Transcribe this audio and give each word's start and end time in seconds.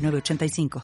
906985. 0.00 0.82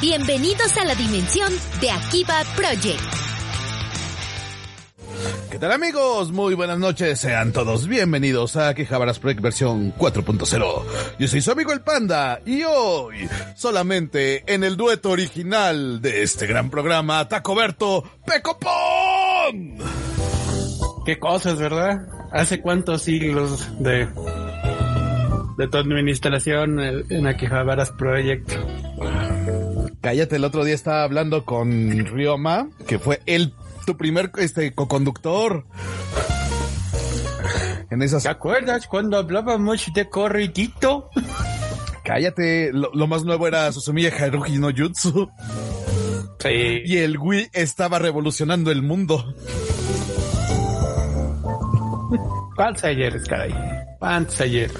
Bienvenidos 0.00 0.76
a 0.78 0.84
la 0.84 0.96
dimensión 0.96 1.52
de 1.80 1.90
Akiba 1.92 2.42
Project. 2.56 3.00
¿Qué 5.48 5.58
tal 5.58 5.70
amigos? 5.70 6.32
Muy 6.32 6.54
buenas 6.54 6.78
noches, 6.78 7.20
sean 7.20 7.52
todos 7.52 7.86
bienvenidos 7.86 8.56
a 8.56 8.74
Quejabaras 8.74 9.20
Project 9.20 9.42
versión 9.42 9.94
4.0. 9.94 10.82
Yo 11.20 11.28
soy 11.28 11.40
su 11.40 11.52
amigo 11.52 11.72
el 11.72 11.82
Panda 11.82 12.40
y 12.44 12.62
hoy, 12.64 13.28
solamente 13.54 14.42
en 14.52 14.64
el 14.64 14.76
dueto 14.76 15.10
original 15.10 16.00
de 16.02 16.24
este 16.24 16.48
gran 16.48 16.68
programa, 16.68 17.28
Tacoberto 17.28 18.02
Pecopón. 18.26 19.76
Qué 21.06 21.18
cosas, 21.20 21.58
¿verdad? 21.58 22.08
¿Hace 22.32 22.60
cuántos 22.60 23.02
siglos 23.02 23.68
de, 23.78 24.08
de 25.56 25.68
tu 25.68 25.76
administración 25.78 26.80
en 26.80 27.26
Akihabaras 27.26 27.90
Project? 27.92 28.52
Cállate, 30.00 30.36
el 30.36 30.44
otro 30.44 30.64
día 30.64 30.74
estaba 30.74 31.04
hablando 31.04 31.44
con 31.44 32.06
Rioma, 32.06 32.68
que 32.86 32.98
fue 32.98 33.20
el 33.26 33.54
tu 33.86 33.96
primer 33.96 34.30
este 34.38 34.74
co-conductor. 34.74 35.64
En 37.90 38.02
esas... 38.02 38.22
¿Te 38.22 38.28
acuerdas 38.28 38.86
cuando 38.86 39.18
hablábamos 39.18 39.90
de 39.94 40.08
corridito? 40.08 41.10
Cállate, 42.04 42.72
lo, 42.72 42.90
lo 42.94 43.06
más 43.06 43.24
nuevo 43.24 43.46
era 43.46 43.70
Susumiya 43.70 44.10
Haruhi 44.18 44.58
no 44.58 44.70
Jutsu. 44.74 45.30
Sí. 46.38 46.82
Y 46.84 46.96
el 46.96 47.18
Wii 47.18 47.50
estaba 47.52 47.98
revolucionando 47.98 48.70
el 48.70 48.82
mundo. 48.82 49.34
¿Cuántos 52.56 52.84
ayeres, 52.84 53.24
caray? 53.28 53.54
¿Cuántos 54.02 54.40
ayeres? 54.40 54.76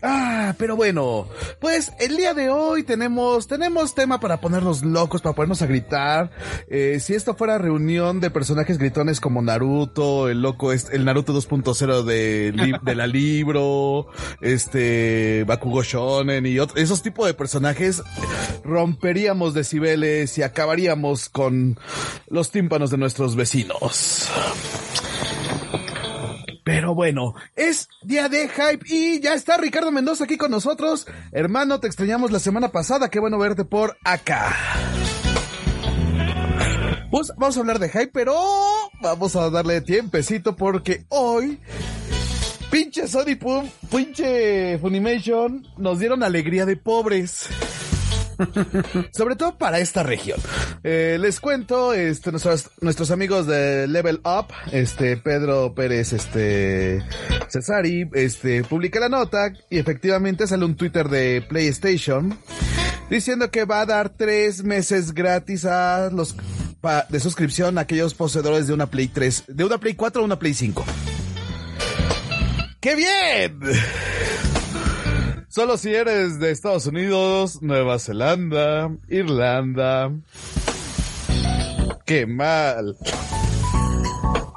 Ah, 0.00 0.54
pero 0.56 0.76
bueno, 0.76 1.28
pues 1.60 1.92
el 2.00 2.16
día 2.16 2.32
de 2.32 2.48
hoy 2.48 2.84
tenemos, 2.84 3.46
tenemos 3.46 3.94
tema 3.94 4.18
para 4.18 4.40
ponernos 4.40 4.82
locos, 4.82 5.20
para 5.20 5.34
ponernos 5.34 5.60
a 5.60 5.66
gritar. 5.66 6.30
Eh, 6.68 6.98
si 6.98 7.12
esto 7.12 7.34
fuera 7.34 7.58
reunión 7.58 8.20
de 8.20 8.30
personajes 8.30 8.78
gritones 8.78 9.20
como 9.20 9.42
Naruto, 9.42 10.30
el 10.30 10.40
loco, 10.40 10.72
es- 10.72 10.88
el 10.90 11.04
Naruto 11.04 11.34
2.0 11.34 12.02
de, 12.02 12.52
de 12.82 12.94
la 12.94 13.06
libro, 13.06 14.06
este, 14.40 15.44
Bakugo 15.46 15.82
Shonen 15.82 16.46
y 16.46 16.58
otros, 16.58 16.78
esos 16.80 17.02
tipos 17.02 17.26
de 17.26 17.34
personajes, 17.34 18.02
romperíamos 18.64 19.52
decibeles 19.52 20.38
y 20.38 20.42
acabaríamos 20.44 21.28
con 21.28 21.78
los 22.28 22.50
tímpanos 22.50 22.90
de 22.90 22.96
nuestros 22.96 23.36
vecinos. 23.36 24.30
Pero 26.64 26.94
bueno, 26.94 27.34
es 27.56 27.88
día 28.02 28.28
de 28.28 28.48
hype 28.48 28.84
y 28.86 29.20
ya 29.20 29.34
está 29.34 29.56
Ricardo 29.56 29.90
Mendoza 29.90 30.24
aquí 30.24 30.36
con 30.36 30.50
nosotros. 30.50 31.06
Hermano, 31.32 31.80
te 31.80 31.88
extrañamos 31.88 32.30
la 32.30 32.38
semana 32.38 32.68
pasada, 32.68 33.10
qué 33.10 33.18
bueno 33.18 33.38
verte 33.38 33.64
por 33.64 33.96
acá. 34.04 34.54
Pues 37.10 37.32
vamos 37.36 37.56
a 37.56 37.60
hablar 37.60 37.78
de 37.78 37.88
hype, 37.88 38.10
pero 38.12 38.34
vamos 39.02 39.36
a 39.36 39.50
darle 39.50 39.80
tiempecito 39.80 40.56
porque 40.56 41.04
hoy 41.08 41.58
pinche 42.70 43.06
Sony 43.06 43.36
Pum, 43.38 43.68
pinche 43.90 44.78
Funimation 44.78 45.66
nos 45.76 45.98
dieron 45.98 46.22
alegría 46.22 46.64
de 46.64 46.76
pobres. 46.76 47.48
Sobre 49.12 49.36
todo 49.36 49.56
para 49.58 49.78
esta 49.78 50.02
región. 50.02 50.38
Eh, 50.84 51.16
les 51.20 51.40
cuento, 51.40 51.92
este, 51.94 52.30
nuestros, 52.30 52.70
nuestros 52.80 53.10
amigos 53.10 53.46
de 53.46 53.86
Level 53.88 54.20
Up, 54.24 54.46
este, 54.72 55.16
Pedro 55.16 55.74
Pérez, 55.74 56.12
este, 56.12 57.02
Cesari, 57.48 58.08
este, 58.14 58.64
publica 58.64 59.00
la 59.00 59.08
nota 59.08 59.52
y 59.70 59.78
efectivamente 59.78 60.46
sale 60.46 60.64
un 60.64 60.76
Twitter 60.76 61.08
de 61.08 61.44
PlayStation 61.48 62.36
diciendo 63.10 63.50
que 63.50 63.64
va 63.64 63.82
a 63.82 63.86
dar 63.86 64.08
tres 64.10 64.64
meses 64.64 65.12
gratis 65.12 65.64
a 65.64 66.10
los, 66.12 66.34
pa- 66.80 67.06
de 67.08 67.20
suscripción 67.20 67.76
a 67.78 67.82
aquellos 67.82 68.14
poseedores 68.14 68.66
de 68.66 68.72
una 68.72 68.86
Play 68.86 69.08
3, 69.08 69.44
de 69.48 69.64
una 69.64 69.78
Play 69.78 69.94
4 69.94 70.22
o 70.22 70.24
una 70.24 70.38
Play 70.38 70.54
5. 70.54 70.84
¡Qué 72.80 72.94
bien! 72.96 73.60
Solo 75.52 75.76
si 75.76 75.94
eres 75.94 76.40
de 76.40 76.50
Estados 76.50 76.86
Unidos, 76.86 77.60
Nueva 77.60 77.98
Zelanda, 77.98 78.90
Irlanda. 79.06 80.10
Qué 82.06 82.24
mal. 82.24 82.96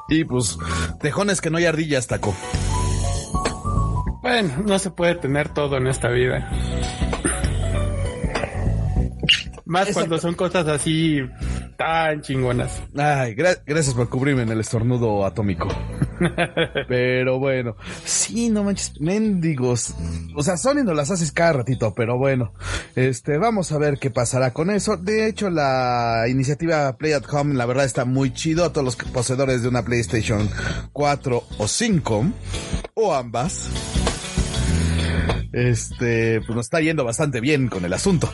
Y 0.08 0.24
pues, 0.24 0.58
tejones 1.02 1.42
que 1.42 1.50
no 1.50 1.58
hay 1.58 1.66
ardillas, 1.66 2.08
taco. 2.08 2.34
Bueno, 4.22 4.64
no 4.66 4.80
se 4.80 4.90
puede 4.90 5.16
tener 5.16 5.50
todo 5.50 5.76
en 5.76 5.88
esta 5.88 6.08
vida. 6.08 6.50
Más 9.66 9.92
cuando 9.92 10.18
son 10.18 10.34
cosas 10.36 10.66
así 10.70 11.20
tan 11.78 12.22
chingonas. 12.22 12.81
Ay, 12.97 13.36
gra- 13.36 13.62
gracias 13.66 13.94
por 13.96 14.09
cubrirme 14.09 14.44
en 14.44 14.50
el 14.50 14.59
estornudo 14.59 15.25
atómico. 15.25 15.68
pero 16.88 17.40
bueno, 17.40 17.75
sí, 18.03 18.50
no 18.50 18.63
manches, 18.63 19.00
mendigos. 19.02 19.94
O 20.35 20.44
sea, 20.44 20.58
Sony 20.58 20.84
nos 20.84 20.96
las 20.96 21.12
haces 21.12 21.31
cada 21.31 21.53
ratito, 21.53 21.94
pero 21.96 22.18
bueno, 22.18 22.53
este, 22.96 23.38
vamos 23.38 23.72
a 23.72 23.78
ver 23.78 23.97
qué 24.00 24.09
pasará 24.09 24.52
con 24.53 24.69
eso. 24.69 24.97
De 24.97 25.28
hecho, 25.28 25.50
la 25.50 26.25
iniciativa 26.30 26.96
Play 26.97 27.14
at 27.14 27.24
Home, 27.31 27.56
la 27.56 27.66
verdad, 27.66 27.85
está 27.85 28.06
muy 28.06 28.34
chido 28.34 28.66
a 28.66 28.72
todos 28.72 28.85
los 28.85 28.96
poseedores 28.96 29.62
de 29.62 29.68
una 29.69 29.84
PlayStation 29.84 30.50
4 30.94 31.44
o 31.58 31.68
5, 31.68 32.25
o 32.96 33.14
ambas. 33.14 33.69
Este, 35.52 36.41
pues 36.41 36.56
nos 36.56 36.66
está 36.66 36.81
yendo 36.81 37.06
bastante 37.06 37.40
bien 37.40 37.69
con 37.69 37.85
el 37.85 37.94
asunto. 37.94 38.30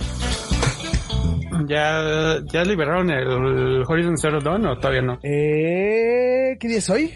¿Ya, 1.68 2.40
ya 2.52 2.64
liberaron 2.64 3.10
el 3.10 3.84
Horizon 3.88 4.18
Zero 4.18 4.40
Dawn 4.42 4.66
o 4.66 4.78
todavía 4.78 5.02
no? 5.02 5.20
Eh, 5.24 6.58
¿qué 6.60 6.68
día 6.68 6.78
es 6.78 6.90
hoy? 6.90 7.14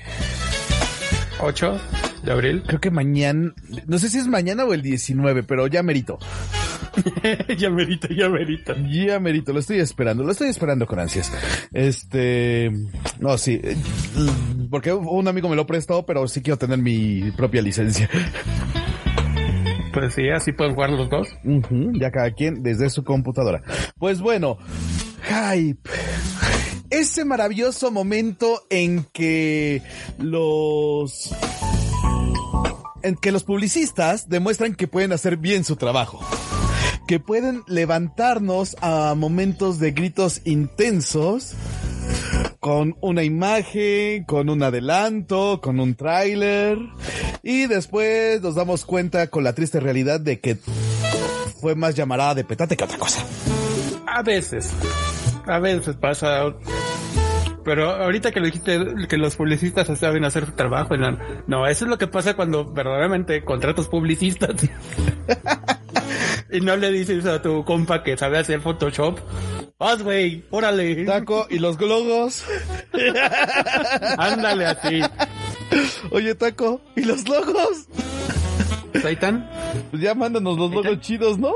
8 1.40 1.82
de 2.24 2.32
abril. 2.32 2.64
Creo 2.66 2.80
que 2.80 2.92
mañana, 2.92 3.54
no 3.88 4.00
sé 4.00 4.10
si 4.10 4.18
es 4.18 4.28
mañana 4.28 4.66
o 4.66 4.74
el 4.74 4.82
19, 4.82 5.44
pero 5.44 5.68
ya 5.68 5.84
merito. 5.84 6.18
ya 7.58 7.70
merita, 7.70 8.08
ya 8.10 8.30
merita. 8.30 8.76
Ya 8.90 9.20
merito, 9.20 9.54
lo 9.54 9.60
estoy 9.60 9.80
esperando, 9.80 10.24
lo 10.24 10.32
estoy 10.32 10.50
esperando 10.50 10.86
con 10.86 11.00
ansias. 11.00 11.32
Este, 11.74 12.72
no, 13.20 13.38
sí, 13.38 13.60
eh, 13.64 13.76
porque 14.70 14.94
un 14.94 15.28
amigo 15.28 15.50
me 15.50 15.56
lo 15.56 15.68
prestó, 15.68 16.06
pero 16.06 16.28
sí 16.28 16.42
quiero 16.42 16.58
tener 16.58 16.78
mi 16.78 17.32
propia 17.32 17.62
licencia. 17.62 18.10
Sí, 20.10 20.30
así 20.30 20.52
pueden 20.52 20.76
jugar 20.76 20.90
los 20.92 21.10
dos. 21.10 21.28
Ya 21.94 22.12
cada 22.12 22.32
quien 22.32 22.64
desde 22.64 22.90
su 22.90 23.04
computadora. 23.04 23.62
Pues 23.98 24.22
bueno, 24.22 24.58
hype. 25.24 25.90
Ese 26.90 27.26
maravilloso 27.26 27.92
momento 27.92 28.62
en 28.70 29.06
que 29.12 29.82
los 30.20 31.34
en 33.04 33.16
que 33.16 33.32
los 33.32 33.44
publicistas 33.44 34.30
demuestran 34.30 34.76
que 34.76 34.88
pueden 34.88 35.12
hacer 35.12 35.38
bien 35.38 35.64
su 35.64 35.76
trabajo. 35.76 36.20
Que 37.08 37.20
pueden 37.20 37.62
levantarnos 37.68 38.76
a 38.82 39.14
momentos 39.16 39.80
de 39.80 39.92
gritos 39.92 40.42
intensos 40.44 41.56
con 42.66 42.98
una 43.00 43.22
imagen, 43.22 44.24
con 44.24 44.50
un 44.50 44.64
adelanto, 44.64 45.62
con 45.62 45.80
un 45.80 45.94
tráiler 45.94 46.80
y 47.44 47.68
después 47.68 48.42
nos 48.42 48.56
damos 48.56 48.86
cuenta 48.86 49.28
con 49.28 49.44
la 49.44 49.54
triste 49.54 49.80
realidad 49.80 50.20
de 50.20 50.40
que 50.40 50.58
fue 51.62 51.76
más 51.76 51.94
llamarada 51.94 52.34
de 52.34 52.44
petate 52.44 52.76
que 52.76 52.84
otra 52.84 52.98
cosa. 52.98 53.24
A 54.08 54.24
veces. 54.24 54.74
A 55.46 55.60
veces 55.60 55.96
pasa. 55.96 56.56
Pero 57.64 57.88
ahorita 57.92 58.32
que 58.32 58.40
lo 58.40 58.48
dijiste, 58.48 58.80
que 59.08 59.18
los 59.18 59.36
publicistas 59.36 59.86
saben 60.00 60.26
hacer 60.26 60.48
su 60.48 60.54
trabajo. 60.54 60.98
No, 60.98 61.20
no, 61.46 61.68
eso 61.68 61.86
es 61.86 61.90
lo 61.92 62.00
que 62.00 62.08
pasa 62.08 62.36
cuando 62.36 62.66
verdaderamente 62.74 63.44
contratas 63.46 63.88
publicistas. 63.88 64.56
y 66.52 66.62
no 66.62 66.76
le 66.76 66.92
dices 66.92 67.26
a 67.26 67.42
tu 67.42 67.64
compa 67.66 68.04
que 68.04 68.18
sabe 68.18 68.38
hacer 68.38 68.62
Photoshop. 68.62 69.20
Haz, 69.80 70.02
güey, 70.04 70.44
órale. 70.52 71.06
Taco 71.06 71.48
y 71.50 71.60
los 71.60 71.78
glogos. 71.78 72.44
Ándale 74.18 74.66
así. 74.66 75.02
Oye, 76.12 76.36
Taco, 76.36 76.82
¿y 76.96 77.02
los 77.02 77.28
logos? 77.28 77.88
están. 78.94 79.50
Pues 79.92 80.02
ya 80.02 80.16
mándanos 80.16 80.58
los 80.58 80.72
logos 80.72 81.00
chidos, 81.02 81.38
¿no? 81.38 81.52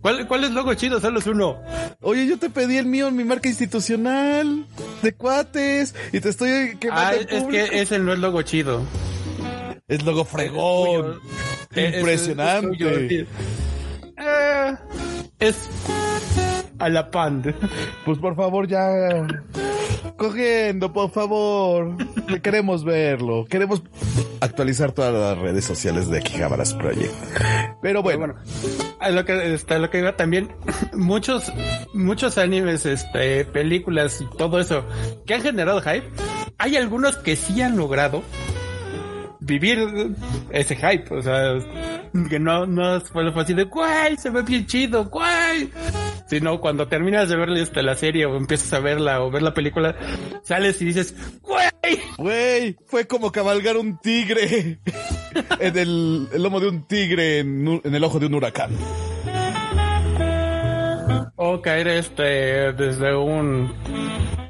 ¿Cuál, 0.00 0.26
¿Cuál 0.28 0.44
es 0.44 0.50
logo 0.52 0.74
chido? 0.74 1.00
Solo 1.00 1.18
es 1.18 1.26
uno. 1.26 1.58
Oye, 2.00 2.26
yo 2.26 2.38
te 2.38 2.50
pedí 2.50 2.76
el 2.78 2.86
mío 2.86 3.08
en 3.08 3.16
mi 3.16 3.24
marca 3.24 3.48
institucional 3.48 4.64
de 5.02 5.12
cuates 5.12 5.94
y 6.12 6.20
te 6.20 6.28
estoy 6.28 6.76
quemando 6.78 7.04
Ah, 7.04 7.14
el 7.14 7.28
es 7.28 7.44
que 7.44 7.80
ese 7.80 7.98
no 7.98 8.12
es 8.12 8.18
logo 8.18 8.42
chido. 8.42 8.82
Es 9.88 10.04
logo 10.04 10.24
fregón. 10.24 11.20
Es- 11.74 11.94
es- 11.94 11.96
Impresionante. 11.98 13.20
es. 13.22 13.26
Eh, 14.18 14.74
es 15.38 15.68
a 16.78 16.88
la 16.88 17.10
pan. 17.10 17.42
Pues 18.04 18.18
por 18.18 18.36
favor, 18.36 18.66
ya. 18.68 19.26
Cogiendo, 20.16 20.92
por 20.92 21.10
favor. 21.10 21.96
Que 22.26 22.40
Queremos 22.40 22.84
verlo. 22.84 23.44
Queremos 23.48 23.82
actualizar 24.40 24.92
todas 24.92 25.12
las 25.12 25.38
redes 25.38 25.64
sociales 25.64 26.08
de 26.08 26.18
Akihabaras 26.18 26.74
Project. 26.74 27.12
Pero 27.82 28.02
bueno, 28.02 28.18
Bueno, 28.18 28.34
a 29.00 29.10
lo 29.10 29.24
que 29.24 29.54
está 29.54 29.78
lo 29.78 29.90
que 29.90 29.98
iba 29.98 30.16
también 30.16 30.48
muchos 30.94 31.52
muchos 31.94 32.38
animes, 32.38 32.86
este, 32.86 33.44
películas 33.44 34.20
y 34.20 34.26
todo 34.36 34.58
eso 34.60 34.84
que 35.26 35.34
han 35.34 35.42
generado 35.42 35.80
hype. 35.80 36.04
Hay 36.58 36.76
algunos 36.76 37.16
que 37.16 37.36
sí 37.36 37.60
han 37.62 37.76
logrado 37.76 38.22
vivir 39.48 40.14
ese 40.50 40.76
hype, 40.76 41.12
o 41.12 41.22
sea, 41.22 41.58
que 42.28 42.38
no 42.38 42.66
no 42.66 43.00
fue 43.00 43.42
así 43.42 43.54
de 43.54 43.64
güey, 43.64 44.16
se 44.16 44.30
ve 44.30 44.42
bien 44.42 44.66
chido, 44.66 45.06
güey. 45.06 45.70
Sino 46.28 46.60
cuando 46.60 46.86
terminas 46.86 47.30
de 47.30 47.36
ver 47.36 47.48
este, 47.50 47.82
la 47.82 47.96
serie 47.96 48.26
o 48.26 48.36
empiezas 48.36 48.72
a 48.74 48.80
verla 48.80 49.22
o 49.22 49.30
ver 49.30 49.42
la 49.42 49.54
película, 49.54 49.96
sales 50.44 50.80
y 50.82 50.84
dices, 50.84 51.14
güey, 51.40 51.98
güey, 52.18 52.76
fue 52.86 53.06
como 53.06 53.32
cabalgar 53.32 53.78
un 53.78 53.98
tigre 53.98 54.78
en 55.58 55.78
el, 55.78 56.28
el 56.30 56.42
lomo 56.42 56.60
de 56.60 56.68
un 56.68 56.86
tigre 56.86 57.38
en, 57.38 57.80
en 57.82 57.94
el 57.94 58.04
ojo 58.04 58.18
de 58.18 58.26
un 58.26 58.34
huracán. 58.34 58.70
O 61.40 61.62
caer 61.62 61.86
este 61.88 62.72
desde 62.72 63.16
un 63.16 63.72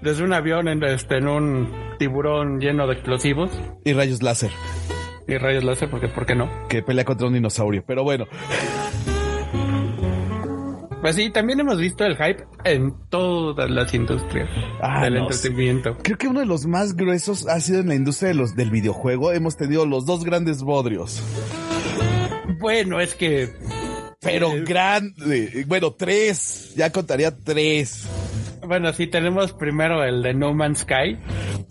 desde 0.03 0.25
un 0.25 0.33
avión 0.33 0.69
en 0.69 0.83
este 0.85 1.19
en 1.19 1.29
un 1.29 1.71
tiburón 1.99 2.61
lleno 2.61 2.87
de 2.87 2.95
explosivos 2.95 3.51
Y 3.85 3.93
rayos 3.93 4.23
láser, 4.23 4.51
y 5.27 5.37
rayos 5.37 5.65
láser 5.65 5.91
porque 5.91 6.09
por 6.09 6.25
qué 6.25 6.35
no. 6.35 6.49
que 6.69 6.83
pelea 6.83 7.05
contra 7.05 7.27
un 7.27 7.35
dinosaurio. 7.35 7.85
Pero 7.87 8.05
bueno, 8.05 8.25
Pues 11.03 11.15
sí, 11.15 11.31
también 11.31 11.61
hemos 11.61 11.79
visto 11.79 12.05
el 12.05 12.17
hype 12.17 12.45
en 12.65 12.93
todas 13.09 13.71
las 13.71 13.93
industrias 13.95 14.49
Ah, 14.81 15.05
del 15.05 15.15
no, 15.15 15.21
entretenimiento. 15.25 15.97
creo 16.03 16.19
que 16.19 16.27
uno 16.29 16.41
de 16.41 16.47
los 16.47 16.67
más 16.67 16.97
gruesos 16.97 17.47
ha 17.49 17.61
sido 17.61 17.81
en 17.81 17.89
la 17.89 17.95
industria 17.95 18.29
de 18.31 18.35
los, 18.35 18.57
del 18.57 18.71
videojuego. 18.71 19.31
Hemos 19.33 19.57
tenido 19.57 19.87
los 19.87 20.07
dos 20.07 20.25
grandes 20.25 20.63
bodrios. 20.63 21.23
Bueno, 22.59 22.99
es 23.01 23.15
que 23.15 23.53
Pero 24.33 24.53
grande. 24.65 25.65
Bueno, 25.67 25.93
tres. 25.93 26.73
Ya 26.77 26.91
contaría 26.91 27.35
tres. 27.37 28.05
Bueno, 28.69 28.93
sí 28.93 29.07
tenemos 29.09 29.53
primero 29.53 30.05
el 30.05 30.23
de 30.23 30.35
No 30.35 30.55
Man's 30.55 30.81
Sky. 30.81 31.19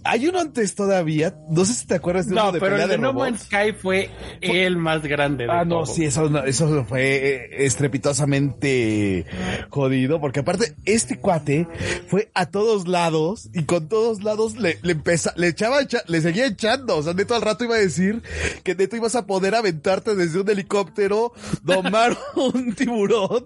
Hay 0.03 0.27
uno 0.27 0.39
antes 0.39 0.75
todavía. 0.75 1.35
No 1.49 1.63
sé 1.65 1.73
si 1.73 1.87
te 1.87 1.95
acuerdas 1.95 2.27
de 2.27 2.35
No, 2.35 2.43
uno 2.43 2.51
de 2.53 2.59
pero 2.59 2.71
pelea 2.73 2.83
el 2.85 2.89
de 2.89 2.95
de 2.97 3.01
No 3.01 3.11
robots. 3.11 3.29
Man's 3.31 3.43
Sky 3.43 3.73
fue 3.81 4.09
el 4.41 4.77
más 4.77 5.03
grande 5.03 5.45
de 5.45 5.51
Ah, 5.51 5.63
no, 5.65 5.75
todos. 5.83 5.95
sí, 5.95 6.05
eso, 6.05 6.29
no- 6.29 6.43
eso 6.43 6.83
fue 6.85 7.01
eh, 7.15 7.65
estrepitosamente 7.65 9.25
jodido, 9.69 10.19
porque 10.19 10.39
aparte, 10.41 10.75
este 10.85 11.19
cuate 11.19 11.67
fue 12.07 12.31
a 12.33 12.47
todos 12.47 12.87
lados 12.87 13.49
y 13.53 13.63
con 13.63 13.87
todos 13.87 14.23
lados 14.23 14.57
le, 14.57 14.79
le 14.81 14.91
empeza, 14.93 15.33
le 15.35 15.47
echaba, 15.49 15.81
echa- 15.81 16.03
le 16.07 16.21
seguía 16.21 16.45
echando, 16.47 16.97
o 16.97 17.03
sea, 17.03 17.13
neto 17.13 17.35
al 17.35 17.41
rato 17.41 17.63
iba 17.63 17.75
a 17.75 17.79
decir 17.79 18.21
que 18.63 18.75
neto 18.75 18.95
ibas 18.95 19.15
a 19.15 19.25
poder 19.25 19.55
aventarte 19.55 20.15
desde 20.15 20.39
un 20.41 20.49
helicóptero, 20.49 21.33
domar 21.63 22.17
un 22.35 22.73
tiburón 22.73 23.45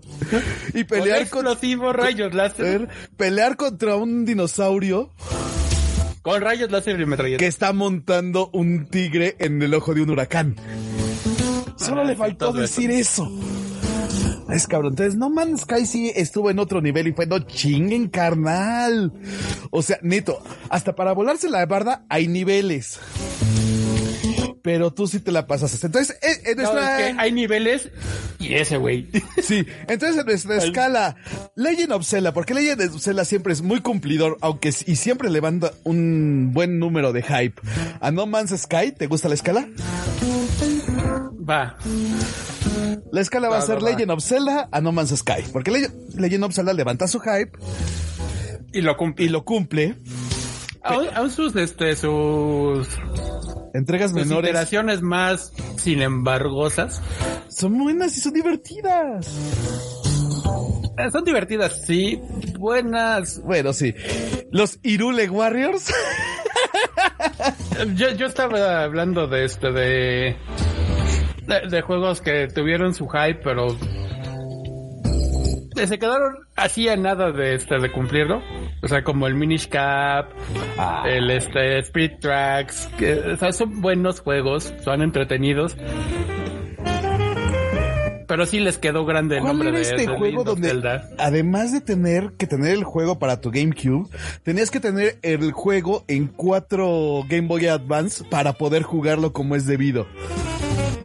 y 0.73 0.83
Con 0.83 0.99
pelear 0.99 1.27
con, 1.29 1.47
explosivos 1.47 1.95
rayos 1.95 2.33
láser. 2.33 2.87
pelear 3.17 3.40
contra 3.57 3.95
un 3.95 4.23
dinosaurio 4.25 5.11
Con 6.21 6.41
rayos 6.41 6.69
láser 6.71 6.99
y 6.99 7.05
metralletas. 7.05 7.39
que 7.39 7.47
está 7.47 7.73
montando 7.73 8.49
un 8.53 8.85
tigre 8.87 9.35
en 9.39 9.61
el 9.61 9.73
ojo 9.73 9.93
de 9.93 10.01
un 10.03 10.11
huracán. 10.11 10.55
Solo 11.77 12.01
Ah, 12.01 12.03
le 12.05 12.15
faltó 12.15 12.53
decir 12.53 12.91
eso. 12.91 13.31
Es 14.49 14.67
cabrón. 14.67 14.91
Entonces, 14.93 15.15
No 15.17 15.29
Man's 15.29 15.61
Sky 15.61 15.85
sí 15.85 16.11
estuvo 16.15 16.49
en 16.51 16.59
otro 16.59 16.81
nivel 16.81 17.07
y 17.07 17.13
fue, 17.13 17.25
no 17.25 17.39
chinguen, 17.39 18.07
carnal. 18.09 19.11
O 19.71 19.81
sea, 19.81 19.97
neto, 20.03 20.43
hasta 20.69 20.93
para 20.95 21.13
volarse 21.13 21.49
la 21.49 21.65
barda 21.65 22.05
hay 22.09 22.27
niveles. 22.27 22.99
Pero 24.63 24.91
tú 24.93 25.07
sí 25.07 25.19
te 25.19 25.31
la 25.31 25.47
pasas. 25.47 25.83
Entonces, 25.83 26.17
en, 26.21 26.51
en 26.51 26.57
No, 26.57 26.71
nuestra... 26.71 26.99
es 27.07 27.13
que 27.15 27.19
hay 27.21 27.31
niveles 27.31 27.89
y 28.39 28.53
ese 28.53 28.77
güey. 28.77 29.07
Sí, 29.41 29.65
entonces 29.87 30.19
en 30.19 30.25
nuestra 30.27 30.57
escala, 30.57 31.15
Legend 31.55 31.93
of 31.93 32.05
Zelda, 32.05 32.31
porque 32.33 32.53
Legend 32.53 32.93
of 32.93 33.01
Zelda 33.01 33.25
siempre 33.25 33.53
es 33.53 33.61
muy 33.61 33.81
cumplidor, 33.81 34.37
aunque 34.41 34.69
y 34.69 34.95
siempre 34.95 35.29
levanta 35.31 35.71
un 35.83 36.51
buen 36.53 36.77
número 36.79 37.11
de 37.11 37.23
hype. 37.23 37.59
A 37.99 38.11
No 38.11 38.25
Man's 38.27 38.51
Sky, 38.61 38.91
¿te 38.91 39.07
gusta 39.07 39.27
la 39.29 39.33
escala? 39.33 39.67
Va. 41.49 41.77
La 43.11 43.21
escala 43.21 43.49
va 43.49 43.57
a 43.57 43.61
ser 43.61 43.77
va, 43.77 43.83
va. 43.83 43.89
Legend 43.89 44.11
of 44.11 44.23
Zelda 44.23 44.69
a 44.71 44.79
No 44.81 44.91
Man's 44.91 45.09
Sky, 45.17 45.43
porque 45.51 45.71
Le- 45.71 45.89
Legend 46.15 46.43
of 46.45 46.53
Zelda 46.53 46.73
levanta 46.73 47.07
su 47.07 47.19
hype 47.19 47.51
Y 48.73 48.81
lo 48.81 48.95
cumplí. 48.95 49.25
y 49.25 49.29
lo 49.29 49.43
cumple. 49.43 49.95
Aún, 50.83 51.07
aún 51.13 51.29
sus, 51.31 51.55
este, 51.55 51.95
sus, 51.95 52.87
Entregas 53.73 54.11
sus 54.11 54.19
menores 54.19 54.49
iteraciones 54.51 55.01
más, 55.01 55.53
sin 55.77 56.01
embargosas, 56.01 57.01
son 57.49 57.77
buenas 57.77 58.17
y 58.17 58.21
son 58.21 58.33
divertidas. 58.33 59.27
eh, 60.97 61.11
son 61.11 61.23
divertidas, 61.23 61.81
sí, 61.85 62.19
buenas. 62.59 63.41
Bueno, 63.43 63.71
sí. 63.73 63.93
Los 64.51 64.79
Irule 64.83 65.29
Warriors. 65.29 65.91
Yo, 67.95 68.11
yo 68.11 68.27
estaba 68.27 68.83
hablando 68.83 69.27
de 69.27 69.45
este, 69.45 69.71
de, 69.71 70.35
de, 71.47 71.67
de 71.69 71.81
juegos 71.81 72.21
que 72.21 72.47
tuvieron 72.47 72.93
su 72.93 73.07
hype, 73.07 73.39
pero 73.43 73.75
se 75.75 75.99
quedaron 75.99 76.35
así 76.55 76.87
a 76.89 76.95
nada 76.95 77.31
de 77.31 77.55
este, 77.55 77.79
de 77.79 77.91
cumplirlo. 77.91 78.41
O 78.83 78.87
sea, 78.87 79.03
como 79.03 79.27
el 79.27 79.35
Minish 79.35 79.67
Cap, 79.69 80.29
Ah. 80.77 81.03
el 81.07 81.29
este, 81.31 81.79
Speed 81.79 82.19
Tracks, 82.19 82.89
que, 82.97 83.13
o 83.13 83.37
sea, 83.37 83.51
son 83.51 83.81
buenos 83.81 84.19
juegos, 84.19 84.73
son 84.83 85.01
entretenidos. 85.01 85.75
Pero 88.27 88.45
sí 88.45 88.61
les 88.61 88.77
quedó 88.77 89.05
grande 89.05 89.35
el 89.35 89.41
¿Cuál 89.41 89.51
nombre 89.57 89.69
era 89.69 89.77
de, 89.79 89.83
este 89.83 90.07
de 90.09 90.17
juego 90.17 90.45
donde, 90.45 90.69
Zelda. 90.69 91.09
además 91.17 91.73
de 91.73 91.81
tener 91.81 92.31
que 92.37 92.47
tener 92.47 92.71
el 92.71 92.85
juego 92.85 93.19
para 93.19 93.41
tu 93.41 93.51
GameCube, 93.51 94.07
tenías 94.43 94.71
que 94.71 94.79
tener 94.79 95.17
el 95.21 95.51
juego 95.51 96.05
en 96.07 96.27
cuatro 96.27 97.23
Game 97.27 97.47
Boy 97.49 97.67
Advance 97.67 98.23
para 98.29 98.53
poder 98.53 98.83
jugarlo 98.83 99.33
como 99.33 99.55
es 99.57 99.65
debido? 99.65 100.07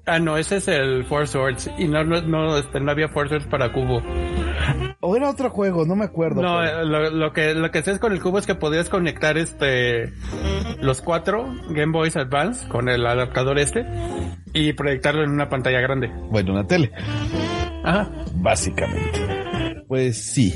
Ah, 0.07 0.21
no, 0.21 0.37
ese 0.37 0.57
es 0.57 0.69
el 0.69 1.05
Four 1.05 1.27
Swords. 1.27 1.69
Y 1.79 1.89
no, 1.89 2.05
no, 2.05 2.23
no, 2.23 2.57
este, 2.57 2.79
no 2.81 2.93
había 2.93 3.09
Four 3.09 3.29
Swords 3.29 3.47
para 3.47 3.73
cubo. 3.73 4.03
O 5.01 5.17
era 5.17 5.29
otro 5.29 5.51
juego, 5.51 5.85
no 5.85 5.97
me 5.97 6.05
acuerdo. 6.05 6.41
No, 6.43 6.63
lo, 6.85 7.11
lo 7.11 7.33
que 7.33 7.55
lo 7.55 7.71
que 7.71 7.79
hacías 7.81 7.99
con 7.99 8.13
el 8.13 8.21
cubo 8.23 8.39
es 8.39 8.47
que 8.47 8.55
podías 8.55 8.89
conectar 8.89 9.37
este 9.37 10.13
los 10.81 11.03
cuatro 11.03 11.53
Game 11.71 11.93
Boys 11.93 12.17
Advance 12.17 12.67
con 12.69 12.89
el 12.89 13.05
adaptador 13.07 13.59
este 13.59 13.85
y 14.53 14.73
proyectarlo 14.73 15.23
en 15.25 15.31
una 15.31 15.49
pantalla 15.49 15.81
grande. 15.81 16.09
Bueno, 16.31 16.53
una 16.53 16.67
tele, 16.67 16.93
Ajá. 17.85 18.09
básicamente. 18.35 19.21
Pues 19.89 20.17
sí, 20.33 20.55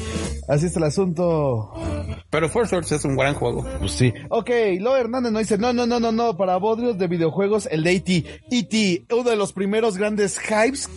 así 0.49 0.67
está 0.67 0.81
el 0.81 0.87
asunto. 0.87 1.73
Pero 2.31 2.49
Swords 2.49 2.93
es 2.93 3.05
un 3.05 3.17
gran 3.17 3.35
juego. 3.35 3.65
Pues 3.79 3.93
sí. 3.93 4.13
Ok, 4.29 4.51
Lo 4.81 4.97
Hernández 4.97 5.33
nos 5.33 5.43
dice, 5.43 5.59
no, 5.59 5.73
no, 5.73 5.87
no, 5.87 6.01
no, 6.01 6.13
no, 6.13 6.37
para 6.37 6.57
bodrios 6.57 6.99
de 6.99 7.07
videojuegos, 7.07 7.69
el 7.71 7.85
de 7.85 7.93
E.T. 7.93 8.41
E.T., 8.51 9.05
uno 9.11 9.31
de 9.31 9.37
los 9.37 9.53
primeros 9.53 9.97
grandes 9.97 10.39
hypes, 10.39 10.89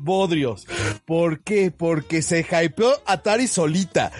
bodrios. 0.00 0.66
¿Por 1.04 1.40
qué? 1.40 1.70
Porque 1.70 2.22
se 2.22 2.40
hypeó 2.40 2.92
Atari 3.06 3.46
solita. 3.46 4.12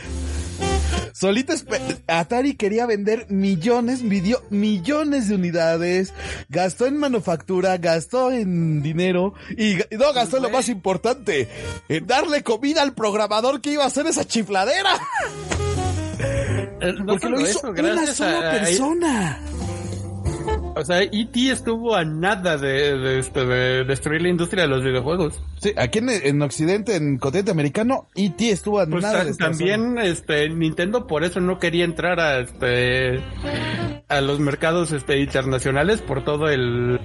Solita 1.12 1.52
espe- 1.54 2.02
Atari 2.06 2.54
quería 2.54 2.86
vender 2.86 3.26
millones, 3.28 4.02
midió 4.02 4.42
millones 4.50 5.28
de 5.28 5.34
unidades, 5.34 6.12
gastó 6.48 6.86
en 6.86 6.96
manufactura, 6.98 7.76
gastó 7.78 8.32
en 8.32 8.82
dinero 8.82 9.34
y, 9.56 9.74
y 9.74 9.98
no 9.98 10.12
gastó 10.12 10.38
en 10.38 10.44
lo 10.44 10.50
más 10.50 10.68
importante, 10.68 11.48
en 11.88 12.06
darle 12.06 12.42
comida 12.42 12.82
al 12.82 12.94
programador 12.94 13.60
que 13.60 13.72
iba 13.72 13.84
a 13.84 13.88
hacer 13.88 14.06
esa 14.06 14.24
chifladera. 14.24 14.90
Eh, 16.84 16.92
no 16.98 17.06
Porque 17.14 17.28
lo 17.28 17.40
hizo 17.40 17.48
eso, 17.50 17.70
una 17.70 18.06
sola 18.08 18.38
a- 18.40 18.48
a- 18.48 18.60
persona. 18.60 19.40
o 20.74 20.84
sea, 20.84 21.00
E.T. 21.02 21.50
estuvo 21.50 21.94
a 21.94 22.04
nada 22.04 22.56
de, 22.56 22.96
de, 22.98 23.18
este, 23.20 23.44
de 23.44 23.84
destruir 23.84 24.22
la 24.22 24.28
industria 24.28 24.64
de 24.64 24.68
los 24.68 24.82
videojuegos. 24.84 25.40
Sí, 25.62 25.72
aquí 25.76 26.00
en, 26.00 26.08
en 26.10 26.42
Occidente, 26.42 26.96
en 26.96 27.18
continente 27.18 27.52
americano, 27.52 28.08
E.T. 28.16 28.50
estuvo 28.50 28.80
a 28.80 28.86
Pues 28.86 29.00
nada 29.00 29.22
estar 29.22 29.50
también 29.50 29.96
este 29.96 30.48
Nintendo 30.48 31.06
por 31.06 31.22
eso 31.22 31.38
no 31.38 31.60
quería 31.60 31.84
entrar 31.84 32.18
a 32.18 32.40
este 32.40 33.20
a 34.08 34.20
los 34.20 34.40
mercados 34.40 34.90
este 34.90 35.20
internacionales 35.20 36.00
por 36.00 36.24
todo 36.24 36.48
el 36.48 36.98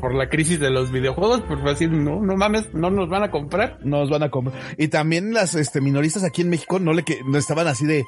por 0.00 0.12
la 0.12 0.28
crisis 0.28 0.58
de 0.58 0.70
los 0.70 0.90
videojuegos, 0.90 1.42
pues 1.46 1.60
fue 1.60 1.70
así, 1.70 1.86
no 1.86 2.20
no 2.20 2.36
mames, 2.36 2.74
no 2.74 2.90
nos 2.90 3.08
van 3.08 3.22
a 3.22 3.30
comprar. 3.30 3.78
nos 3.84 4.10
van 4.10 4.24
a 4.24 4.30
comprar. 4.30 4.60
Y 4.76 4.88
también 4.88 5.32
las 5.32 5.54
este 5.54 5.80
minoristas 5.80 6.24
aquí 6.24 6.42
en 6.42 6.50
México 6.50 6.80
no 6.80 6.92
le 6.92 7.04
que 7.04 7.20
no 7.24 7.38
estaban 7.38 7.68
así 7.68 7.86
de 7.86 8.04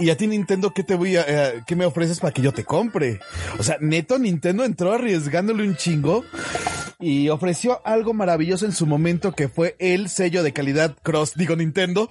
y 0.00 0.10
a 0.10 0.16
ti 0.16 0.26
Nintendo 0.26 0.72
qué 0.74 0.82
te 0.82 0.96
voy 0.96 1.16
a 1.16 1.24
eh, 1.28 1.62
qué 1.68 1.76
me 1.76 1.84
ofreces 1.84 2.18
para 2.18 2.32
que 2.32 2.42
yo 2.42 2.50
te 2.50 2.64
compre. 2.64 3.20
O 3.60 3.62
sea, 3.62 3.76
neto 3.80 4.18
Nintendo 4.18 4.64
entró 4.64 4.92
arriesgándole 4.92 5.62
un 5.62 5.76
chingo 5.76 6.24
y 7.00 7.28
ofreció 7.28 7.80
algo 7.84 8.12
maravilloso 8.12 8.66
en 8.66 8.72
su 8.72 8.86
momento 8.88 9.32
que 9.32 9.48
fue 9.48 9.76
el 9.78 10.08
sello 10.08 10.42
de 10.42 10.52
calidad 10.52 10.96
Cross, 11.02 11.34
digo 11.34 11.56
Nintendo. 11.56 12.08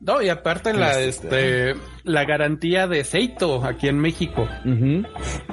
No, 0.00 0.20
y 0.20 0.28
aparte 0.28 0.74
la 0.74 1.00
este 1.00 1.74
la 2.02 2.26
garantía 2.26 2.86
de 2.86 3.04
Seito 3.04 3.64
aquí 3.64 3.88
en 3.88 3.98
México, 3.98 4.46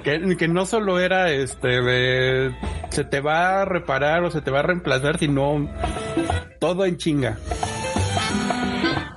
que, 0.04 0.36
que 0.38 0.48
no 0.50 0.66
solo 0.66 1.00
era 1.00 1.32
este 1.32 1.82
de 1.82 2.54
se 2.90 3.06
te 3.06 3.22
va 3.22 3.62
a 3.62 3.66
reparar 3.66 4.24
o 4.24 4.32
se 4.32 4.42
te 4.42 4.52
va 4.52 4.60
a 4.60 4.64
reemplazar, 4.64 5.18
sino 5.18 5.70
todo 6.60 6.86
en 6.86 6.98
chinga. 6.98 7.38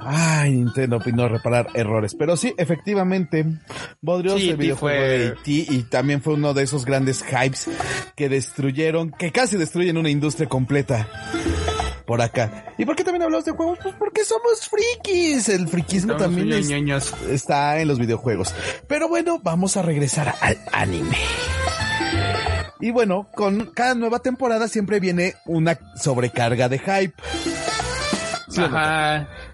Ay, 0.07 0.53
Nintendo 0.53 0.97
opinó 0.99 1.29
reparar 1.29 1.69
errores. 1.75 2.15
Pero 2.15 2.37
sí, 2.37 2.55
efectivamente, 2.59 3.45
Bodrios, 4.01 4.41
Sí, 4.41 4.51
el 4.51 4.57
videojuego 4.57 4.99
fue- 4.99 5.09
de 5.19 5.27
E.T. 5.29 5.43
y 5.75 5.83
también 5.85 6.21
fue 6.23 6.35
uno 6.35 6.55
de 6.55 6.63
esos 6.65 6.85
grandes 6.85 7.23
hypes 7.25 7.69
que 8.15 8.29
destruyeron, 8.29 9.11
que 9.11 9.33
casi 9.33 9.57
destruyen 9.57 9.97
una 9.97 10.11
industria 10.11 10.49
completa. 10.49 11.09
Por 12.07 12.21
acá. 12.21 12.67
¿Y 12.77 12.85
por 12.85 12.97
qué 12.97 13.03
también 13.03 13.23
hablamos 13.23 13.47
de 13.47 13.53
juegos? 13.53 13.79
Pues 13.83 13.95
porque 13.99 14.25
somos 14.27 14.69
frikis. 14.69 15.49
El 15.49 15.67
friquismo 15.69 16.13
Somos 16.13 16.23
también 16.23 16.53
es- 16.53 17.15
está 17.31 17.81
en 17.81 17.89
los 17.89 17.99
videojuegos. 17.99 18.55
Pero 18.87 19.09
bueno, 19.09 19.41
vamos 19.43 19.79
a 19.79 19.83
regresar 19.83 20.35
al 20.43 20.59
anime. 20.71 21.17
Y 22.81 22.91
bueno, 22.91 23.29
con 23.35 23.71
cada 23.73 23.95
nueva 23.95 24.19
temporada 24.19 24.69
siempre 24.69 25.01
viene 25.01 25.35
una 25.47 25.79
sobrecarga 25.97 26.69
de 26.69 26.79
hype. 26.79 27.15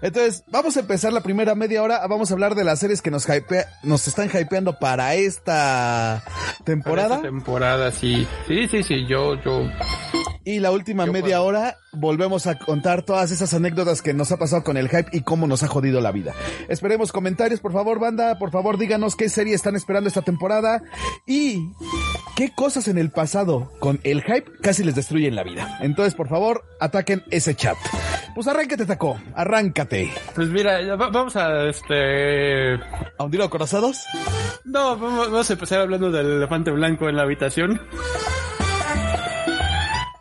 Entonces, 0.01 0.43
vamos 0.47 0.77
a 0.77 0.81
empezar 0.81 1.11
la 1.13 1.21
primera 1.21 1.55
media 1.55 1.81
hora. 1.83 2.05
Vamos 2.07 2.31
a 2.31 2.33
hablar 2.33 2.55
de 2.55 2.63
las 2.63 2.79
series 2.79 3.01
que 3.01 3.11
nos 3.11 3.27
hypea- 3.27 3.67
nos 3.83 4.07
están 4.07 4.29
hypeando 4.29 4.77
para 4.79 5.15
esta 5.15 6.23
temporada. 6.63 7.15
Esta 7.15 7.27
temporada, 7.27 7.91
sí. 7.91 8.27
Sí, 8.47 8.67
sí, 8.67 8.83
sí, 8.83 9.05
yo, 9.07 9.35
yo. 9.43 9.63
Y 10.43 10.59
la 10.59 10.71
última 10.71 11.05
Yo 11.05 11.11
media 11.13 11.37
puedo. 11.37 11.45
hora 11.45 11.77
volvemos 11.93 12.47
a 12.47 12.57
contar 12.57 13.03
todas 13.03 13.31
esas 13.31 13.53
anécdotas 13.53 14.01
que 14.01 14.13
nos 14.13 14.31
ha 14.31 14.37
pasado 14.37 14.63
con 14.63 14.75
el 14.77 14.89
hype 14.89 15.09
y 15.11 15.21
cómo 15.21 15.45
nos 15.45 15.61
ha 15.63 15.67
jodido 15.67 16.01
la 16.01 16.11
vida. 16.11 16.33
Esperemos 16.67 17.11
comentarios, 17.11 17.59
por 17.59 17.73
favor, 17.73 17.99
banda. 17.99 18.39
Por 18.39 18.49
favor, 18.51 18.77
díganos 18.79 19.15
qué 19.15 19.29
serie 19.29 19.53
están 19.53 19.75
esperando 19.75 20.07
esta 20.07 20.23
temporada 20.23 20.81
y 21.27 21.69
qué 22.35 22.51
cosas 22.55 22.87
en 22.87 22.97
el 22.97 23.11
pasado 23.11 23.71
con 23.79 23.99
el 24.03 24.23
hype 24.23 24.45
casi 24.61 24.83
les 24.83 24.95
destruyen 24.95 25.35
la 25.35 25.43
vida. 25.43 25.77
Entonces, 25.81 26.15
por 26.15 26.27
favor, 26.27 26.63
ataquen 26.79 27.23
ese 27.29 27.53
chat. 27.55 27.77
Pues 28.33 28.47
arráncate, 28.47 28.85
Taco. 28.85 29.19
Arráncate. 29.35 30.09
Pues 30.33 30.47
mira, 30.47 30.79
va- 30.95 31.09
vamos 31.09 31.35
a 31.35 31.67
este. 31.69 32.75
¿A 32.75 33.23
hundir 33.23 33.41
corazados? 33.49 34.03
No, 34.63 34.97
vamos 34.97 35.49
a 35.49 35.53
empezar 35.53 35.81
hablando 35.81 36.09
del 36.09 36.25
elefante 36.37 36.71
blanco 36.71 37.09
en 37.09 37.17
la 37.17 37.23
habitación. 37.23 37.79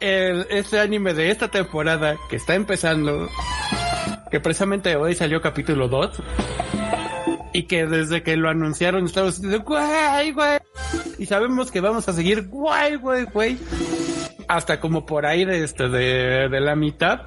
El, 0.00 0.47
este 0.50 0.80
anime 0.80 1.14
de 1.14 1.30
esta 1.30 1.49
temporada 1.49 2.16
que 2.28 2.37
está 2.37 2.54
empezando, 2.54 3.28
que 4.30 4.40
precisamente 4.40 4.97
hoy 4.97 5.14
salió 5.14 5.40
capítulo 5.42 5.88
2, 5.88 6.23
y 7.52 7.64
que 7.64 7.87
desde 7.87 8.23
que 8.23 8.37
lo 8.37 8.49
anunciaron 8.49 9.04
estamos 9.04 9.40
diciendo, 9.40 9.64
guay, 9.66 10.33
güey. 10.33 10.59
Y 11.19 11.26
sabemos 11.26 11.71
que 11.71 11.80
vamos 11.80 12.09
a 12.09 12.12
seguir, 12.12 12.49
guay, 12.49 12.97
güey, 12.97 13.25
güey. 13.25 13.59
Hasta 14.49 14.80
como 14.80 15.04
por 15.04 15.26
ahí 15.26 15.45
de, 15.45 15.64
este, 15.64 15.88
de, 15.88 16.49
de 16.49 16.61
la 16.61 16.75
mitad. 16.75 17.21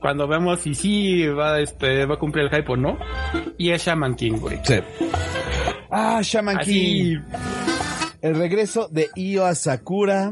Cuando 0.00 0.28
vemos 0.28 0.60
si 0.60 0.74
sí 0.74 1.26
va, 1.26 1.58
este, 1.60 2.04
va 2.06 2.14
a 2.16 2.18
cumplir 2.18 2.44
el 2.44 2.50
hype 2.50 2.72
o 2.72 2.76
no. 2.76 2.98
Y 3.56 3.70
es 3.70 3.84
Shaman 3.84 4.14
King, 4.14 4.38
güey. 4.38 4.60
Sí. 4.62 4.80
Ah, 5.90 6.20
Shaman 6.22 6.58
King. 6.58 7.20
El 8.20 8.36
regreso 8.36 8.88
de 8.90 9.10
Io 9.16 9.44
Asakura. 9.46 10.30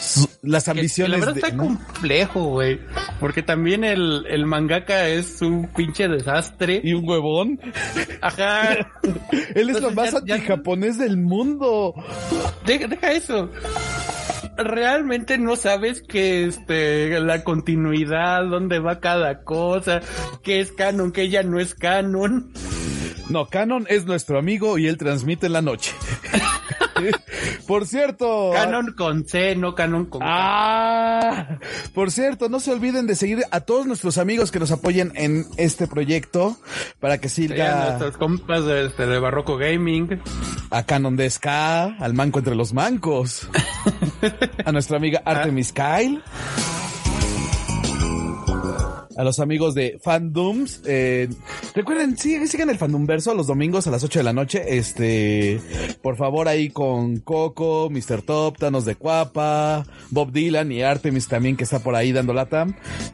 Su- 0.00 0.28
las 0.42 0.64
Que- 0.64 0.72
que 0.72 0.78
ambiciones 0.80 1.20
la 1.20 1.26
verdad 1.26 1.34
de... 1.34 1.40
está 1.40 1.56
¿no? 1.56 1.64
complejo, 1.64 2.44
güey. 2.50 2.80
Porque 3.20 3.42
también 3.42 3.84
el, 3.84 4.24
el 4.28 4.46
mangaka 4.46 5.08
es 5.08 5.40
un 5.42 5.68
pinche 5.74 6.08
desastre. 6.08 6.80
Y 6.84 6.92
un 6.94 7.08
huevón. 7.08 7.58
Ajá. 8.20 8.74
Él 9.54 9.70
es 9.70 9.80
lo 9.80 9.90
más 9.92 10.14
antijaponés 10.14 10.98
del 10.98 11.16
mundo. 11.16 11.94
deja, 12.64 12.86
deja 12.88 13.12
eso. 13.12 13.50
Realmente 14.58 15.36
no 15.36 15.54
sabes 15.56 16.00
que 16.02 16.44
este 16.46 17.20
la 17.20 17.44
continuidad, 17.44 18.44
dónde 18.46 18.78
va 18.78 19.00
cada 19.00 19.42
cosa, 19.44 20.00
qué 20.42 20.60
es 20.60 20.72
canon, 20.72 21.12
qué 21.12 21.28
ya 21.28 21.42
no 21.42 21.60
es 21.60 21.74
canon. 21.74 22.52
No, 23.28 23.46
Canon 23.46 23.86
es 23.90 24.06
nuestro 24.06 24.38
amigo 24.38 24.78
y 24.78 24.86
él 24.86 24.96
transmite 24.98 25.46
en 25.46 25.52
la 25.54 25.60
noche. 25.62 25.90
Por 27.66 27.86
cierto. 27.86 28.50
Canon 28.52 28.92
con 28.92 29.26
C, 29.26 29.56
no 29.56 29.74
canon 29.74 30.06
con 30.06 30.20
K. 30.20 30.26
Ah, 30.28 31.58
por 31.94 32.10
cierto, 32.10 32.48
no 32.48 32.60
se 32.60 32.72
olviden 32.72 33.06
de 33.06 33.14
seguir 33.14 33.42
a 33.50 33.60
todos 33.60 33.86
nuestros 33.86 34.18
amigos 34.18 34.50
que 34.50 34.58
nos 34.58 34.70
apoyen 34.70 35.12
en 35.14 35.46
este 35.56 35.86
proyecto 35.86 36.56
para 37.00 37.18
que 37.18 37.28
siga 37.28 37.86
nuestros 37.88 38.16
compas 38.16 38.64
de, 38.64 38.86
este, 38.86 39.06
de 39.06 39.18
Barroco 39.18 39.56
Gaming. 39.56 40.20
a 40.70 40.84
Canon 40.84 41.16
de 41.16 41.28
Ska, 41.28 41.96
al 41.98 42.14
manco 42.14 42.38
entre 42.38 42.54
los 42.54 42.72
mancos, 42.72 43.48
a 44.64 44.72
nuestra 44.72 44.96
amiga 44.96 45.22
Artemis 45.24 45.72
Kyle, 45.72 46.22
a 49.16 49.24
los 49.24 49.40
amigos 49.40 49.74
de 49.74 49.98
Fandoms. 50.02 50.82
Eh, 50.86 51.28
recuerden, 51.74 52.16
sí, 52.16 52.46
sigan 52.46 52.70
el 52.70 52.78
Fandomverso 52.78 53.34
los 53.34 53.46
domingos 53.46 53.86
a 53.86 53.90
las 53.90 54.04
8 54.04 54.20
de 54.20 54.22
la 54.24 54.32
noche. 54.32 54.76
Este, 54.76 55.60
por 56.02 56.16
favor, 56.16 56.48
ahí 56.48 56.70
con 56.70 57.18
Coco, 57.18 57.88
Mr. 57.90 58.22
Top, 58.22 58.58
Thanos 58.58 58.84
de 58.84 58.96
Cuapa, 58.96 59.84
Bob 60.10 60.32
Dylan 60.32 60.70
y 60.72 60.82
Artemis 60.82 61.28
también 61.28 61.56
que 61.56 61.64
está 61.64 61.80
por 61.80 61.94
ahí 61.94 62.12
dando 62.12 62.34
lata. 62.34 62.66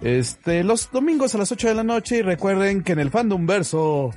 Este, 0.02 0.64
los 0.64 0.90
domingos 0.90 1.35
a 1.35 1.38
las 1.38 1.52
8 1.52 1.68
de 1.68 1.75
la 1.75 1.85
noche 1.85 2.18
y 2.18 2.23
recuerden 2.23 2.82
que 2.82 2.92
en 2.92 2.99
el 2.99 3.11
Fandomverso 3.11 4.11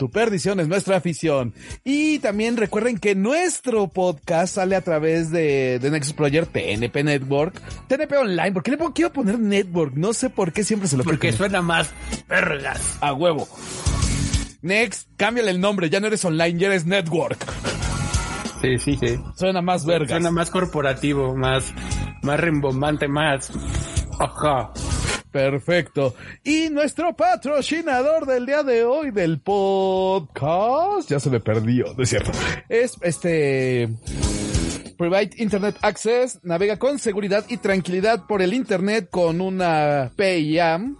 tu 0.00 0.10
perdición 0.10 0.60
es 0.60 0.66
nuestra 0.66 0.96
afición. 0.96 1.52
Y 1.84 2.20
también 2.20 2.56
recuerden 2.56 2.96
que 2.98 3.14
nuestro 3.14 3.88
podcast 3.88 4.54
sale 4.54 4.74
a 4.74 4.80
través 4.80 5.30
de, 5.30 5.78
de 5.78 5.90
Nexus 5.90 6.14
Project 6.14 6.52
TNP 6.54 7.04
Network. 7.04 7.60
TNP 7.86 8.16
Online. 8.16 8.52
¿Por 8.52 8.62
qué 8.62 8.70
le 8.70 8.78
pongo- 8.78 8.94
quiero 8.94 9.12
poner 9.12 9.38
Network? 9.38 9.92
No 9.96 10.14
sé 10.14 10.30
por 10.30 10.54
qué 10.54 10.64
siempre 10.64 10.88
se 10.88 10.96
lo 10.96 11.04
Porque 11.04 11.32
suena 11.34 11.60
más 11.60 11.90
vergas. 12.30 12.96
a 13.02 13.12
huevo. 13.12 13.46
Next, 14.62 15.06
cámbiale 15.18 15.50
el 15.50 15.60
nombre. 15.60 15.90
Ya 15.90 16.00
no 16.00 16.06
eres 16.06 16.24
online, 16.24 16.58
ya 16.58 16.68
eres 16.68 16.86
Network. 16.86 17.38
Sí, 18.62 18.78
sí, 18.78 18.96
sí. 18.98 19.18
Suena 19.36 19.60
más 19.60 19.84
vergas. 19.84 20.08
Suena 20.12 20.30
más 20.30 20.48
corporativo, 20.48 21.36
más, 21.36 21.74
más 22.22 22.40
rimbombante, 22.40 23.06
más. 23.06 23.50
Ajá. 24.18 24.72
Perfecto. 25.30 26.14
Y 26.42 26.70
nuestro 26.70 27.14
patrocinador 27.14 28.26
del 28.26 28.46
día 28.46 28.62
de 28.62 28.84
hoy 28.84 29.10
del 29.10 29.40
podcast, 29.40 31.08
ya 31.08 31.20
se 31.20 31.30
me 31.30 31.40
perdió, 31.40 31.94
no 31.96 32.02
es 32.02 32.08
cierto. 32.08 32.32
Es 32.68 32.96
este 33.02 33.88
Private 34.98 35.30
Internet 35.36 35.76
Access, 35.82 36.40
navega 36.42 36.78
con 36.78 36.98
seguridad 36.98 37.44
y 37.48 37.56
tranquilidad 37.56 38.26
por 38.26 38.42
el 38.42 38.52
internet 38.52 39.08
con 39.10 39.40
una 39.40 40.12
PIAM. 40.16 40.98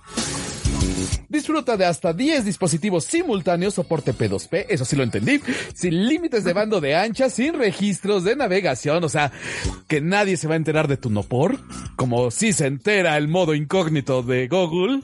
Disfruta 1.29 1.77
de 1.77 1.85
hasta 1.85 2.13
10 2.13 2.45
dispositivos 2.45 3.05
simultáneos, 3.05 3.75
soporte 3.75 4.15
P2P, 4.15 4.67
eso 4.69 4.85
sí 4.85 4.97
lo 4.97 5.03
entendí, 5.03 5.41
sin 5.75 6.09
límites 6.09 6.45
de 6.45 6.53
bando 6.53 6.81
de 6.81 6.97
ancha, 6.97 7.31
sin 7.31 7.55
registros 7.55 8.25
de 8.25 8.37
navegación, 8.37 9.05
o 9.05 9.09
sea, 9.09 9.33
que 9.87 10.01
nadie 10.01 10.37
se 10.37 10.49
va 10.49 10.55
a 10.55 10.57
enterar 10.57 10.89
de 10.89 10.97
tu 10.97 11.11
no 11.11 11.23
por, 11.23 11.59
como 11.97 12.31
si 12.31 12.53
se 12.53 12.67
entera 12.67 13.17
el 13.17 13.29
modo 13.29 13.55
incógnito 13.55 14.23
de 14.23 14.49
Google. 14.49 15.03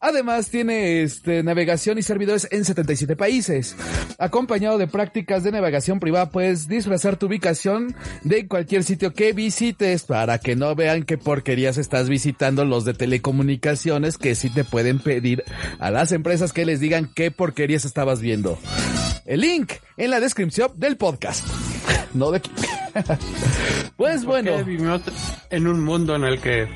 Además 0.00 0.50
tiene 0.50 1.02
este 1.02 1.42
navegación 1.42 1.98
y 1.98 2.02
servidores 2.02 2.46
en 2.50 2.64
77 2.64 3.16
países. 3.16 3.76
Acompañado 4.18 4.78
de 4.78 4.86
prácticas 4.86 5.42
de 5.42 5.52
navegación 5.52 5.98
privada, 5.98 6.30
puedes 6.30 6.68
disfrazar 6.68 7.16
tu 7.16 7.26
ubicación 7.26 7.96
de 8.22 8.46
cualquier 8.46 8.84
sitio 8.84 9.12
que 9.12 9.32
visites 9.32 10.04
para 10.04 10.38
que 10.38 10.56
no 10.56 10.74
vean 10.74 11.02
qué 11.02 11.18
porquerías 11.18 11.78
estás 11.78 12.08
visitando 12.08 12.64
los 12.64 12.84
de 12.84 12.94
telecomunicaciones 12.94 14.18
que 14.18 14.34
sí 14.34 14.50
te 14.50 14.64
pueden 14.64 15.00
pedir 15.00 15.44
a 15.78 15.90
las 15.90 16.12
empresas 16.12 16.52
que 16.52 16.64
les 16.64 16.80
digan 16.80 17.10
qué 17.14 17.30
porquerías 17.30 17.84
estabas 17.84 18.20
viendo. 18.20 18.58
El 19.26 19.40
link 19.40 19.72
en 19.96 20.10
la 20.10 20.20
descripción 20.20 20.72
del 20.76 20.96
podcast. 20.96 21.46
no 22.14 22.30
de 22.30 22.38
aquí. 22.38 22.50
pues 23.96 24.24
¿Por 24.24 24.42
qué 24.42 24.50
bueno, 24.50 24.64
vivimos 24.64 25.02
en 25.50 25.66
un 25.66 25.84
mundo 25.84 26.16
en 26.16 26.24
el 26.24 26.40
que 26.40 26.66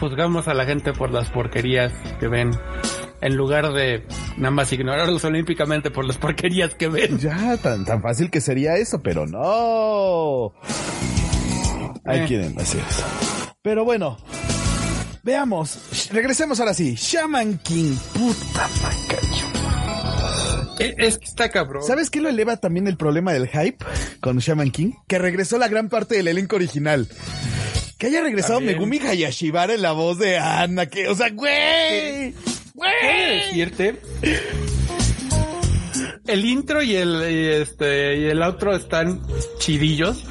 juzgamos 0.00 0.48
a 0.48 0.54
la 0.54 0.64
gente 0.66 0.92
por 0.92 1.10
las 1.10 1.30
porquerías 1.30 1.92
que 2.20 2.28
ven, 2.28 2.50
en 3.20 3.36
lugar 3.36 3.72
de 3.72 4.06
nada 4.36 4.50
más 4.50 4.72
ignorarlos 4.72 5.24
olímpicamente 5.24 5.90
por 5.90 6.04
las 6.04 6.18
porquerías 6.18 6.74
que 6.74 6.88
ven. 6.88 7.18
ya 7.18 7.56
tan, 7.58 7.84
tan 7.84 8.02
fácil 8.02 8.30
que 8.30 8.40
sería 8.40 8.76
eso, 8.76 9.00
pero 9.02 9.26
no. 9.26 10.52
Hay 12.04 12.20
Eh. 12.20 12.24
quieren 12.28 12.58
hacer 12.60 12.82
eso. 12.88 13.04
Pero 13.62 13.84
bueno, 13.84 14.16
veamos. 15.24 16.08
Regresemos 16.12 16.60
ahora 16.60 16.74
sí. 16.74 16.94
Shaman 16.94 17.58
King, 17.58 17.96
puta 18.14 18.68
macacho. 18.82 19.55
Eh, 20.78 20.94
Es 20.98 21.18
que 21.18 21.24
está 21.24 21.50
cabrón. 21.50 21.82
¿Sabes 21.84 22.10
qué 22.10 22.20
lo 22.20 22.28
eleva 22.28 22.56
también 22.58 22.86
el 22.86 22.96
problema 22.96 23.32
del 23.32 23.48
hype 23.48 23.78
con 24.20 24.38
Shaman 24.38 24.70
King? 24.70 24.92
Que 25.06 25.18
regresó 25.18 25.58
la 25.58 25.68
gran 25.68 25.88
parte 25.88 26.16
del 26.16 26.28
elenco 26.28 26.56
original. 26.56 27.08
Que 27.98 28.08
haya 28.08 28.20
regresado 28.22 28.56
También. 28.58 28.74
Megumi 28.78 28.98
Hayashibara 28.98 29.72
en 29.74 29.82
la 29.82 29.92
voz 29.92 30.18
de 30.18 30.38
Anna, 30.38 30.86
que, 30.86 31.08
o 31.08 31.14
sea, 31.14 31.30
güey. 31.30 32.32
Puedo 32.74 32.90
Güey. 32.92 33.38
decirte. 33.46 34.00
El 36.26 36.44
intro 36.44 36.82
y 36.82 36.94
el 36.96 37.22
y 37.30 37.46
este 37.62 38.18
y 38.18 38.24
el 38.26 38.42
outro 38.42 38.74
están 38.76 39.22
chidillos. 39.58 40.24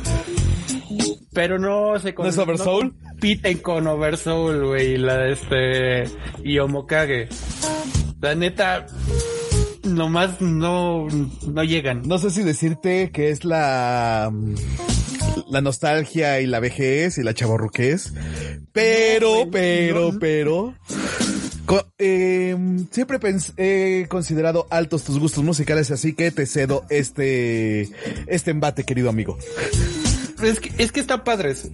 Pero 1.33 1.57
no 1.57 1.97
se 1.99 2.13
¿No 2.13 2.27
es 2.27 2.37
Oversoul? 2.37 2.93
compiten 3.09 3.57
con 3.59 3.87
Oversoul, 3.87 4.65
güey, 4.67 4.97
la 4.97 5.27
este 5.27 6.03
y 6.43 6.59
Omokage. 6.59 7.29
La 8.21 8.35
neta 8.35 8.85
nomás 9.95 10.41
no 10.41 11.07
no 11.07 11.63
llegan. 11.63 12.03
No 12.05 12.17
sé 12.17 12.29
si 12.29 12.43
decirte 12.43 13.11
que 13.11 13.29
es 13.29 13.45
la 13.45 14.31
la 15.49 15.61
nostalgia 15.61 16.39
y 16.41 16.47
la 16.47 16.59
vejez 16.59 17.17
y 17.17 17.23
la 17.23 17.33
chavorruquez, 17.33 18.13
pero, 18.71 19.47
pero, 19.51 20.11
no. 20.11 20.19
pero 20.19 20.75
eh, 21.97 22.55
siempre 22.91 23.19
he 23.57 24.07
considerado 24.07 24.67
altos 24.69 25.03
tus 25.03 25.19
gustos 25.19 25.43
musicales, 25.43 25.91
así 25.91 26.13
que 26.13 26.31
te 26.31 26.45
cedo 26.45 26.85
este 26.89 27.89
este 28.27 28.51
embate, 28.51 28.83
querido 28.83 29.09
amigo. 29.09 29.37
Es 30.43 30.59
que, 30.59 30.71
es 30.77 30.91
que 30.91 30.99
están 30.99 31.23
padres. 31.23 31.71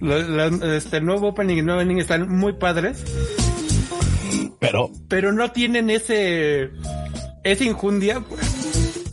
Este 0.62 0.98
el 0.98 1.04
nuevo 1.04 1.28
opening 1.28 1.56
y 1.56 1.58
el 1.60 1.66
nuevo 1.66 1.80
ending 1.80 1.98
están 1.98 2.28
muy 2.28 2.54
padres. 2.54 3.02
Pero 4.58 4.90
pero 5.08 5.32
no 5.32 5.50
tienen 5.50 5.90
ese 5.90 6.70
esa 7.44 7.64
injundia 7.64 8.22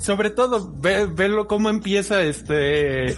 sobre 0.01 0.29
todo 0.29 0.74
ve, 0.77 1.05
velo 1.05 1.48
cómo 1.48 1.69
empieza 1.69 2.21
este 2.24 3.17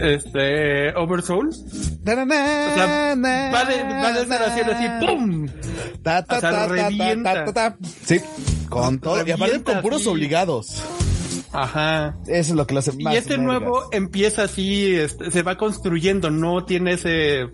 este 0.00 0.94
Oversoul 0.96 1.48
o 1.48 2.74
sea, 2.74 3.14
va 3.14 3.64
de, 3.64 3.82
va 3.82 4.12
de 4.12 4.22
estar 4.22 4.42
haciendo 4.42 4.72
así. 4.72 4.86
¡pum! 5.06 5.46
Ta, 6.02 6.24
ta, 6.24 6.38
O 6.38 6.40
sea, 6.40 6.50
ta, 6.50 6.56
ta, 6.56 6.68
revienta. 6.68 7.44
ta, 7.44 7.52
ta, 7.52 7.52
ta. 7.52 7.76
Sí, 8.04 8.20
con 8.68 8.98
todo. 8.98 9.18
Y 9.18 9.30
aparte 9.30 9.44
Revienta, 9.44 9.72
con 9.74 9.82
puros 9.82 10.02
sí. 10.02 10.08
obligados. 10.08 10.82
ajá 11.52 12.16
Eso 12.26 12.52
es 12.52 12.56
lo 12.56 12.66
que 12.66 12.74
lo 12.74 12.80
hace 12.80 12.92
más 12.92 13.12
y 13.12 13.16
este 13.16 13.36
nuevo 13.36 13.88
empieza 13.92 14.44
así 14.44 14.94
este, 14.94 15.30
se 15.30 15.42
va 15.42 15.58
construyendo 15.58 16.30
no 16.30 16.64
tiene 16.64 16.92
ese 16.92 17.48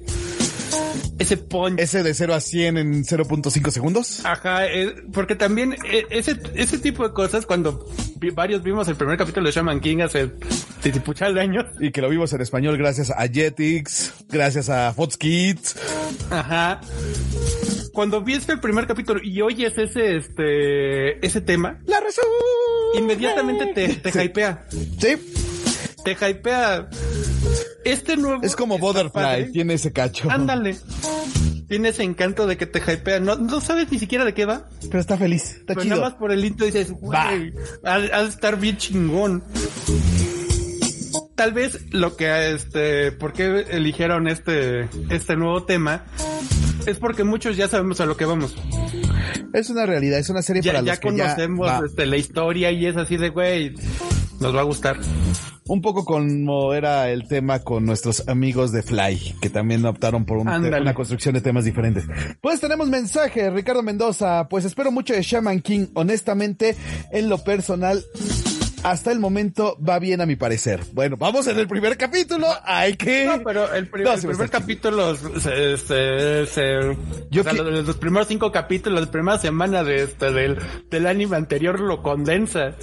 ese 1.19 1.37
punch 1.37 1.79
Ese 1.81 2.03
de 2.03 2.13
0 2.15 2.35
a 2.35 2.41
100 2.41 2.77
en 2.79 3.05
0.5 3.05 3.71
segundos. 3.71 4.25
Ajá, 4.25 4.67
eh, 4.67 4.95
porque 5.13 5.35
también 5.35 5.75
eh, 5.91 6.05
ese, 6.11 6.39
ese 6.55 6.79
tipo 6.79 7.07
de 7.07 7.15
cosas, 7.15 7.47
cuando 7.47 7.87
vi- 8.17 8.31
varios 8.31 8.63
vimos 8.63 8.87
el 8.89 8.97
primer 8.97 9.17
capítulo 9.17 9.47
de 9.47 9.53
Shaman 9.53 9.81
King 9.81 9.99
hace 10.03 10.31
titipuchal 10.83 11.35
de 11.35 11.41
años, 11.41 11.65
Y 11.81 11.91
que 11.91 12.01
lo 12.01 12.09
vimos 12.09 12.33
en 12.33 12.41
español 12.41 12.77
gracias 12.77 13.11
a 13.11 13.27
Jetix, 13.29 14.13
gracias 14.29 14.69
a 14.69 14.93
Fox 14.93 15.17
Kids. 15.17 15.77
ajá, 16.31 16.81
cuando 17.93 18.21
viste 18.23 18.53
el 18.53 18.61
primer 18.61 18.87
capítulo 18.87 19.21
y 19.23 19.41
oyes 19.41 19.73
ese, 19.79 20.17
este, 20.17 21.27
ese 21.27 21.41
tema, 21.41 21.81
La 21.87 21.99
razón. 22.01 22.25
inmediatamente 22.95 23.67
te, 23.75 23.89
te 23.95 24.13
Sí. 24.13 24.19
hypea, 24.21 24.67
Sí, 24.71 25.17
te 26.15 26.31
hypea. 26.31 26.89
Este 27.85 28.17
nuevo... 28.17 28.43
es 28.43 28.57
como 28.57 28.79
Butterfly, 28.79 29.11
padre. 29.13 29.45
tiene 29.53 29.75
ese 29.75 29.93
cacho. 29.93 30.31
Ándale. 30.31 30.77
Tiene 31.69 31.89
ese 31.89 32.05
encanto 32.05 32.47
de 32.47 32.57
que 32.57 32.67
te 32.67 32.79
hypea. 32.81 33.19
No, 33.21 33.37
no 33.37 33.61
sabes 33.61 33.91
ni 33.91 33.99
siquiera 33.99 34.25
de 34.25 34.35
qué 34.35 34.45
va. 34.45 34.69
Pero 34.83 35.01
está 35.01 35.17
feliz, 35.17 35.57
está 35.59 35.75
Pero 35.75 35.85
nada 35.85 36.01
más 36.01 36.11
chido. 36.11 36.19
por 36.19 36.33
el 36.33 36.45
intro 36.45 36.67
dices, 36.67 36.93
güey, 36.93 37.53
ha 37.85 37.99
de 37.99 38.29
estar 38.29 38.59
bien 38.59 38.77
chingón. 38.77 39.43
Tal 41.35 41.53
vez 41.53 41.81
lo 41.93 42.17
que, 42.17 42.53
este, 42.55 43.13
por 43.13 43.33
qué 43.33 43.67
eligieron 43.71 44.27
este, 44.29 44.89
este 45.11 45.37
nuevo 45.37 45.65
tema, 45.65 46.05
es 46.87 46.99
porque 46.99 47.25
muchos 47.25 47.57
ya 47.57 47.69
sabemos 47.69 48.01
a 48.01 48.07
lo 48.07 48.17
que 48.17 48.25
vamos. 48.25 48.55
Es 49.53 49.69
una 49.71 49.87
realidad, 49.87 50.19
es 50.19 50.31
una 50.31 50.43
serie 50.43 50.63
Ya, 50.63 50.73
para 50.73 50.85
ya 50.85 50.93
los 50.93 51.01
que 51.01 51.09
conocemos 51.09 51.67
ya 51.67 51.81
va. 51.81 51.87
este, 51.87 52.07
la 52.07 52.17
historia 52.17 52.71
y 52.71 52.87
es 52.87 52.97
así 52.97 53.17
de, 53.17 53.29
güey, 53.31 53.75
nos 54.41 54.55
va 54.55 54.61
a 54.61 54.65
gustar. 54.65 54.99
Un 55.69 55.83
poco 55.83 56.05
como 56.05 56.73
era 56.75 57.11
el 57.11 57.27
tema 57.27 57.61
con 57.61 57.85
nuestros 57.85 58.29
amigos 58.29 58.73
de 58.73 58.83
Fly, 58.83 59.37
que 59.41 59.51
también 59.51 59.85
optaron 59.85 60.25
por 60.25 60.39
un 60.39 60.49
una 60.49 60.95
construcción 60.95 61.35
de 61.35 61.41
temas 61.41 61.65
diferentes. 61.65 62.05
Pues 62.41 62.61
tenemos 62.61 62.89
mensaje, 62.89 63.51
Ricardo 63.51 63.83
Mendoza. 63.83 64.49
Pues 64.49 64.65
espero 64.65 64.91
mucho 64.93 65.15
de 65.15 65.23
Shaman 65.23 65.61
King. 65.61 65.87
Honestamente, 65.95 66.77
en 67.11 67.29
lo 67.29 67.39
personal, 67.39 68.05
hasta 68.91 69.11
el 69.11 69.19
momento 69.19 69.77
va 69.87 69.99
bien 69.99 70.21
a 70.21 70.27
mi 70.27 70.37
parecer. 70.37 70.81
Bueno, 70.93 71.17
vamos 71.17 71.47
en 71.49 71.59
el 71.59 71.67
primer 71.67 71.97
capítulo. 71.97 72.47
Hay 72.65 72.95
que... 72.97 73.25
No, 73.27 73.43
pero 73.43 73.73
el, 73.75 73.85
No, 73.85 74.15
primer 74.15 74.49
capítulo, 74.49 75.17
se, 75.17 75.77
se- 75.77 76.47
se- 76.47 76.97
Yo 77.31 77.41
o 77.41 77.45
sea, 77.45 77.53
que- 77.53 77.59
los, 77.63 77.85
los 77.87 77.97
primeros 77.97 78.29
cinco 78.29 78.53
capítulos, 78.53 79.01
la 79.01 79.11
primera 79.11 79.39
semana 79.39 79.83
de 79.83 80.05
este, 80.05 80.31
del, 80.31 80.59
del 80.89 81.07
anime 81.09 81.37
anterior 81.37 81.81
lo 81.81 82.01
condensa. 82.03 82.77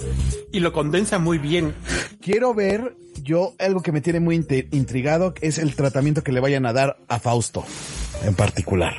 Y 0.52 0.60
lo 0.60 0.72
condensa 0.74 1.18
muy 1.18 1.38
bien. 1.38 1.74
Quiero 2.20 2.52
ver, 2.54 2.94
yo, 3.22 3.54
algo 3.58 3.80
que 3.82 3.90
me 3.90 4.00
tiene 4.02 4.20
muy 4.20 4.36
intrigado 4.72 5.32
es 5.40 5.56
el 5.58 5.74
tratamiento 5.74 6.22
que 6.22 6.32
le 6.32 6.40
vayan 6.40 6.66
a 6.66 6.72
dar 6.74 6.98
a 7.08 7.18
Fausto, 7.18 7.64
en 8.22 8.34
particular. 8.34 8.92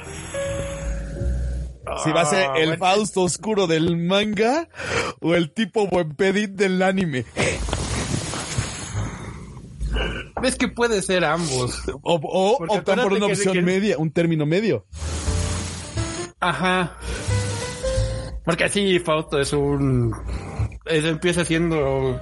Si 2.03 2.12
va 2.12 2.21
a 2.21 2.25
ser 2.25 2.47
Ah, 2.49 2.53
el 2.58 2.67
bueno. 2.77 2.86
Fausto 2.86 3.21
oscuro 3.21 3.67
del 3.67 3.97
manga 3.97 4.67
o 5.21 5.34
el 5.36 5.51
tipo 5.51 5.88
buen 5.88 6.15
pedit 6.15 6.51
del 6.51 6.81
anime. 6.81 7.25
Ves 10.41 10.55
que 10.58 10.67
puede 10.67 11.01
ser 11.01 11.23
ambos. 11.25 11.81
O, 12.03 12.15
o 12.15 12.63
optan 12.67 13.01
por 13.01 13.13
una 13.13 13.27
opción 13.27 13.53
que- 13.53 13.62
media, 13.62 13.97
un 13.97 14.12
término 14.12 14.45
medio. 14.45 14.86
Ajá. 16.39 16.97
Porque 18.43 18.65
así 18.65 18.99
Fausto 18.99 19.39
es 19.39 19.53
un... 19.53 20.13
es- 20.86 21.05
empieza 21.05 21.45
siendo 21.45 22.19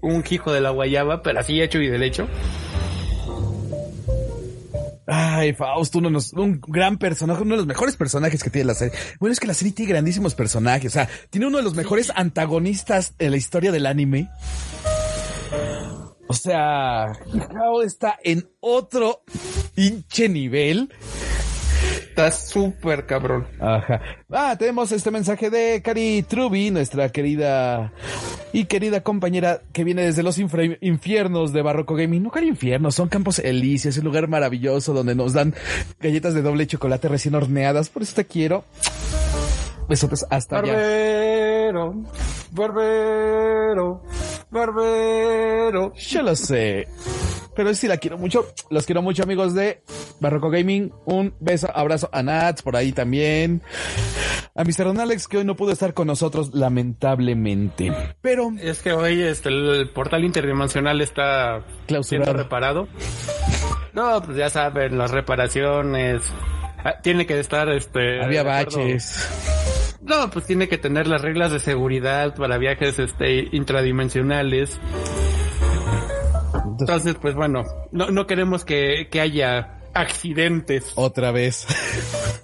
un 0.00 0.24
hijo 0.30 0.52
de 0.52 0.60
la 0.60 0.70
guayaba, 0.70 1.22
pero 1.22 1.40
así 1.40 1.60
hecho 1.60 1.78
y 1.80 1.88
derecho. 1.88 2.28
Ay, 5.06 5.52
Fausto, 5.52 5.98
uno 5.98 6.10
los- 6.10 6.32
un 6.32 6.60
gran 6.66 6.98
personaje, 6.98 7.42
uno 7.42 7.52
de 7.52 7.58
los 7.58 7.66
mejores 7.66 7.96
personajes 7.96 8.42
que 8.42 8.50
tiene 8.50 8.66
la 8.66 8.74
serie. 8.74 8.98
Bueno, 9.20 9.32
es 9.32 9.38
que 9.40 9.46
la 9.46 9.54
serie 9.54 9.72
tiene 9.72 9.90
grandísimos 9.92 10.34
personajes. 10.34 10.90
O 10.90 10.94
sea, 10.94 11.08
tiene 11.30 11.46
uno 11.46 11.58
de 11.58 11.62
los 11.64 11.74
mejores 11.74 12.10
antagonistas 12.14 13.14
en 13.18 13.30
la 13.30 13.36
historia 13.36 13.70
del 13.70 13.86
anime. 13.86 14.28
O 16.28 16.34
sea, 16.34 17.12
Hao 17.56 17.82
está 17.82 18.18
en 18.24 18.48
otro 18.60 19.22
hinche 19.76 20.28
nivel. 20.28 20.92
Está 22.16 22.30
súper 22.30 23.04
cabrón. 23.04 23.46
Ajá. 23.60 24.00
Ah, 24.32 24.56
tenemos 24.58 24.90
este 24.90 25.10
mensaje 25.10 25.50
de 25.50 25.82
Cari 25.82 26.22
Truby, 26.22 26.70
nuestra 26.70 27.10
querida 27.10 27.92
y 28.54 28.64
querida 28.64 29.02
compañera 29.02 29.60
que 29.74 29.84
viene 29.84 30.00
desde 30.00 30.22
los 30.22 30.38
infiernos 30.38 31.52
de 31.52 31.60
Barroco 31.60 31.94
Gaming. 31.94 32.22
No, 32.22 32.30
Cari 32.30 32.48
infiernos, 32.48 32.94
son 32.94 33.10
campos 33.10 33.38
elíseos, 33.38 33.98
un 33.98 34.04
lugar 34.04 34.28
maravilloso 34.28 34.94
donde 34.94 35.14
nos 35.14 35.34
dan 35.34 35.54
galletas 36.00 36.32
de 36.32 36.40
doble 36.40 36.66
chocolate 36.66 37.06
recién 37.08 37.34
horneadas. 37.34 37.90
Por 37.90 38.00
eso 38.00 38.14
te 38.14 38.24
quiero. 38.24 38.64
Besotes 39.86 40.24
hasta 40.30 40.60
allá. 40.60 40.72
Barbero, 40.72 42.02
barbero, 42.50 44.02
barbero. 44.50 45.92
Yo 45.94 46.22
lo 46.22 46.34
sé. 46.34 46.88
Pero 47.56 47.74
sí 47.74 47.88
la 47.88 47.96
quiero 47.96 48.18
mucho. 48.18 48.46
Los 48.70 48.84
quiero 48.86 49.00
mucho, 49.02 49.22
amigos 49.22 49.54
de 49.54 49.82
Barroco 50.20 50.50
Gaming. 50.50 50.92
Un 51.06 51.34
beso, 51.40 51.68
abrazo 51.74 52.08
a 52.12 52.22
Nats 52.22 52.62
por 52.62 52.76
ahí 52.76 52.92
también. 52.92 53.62
A 54.54 54.62
Mr. 54.64 54.84
Don 54.84 55.00
Alex, 55.00 55.26
que 55.28 55.38
hoy 55.38 55.44
no 55.44 55.56
pudo 55.56 55.72
estar 55.72 55.92
con 55.94 56.06
nosotros, 56.06 56.54
lamentablemente. 56.54 57.92
Pero 58.20 58.50
Es 58.60 58.80
que 58.80 58.92
hoy 58.92 59.22
este, 59.22 59.48
el 59.48 59.90
portal 59.90 60.24
interdimensional 60.24 61.00
está 61.00 61.60
siendo 61.66 61.86
clausurado. 61.86 62.32
reparado. 62.34 62.88
No, 63.92 64.22
pues 64.22 64.36
ya 64.36 64.50
saben, 64.50 64.98
las 64.98 65.10
reparaciones. 65.10 66.22
ah, 66.84 66.94
Tiene 67.02 67.26
que 67.26 67.38
estar 67.40 67.68
este. 67.70 68.22
Había 68.22 68.42
baches. 68.42 69.28
No, 70.02 70.30
pues 70.30 70.44
tiene 70.46 70.68
que 70.68 70.78
tener 70.78 71.06
las 71.08 71.20
reglas 71.22 71.50
de 71.52 71.58
seguridad 71.58 72.34
para 72.36 72.58
viajes 72.58 72.98
este 72.98 73.48
intradimensionales. 73.52 74.78
Entonces, 76.78 77.16
pues 77.20 77.34
bueno, 77.34 77.64
no, 77.92 78.10
no 78.10 78.26
queremos 78.26 78.64
que, 78.64 79.08
que 79.10 79.20
haya 79.20 79.80
accidentes. 79.94 80.92
Otra 80.94 81.30
vez. 81.30 81.66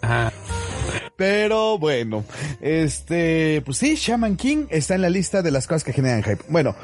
Ajá. 0.00 0.32
Pero 1.16 1.78
bueno, 1.78 2.24
este, 2.60 3.62
pues 3.64 3.78
sí, 3.78 3.94
Shaman 3.94 4.36
King 4.36 4.66
está 4.70 4.94
en 4.94 5.02
la 5.02 5.10
lista 5.10 5.42
de 5.42 5.50
las 5.50 5.66
cosas 5.66 5.84
que 5.84 5.92
generan 5.92 6.22
hype. 6.22 6.42
Bueno, 6.48 6.74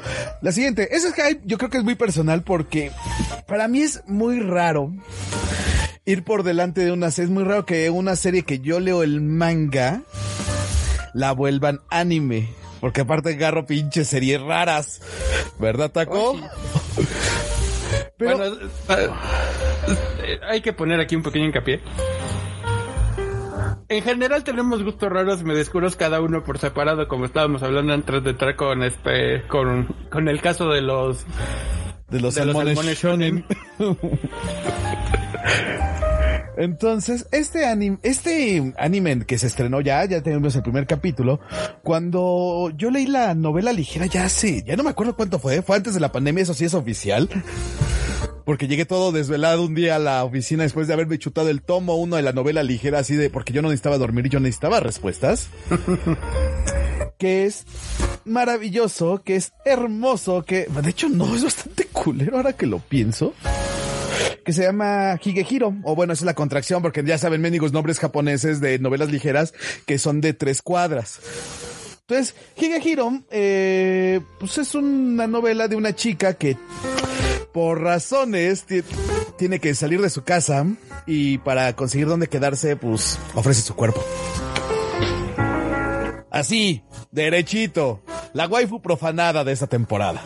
la 0.41 0.51
siguiente, 0.51 0.95
ese 0.95 1.11
hype 1.11 1.41
yo 1.43 1.57
creo 1.57 1.69
que 1.69 1.79
es 1.79 1.83
muy 1.83 1.95
personal 1.95 2.43
porque 2.43 2.91
para 3.47 3.67
mí 3.67 3.81
es 3.81 4.01
muy 4.07 4.39
raro 4.39 4.93
ir 6.05 6.23
por 6.23 6.43
delante 6.43 6.85
de 6.85 6.91
una 6.91 7.11
serie. 7.11 7.25
Es 7.25 7.31
muy 7.31 7.43
raro 7.43 7.65
que 7.65 7.89
una 7.89 8.15
serie 8.15 8.43
que 8.43 8.59
yo 8.59 8.79
leo 8.79 9.03
el 9.03 9.19
manga 9.19 10.03
la 11.13 11.31
vuelvan 11.33 11.81
anime. 11.89 12.49
Porque 12.79 13.01
aparte 13.01 13.31
agarro 13.31 13.65
pinches 13.65 14.07
series 14.07 14.39
raras. 14.41 15.01
¿Verdad, 15.59 15.91
Taco? 15.91 16.39
Eh, 18.19 19.09
eh, 20.23 20.39
hay 20.47 20.61
que 20.61 20.73
poner 20.73 20.99
aquí 20.99 21.15
un 21.15 21.23
pequeño 21.23 21.45
hincapié. 21.45 21.81
En 23.87 24.03
general 24.03 24.43
tenemos 24.43 24.83
gustos 24.83 25.09
raros 25.09 25.41
y 25.41 25.45
medescuros 25.45 25.95
cada 25.95 26.21
uno 26.21 26.43
por 26.43 26.59
separado, 26.59 27.07
como 27.07 27.25
estábamos 27.25 27.63
hablando 27.63 27.93
antes 27.93 28.23
de 28.23 28.29
entrar 28.29 28.55
con 28.55 28.83
este, 28.83 29.41
con, 29.47 29.87
con 30.11 30.27
el 30.27 30.41
caso 30.41 30.69
de 30.69 30.81
los 30.81 31.25
de 32.09 32.19
los 32.19 32.35
de 32.35 32.45
los 32.45 32.55
shonen. 32.55 33.45
Entonces, 36.59 37.25
este 37.31 37.65
anime, 37.65 37.99
este 38.03 38.73
anime 38.77 39.25
que 39.25 39.37
se 39.37 39.47
estrenó 39.47 39.79
ya, 39.79 40.03
ya 40.03 40.21
tenemos 40.21 40.53
el 40.57 40.61
primer 40.61 40.87
capítulo. 40.87 41.39
Cuando 41.83 42.69
yo 42.75 42.91
leí 42.91 43.07
la 43.07 43.33
novela 43.33 43.71
ligera 43.71 44.07
ya 44.07 44.25
hace, 44.25 44.61
ya 44.63 44.75
no 44.75 44.83
me 44.83 44.89
acuerdo 44.89 45.15
cuánto 45.15 45.39
fue, 45.39 45.61
fue 45.61 45.77
antes 45.77 45.93
de 45.93 46.01
la 46.01 46.11
pandemia, 46.11 46.43
eso 46.43 46.53
sí 46.53 46.65
es 46.65 46.73
oficial. 46.73 47.29
Porque 48.43 48.67
llegué 48.67 48.83
todo 48.83 49.13
desvelado 49.13 49.63
un 49.63 49.73
día 49.73 49.95
a 49.95 49.99
la 49.99 50.21
oficina 50.25 50.63
después 50.63 50.89
de 50.89 50.95
haberme 50.95 51.17
chutado 51.17 51.47
el 51.47 51.61
tomo 51.61 51.95
uno 51.95 52.17
de 52.17 52.23
la 52.23 52.33
novela 52.33 52.61
ligera 52.61 52.99
así 52.99 53.15
de, 53.15 53.29
porque 53.29 53.53
yo 53.53 53.61
no 53.61 53.69
necesitaba 53.69 53.97
dormir 53.97 54.25
y 54.25 54.29
yo 54.29 54.41
necesitaba 54.41 54.81
respuestas. 54.81 55.47
que 57.17 57.45
es 57.45 57.65
maravilloso, 58.25 59.21
que 59.23 59.37
es 59.37 59.53
hermoso, 59.63 60.43
que 60.43 60.65
de 60.65 60.89
hecho 60.89 61.07
no 61.07 61.33
es 61.37 61.45
bastante 61.45 61.85
culero 61.85 62.35
ahora 62.35 62.51
que 62.51 62.65
lo 62.65 62.79
pienso. 62.79 63.33
Que 64.45 64.53
se 64.53 64.63
llama 64.63 65.19
Higehiro, 65.23 65.75
o 65.83 65.95
bueno, 65.95 66.13
esa 66.13 66.21
es 66.23 66.25
la 66.25 66.33
contracción, 66.33 66.81
porque 66.81 67.03
ya 67.03 67.17
saben, 67.17 67.41
mendigos 67.41 67.71
nombres 67.71 67.99
japoneses 67.99 68.61
de 68.61 68.79
novelas 68.79 69.09
ligeras 69.11 69.53
que 69.85 69.97
son 69.99 70.21
de 70.21 70.33
tres 70.33 70.61
cuadras. 70.61 71.19
Entonces, 72.07 72.35
Higehiro, 72.57 73.21
eh, 73.29 74.21
pues 74.39 74.57
es 74.57 74.73
una 74.75 75.27
novela 75.27 75.67
de 75.67 75.75
una 75.75 75.93
chica 75.95 76.33
que 76.33 76.57
por 77.53 77.81
razones 77.81 78.63
ti- 78.63 78.81
tiene 79.37 79.59
que 79.59 79.75
salir 79.75 80.01
de 80.01 80.09
su 80.09 80.23
casa 80.23 80.65
y 81.05 81.37
para 81.39 81.73
conseguir 81.75 82.07
dónde 82.07 82.27
quedarse, 82.27 82.75
pues 82.75 83.19
ofrece 83.35 83.61
su 83.61 83.75
cuerpo. 83.75 84.03
Así, 86.31 86.83
derechito. 87.11 88.01
La 88.33 88.47
waifu 88.47 88.81
profanada 88.81 89.43
de 89.43 89.51
esta 89.51 89.67
temporada. 89.67 90.21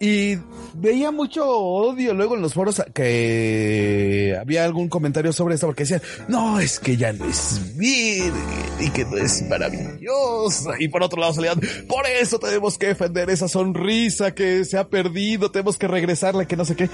Y 0.00 0.36
veía 0.74 1.10
mucho 1.10 1.48
odio 1.48 2.14
luego 2.14 2.34
en 2.34 2.42
los 2.42 2.54
foros 2.54 2.82
que 2.92 4.36
había 4.38 4.64
algún 4.64 4.88
comentario 4.88 5.32
sobre 5.32 5.54
esto 5.54 5.66
porque 5.66 5.84
decían, 5.84 6.02
no, 6.28 6.60
es 6.60 6.78
que 6.80 6.96
ya 6.96 7.12
no 7.12 7.24
es 7.24 7.76
virgen 7.76 8.32
y 8.80 8.90
que 8.90 9.04
no 9.04 9.16
es 9.16 9.42
maravillosa. 9.48 10.72
Y 10.78 10.88
por 10.88 11.02
otro 11.02 11.20
lado 11.20 11.34
salían, 11.34 11.60
por 11.88 12.06
eso 12.06 12.38
tenemos 12.38 12.78
que 12.78 12.88
defender 12.88 13.30
esa 13.30 13.48
sonrisa 13.48 14.34
que 14.34 14.64
se 14.64 14.78
ha 14.78 14.88
perdido, 14.88 15.50
tenemos 15.50 15.76
que 15.76 15.88
regresarla, 15.88 16.46
que 16.46 16.56
no 16.56 16.64
sé 16.64 16.76
qué. 16.76 16.88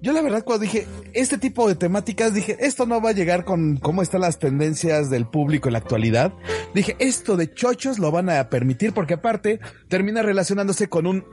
Yo 0.00 0.12
la 0.12 0.22
verdad 0.22 0.44
cuando 0.44 0.62
dije, 0.62 0.86
este 1.12 1.38
tipo 1.38 1.68
de 1.68 1.74
temáticas, 1.76 2.34
dije, 2.34 2.56
esto 2.60 2.86
no 2.86 3.00
va 3.00 3.10
a 3.10 3.14
llegar 3.14 3.44
con 3.44 3.76
cómo 3.76 4.02
están 4.02 4.20
las 4.20 4.38
tendencias 4.38 5.10
del 5.10 5.26
público 5.26 5.68
en 5.68 5.74
la 5.74 5.78
actualidad. 5.78 6.32
Dije, 6.74 6.96
esto 6.98 7.36
de 7.36 7.52
chochos 7.52 7.98
lo 7.98 8.10
van 8.10 8.28
a 8.28 8.50
permitir 8.50 8.92
porque 8.92 9.14
aparte 9.14 9.60
termina 9.88 10.22
relacionándose 10.22 10.88
con 10.88 11.06
un 11.06 11.24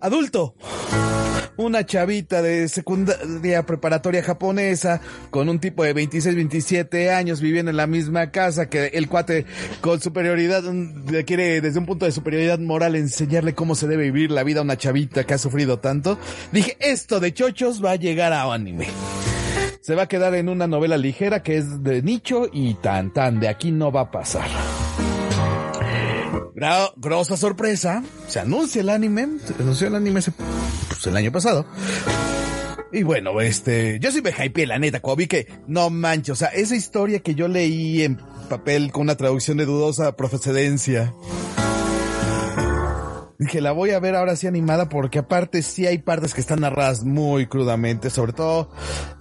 adulto. 0.00 0.54
Una 1.56 1.84
chavita 1.84 2.40
de 2.40 2.68
secundaria 2.68 3.66
preparatoria 3.66 4.22
japonesa 4.22 5.02
con 5.28 5.50
un 5.50 5.60
tipo 5.60 5.84
de 5.84 5.92
26, 5.92 6.34
27 6.34 7.10
años 7.10 7.42
viviendo 7.42 7.70
en 7.70 7.76
la 7.76 7.86
misma 7.86 8.30
casa 8.30 8.70
que 8.70 8.86
el 8.94 9.08
cuate 9.08 9.44
con 9.82 10.00
superioridad 10.00 10.62
mm, 10.62 11.22
quiere 11.26 11.60
desde 11.60 11.78
un 11.78 11.84
punto 11.84 12.06
de 12.06 12.12
superioridad 12.12 12.58
moral 12.60 12.96
enseñarle 12.96 13.54
cómo 13.54 13.74
se 13.74 13.86
debe 13.86 14.04
vivir 14.04 14.30
la 14.30 14.42
vida 14.42 14.60
a 14.60 14.62
una 14.62 14.78
chavita 14.78 15.24
que 15.24 15.34
ha 15.34 15.38
sufrido 15.38 15.78
tanto. 15.78 16.18
Dije, 16.50 16.78
esto 16.80 17.20
de 17.20 17.34
chochos 17.34 17.84
va 17.84 17.90
a 17.90 17.96
llegar 17.96 18.32
a 18.32 18.50
anime. 18.50 18.86
Se 19.82 19.94
va 19.94 20.04
a 20.04 20.08
quedar 20.08 20.34
en 20.36 20.48
una 20.48 20.66
novela 20.66 20.96
ligera 20.96 21.42
que 21.42 21.58
es 21.58 21.82
de 21.82 22.00
nicho 22.00 22.48
y 22.50 22.72
tan 22.74 23.12
tan, 23.12 23.38
de 23.38 23.48
aquí 23.48 23.70
no 23.70 23.92
va 23.92 24.02
a 24.02 24.10
pasar. 24.10 24.48
Gra- 26.54 26.92
grosa 26.96 27.36
sorpresa, 27.36 28.02
se 28.28 28.40
anuncia 28.40 28.80
el 28.80 28.88
anime, 28.90 29.28
se 29.46 29.54
anunció 29.62 29.88
el 29.88 29.94
anime 29.94 30.20
ese- 30.20 30.32
pues, 30.88 31.06
el 31.06 31.16
año 31.16 31.32
pasado. 31.32 31.66
Y 32.92 33.04
bueno, 33.04 33.40
este, 33.40 33.98
yo 34.00 34.10
sí 34.10 34.20
me 34.20 34.30
hypeé, 34.32 34.66
la 34.66 34.78
neta, 34.78 35.00
vi 35.16 35.26
que, 35.28 35.46
no 35.68 35.90
manches, 35.90 36.30
o 36.32 36.34
sea, 36.36 36.48
esa 36.48 36.74
historia 36.74 37.20
que 37.20 37.34
yo 37.36 37.46
leí 37.46 38.02
en 38.02 38.18
papel 38.48 38.90
con 38.90 39.02
una 39.02 39.16
traducción 39.16 39.58
de 39.58 39.64
dudosa 39.66 40.16
procedencia. 40.16 41.14
Dije, 43.40 43.62
la 43.62 43.72
voy 43.72 43.92
a 43.92 43.98
ver 44.00 44.16
ahora 44.16 44.36
sí 44.36 44.46
animada 44.46 44.90
porque 44.90 45.20
aparte 45.20 45.62
sí 45.62 45.86
hay 45.86 45.96
partes 45.96 46.34
que 46.34 46.42
están 46.42 46.60
narradas 46.60 47.04
muy 47.04 47.46
crudamente, 47.46 48.10
sobre 48.10 48.34
todo 48.34 48.70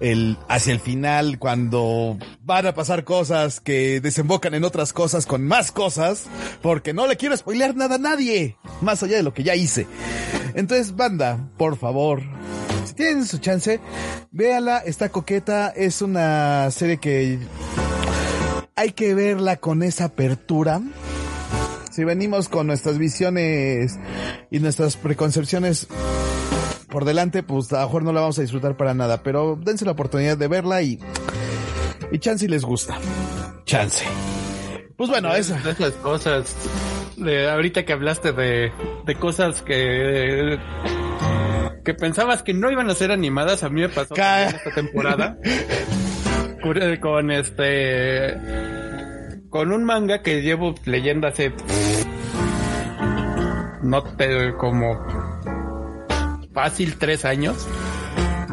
el, 0.02 0.38
hacia 0.50 0.74
el 0.74 0.82
final 0.82 1.40
cuando 1.40 2.18
van 2.42 2.66
a 2.66 2.74
pasar 2.74 3.06
cosas 3.06 3.62
que 3.62 4.02
desembocan 4.02 4.54
en 4.56 4.66
otras 4.66 4.92
cosas 4.92 5.26
con 5.26 5.48
más 5.48 5.72
cosas, 5.72 6.26
porque 6.62 6.94
no 6.94 7.08
le 7.08 7.16
quiero 7.16 7.38
spoilear 7.38 7.78
nada 7.78 7.96
a 7.96 7.98
nadie, 8.00 8.58
más 8.82 9.02
allá 9.04 9.16
de 9.16 9.24
lo 9.24 9.34
que 9.34 9.44
ya 9.44 9.56
hice. 9.56 9.88
Entonces, 10.54 10.98
banda, 10.98 11.50
por 11.58 11.78
favor, 11.78 12.22
si 12.84 12.96
tienen 12.96 13.26
su 13.26 13.38
chance, 13.38 13.80
véala, 14.32 14.80
está 14.80 15.08
coqueta, 15.08 15.70
es 15.70 16.02
una 16.02 16.70
serie 16.72 16.98
que 16.98 17.40
hay 18.76 18.92
que 18.92 19.16
verla 19.16 19.56
con 19.56 19.82
esa 19.82 20.04
apertura. 20.04 20.82
Si 21.92 22.04
venimos 22.04 22.50
con 22.50 22.68
nuestras 22.68 22.98
visiones 22.98 24.00
y 24.52 24.60
nuestras 24.60 24.98
preconcepciones 24.98 25.88
por 26.90 27.06
delante, 27.06 27.44
pues 27.44 27.72
a 27.74 27.82
lo 27.82 27.88
mejor 27.88 28.04
no 28.04 28.14
la 28.14 28.22
vamos 28.22 28.40
a 28.40 28.42
disfrutar 28.42 28.78
para 28.78 28.94
nada, 28.94 29.24
pero 29.24 29.58
dense 29.62 29.86
la 29.86 29.92
oportunidad 29.92 30.38
de 30.38 30.48
verla 30.48 30.82
y, 30.82 31.00
y 32.12 32.20
chance 32.20 32.46
y 32.46 32.48
les 32.48 32.64
gusta. 32.64 32.98
Chance. 33.66 34.06
Pues 34.98 35.10
bueno, 35.10 35.34
eso. 35.34 35.56
esas 35.56 35.94
cosas. 35.94 36.56
De 37.18 37.50
ahorita 37.50 37.86
que 37.86 37.94
hablaste 37.94 38.32
de, 38.32 38.72
de 39.06 39.16
cosas 39.16 39.62
que 39.62 40.58
que 41.84 41.94
pensabas 41.94 42.44
que 42.44 42.54
no 42.54 42.72
iban 42.72 42.90
a 42.90 42.96
ser 42.96 43.12
animadas, 43.12 43.64
a 43.64 43.70
mí 43.70 43.82
me 43.82 43.90
pasó 43.90 44.14
esta 44.14 44.72
temporada 44.76 45.38
con, 46.62 46.98
con 46.98 47.32
este 47.32 48.36
con 49.50 49.72
un 49.72 49.84
manga 49.84 50.22
que 50.22 50.42
llevo 50.42 50.76
leyendo 50.86 51.28
hace 51.28 51.52
no 53.82 54.04
te 54.04 54.54
como 54.56 55.00
fácil 56.54 56.98
tres 56.98 57.26
años 57.26 57.68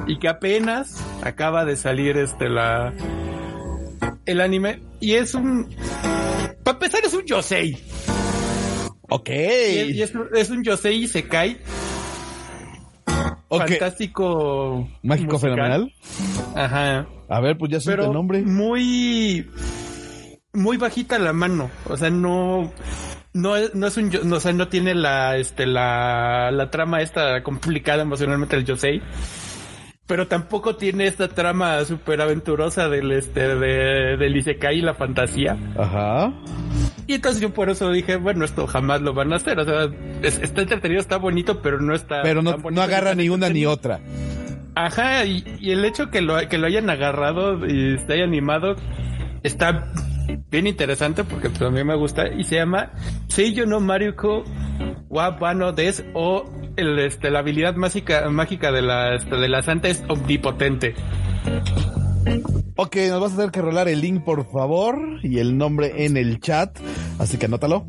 y 0.07 0.19
que 0.19 0.29
apenas 0.29 1.03
acaba 1.23 1.65
de 1.65 1.77
salir 1.77 2.17
este 2.17 2.49
la 2.49 2.93
el 4.25 4.41
anime 4.41 4.81
y 5.01 5.15
es 5.15 5.35
un 5.35 5.69
para 6.63 6.77
empezar 6.77 7.01
es 7.05 7.15
un 7.15 7.25
yosei 7.25 7.77
Ok. 9.09 9.29
y 9.31 10.01
es, 10.03 10.11
es 10.11 10.15
un- 10.17 10.29
es 10.35 10.51
un 10.51 10.65
yosei 10.65 11.05
y 11.05 11.09
se 11.09 11.29
cae 11.29 11.59
fantástico 13.49 14.89
Mágico 15.03 15.35
musical. 15.35 15.41
fenomenal. 15.57 15.93
ajá 16.55 17.07
A 17.29 17.41
ver, 17.41 17.57
pues 17.59 17.71
ya 17.73 17.81
suelta 17.81 18.07
el 18.07 18.13
nombre. 18.13 18.43
muy 18.43 19.49
muy 20.57 20.77
bajita 20.77 21.19
la 21.19 21.33
mano 21.33 21.71
o 21.89 21.97
sea 21.97 22.11
no 22.11 22.73
no 23.33 23.57
es, 23.57 23.75
no 23.75 23.87
es 23.87 23.97
un 23.97 24.11
no, 24.25 24.37
o 24.37 24.41
sea 24.41 24.53
no 24.53 24.69
tiene 24.69 24.95
la 24.95 25.37
este 25.37 25.67
la 25.67 26.51
la 26.51 26.71
trama 26.71 27.03
esta 27.03 27.43
complicada 27.43 28.03
emocionalmente 28.03 28.57
del 28.57 28.65
yosei 28.65 29.03
pero 30.07 30.29
tampoco 30.29 30.77
tiene 30.77 31.07
esta 31.09 31.29
trama 31.29 31.85
súper 31.85 32.21
aventurosa 32.21 32.89
del 32.89 33.11
este 33.13 33.57
de, 33.57 34.17
del 34.17 34.37
isekai 34.37 34.79
y 34.79 34.83
la 34.83 34.95
fantasía 34.95 35.57
Ajá. 35.77 36.33
y 37.07 37.15
entonces 37.15 37.41
yo 37.43 37.53
por 37.53 37.69
eso 37.71 37.91
dije 37.91 38.17
bueno 38.17 38.45
esto 38.45 38.67
jamás 38.67 39.03
lo 39.03 39.13
van 39.15 39.33
a 39.33 39.37
hacer 39.37 39.59
o 39.59 39.65
sea 39.65 39.91
es- 40.23 40.39
está 40.39 40.63
entretenido 40.63 41.01
está 41.01 41.17
bonito 41.19 41.61
pero 41.61 41.81
no 41.81 41.95
está 41.95 42.23
Pero 42.23 42.41
no, 42.41 42.57
no 42.57 42.83
agarra 42.83 43.15
ni 43.15 43.29
una 43.29 43.49
ni 43.51 43.67
otra. 43.67 44.01
Ajá, 44.79 45.25
y, 45.25 45.43
y 45.59 45.71
el 45.73 45.87
hecho 45.87 46.11
que 46.11 46.21
lo, 46.21 46.37
que 46.51 46.59
lo 46.59 46.67
hayan 46.67 46.91
agarrado 46.91 47.67
y 47.67 47.95
esté 47.95 48.23
animado 48.23 48.77
está 49.43 49.91
bien 50.51 50.67
interesante 50.67 51.25
porque 51.25 51.49
pues, 51.51 51.63
a 51.63 51.71
mí 51.71 51.83
me 51.85 51.95
gusta 51.97 52.29
y 52.29 52.45
se 52.45 52.57
llama 52.57 52.93
Seiyo 53.29 53.67
no 53.67 53.81
Maruko 53.81 54.45
Wabano 55.09 55.73
Des 55.73 56.05
o 56.15 56.45
el, 56.77 56.99
este, 56.99 57.31
la 57.31 57.39
habilidad 57.41 57.75
mágica, 57.77 58.29
mágica 58.31 58.71
de 58.73 58.83
la, 58.83 59.15
este, 59.15 59.37
de 59.37 59.49
la 59.49 59.63
santa 59.63 59.89
es 59.89 60.03
omnipotente. 60.09 60.95
Ok, 62.77 62.97
nos 63.09 63.21
vas 63.21 63.33
a 63.33 63.37
tener 63.37 63.51
que 63.51 63.63
rolar 63.63 63.89
el 63.89 64.01
link, 64.03 64.23
por 64.25 64.51
favor, 64.51 64.99
y 65.23 65.39
el 65.39 65.57
nombre 65.57 66.05
en 66.05 66.17
el 66.17 66.41
chat. 66.41 66.79
Así 67.19 67.39
que 67.39 67.47
anótalo. 67.47 67.87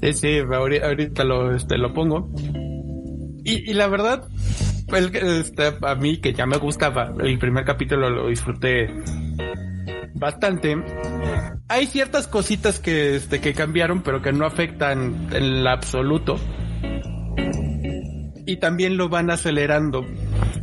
Sí, 0.00 0.12
sí, 0.12 0.28
ahori- 0.38 0.82
ahorita 0.82 1.24
lo, 1.24 1.54
este, 1.54 1.76
lo 1.78 1.92
pongo. 1.92 2.30
Y, 3.44 3.70
y 3.70 3.74
la 3.74 3.88
verdad, 3.88 4.28
el, 4.88 5.16
este, 5.16 5.72
a 5.82 5.94
mí 5.96 6.18
que 6.20 6.32
ya 6.34 6.46
me 6.46 6.58
gustaba, 6.58 7.12
el 7.20 7.38
primer 7.38 7.64
capítulo 7.64 8.08
lo 8.10 8.28
disfruté 8.28 8.90
bastante. 10.14 10.76
Hay 11.68 11.86
ciertas 11.86 12.28
cositas 12.28 12.78
que, 12.78 13.16
este, 13.16 13.40
que 13.40 13.52
cambiaron, 13.52 14.02
pero 14.02 14.22
que 14.22 14.32
no 14.32 14.46
afectan 14.46 15.28
en 15.32 15.42
el 15.42 15.66
absoluto. 15.66 16.36
Y 18.46 18.56
también 18.56 18.96
lo 18.96 19.08
van 19.08 19.30
acelerando, 19.30 20.04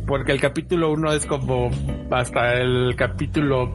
porque 0.06 0.32
el 0.32 0.40
capítulo 0.40 0.92
1 0.92 1.12
es 1.12 1.26
como 1.26 1.70
hasta 2.10 2.54
el 2.54 2.94
capítulo 2.96 3.74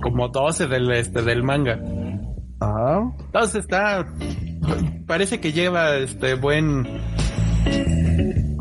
como 0.00 0.28
12 0.28 0.68
del, 0.68 0.90
este, 0.92 1.22
del 1.22 1.42
manga. 1.42 1.80
Ajá. 2.60 3.12
Entonces 3.26 3.64
está, 3.64 4.06
parece 5.06 5.40
que 5.40 5.52
lleva 5.52 5.96
este 5.96 6.34
buen, 6.34 6.86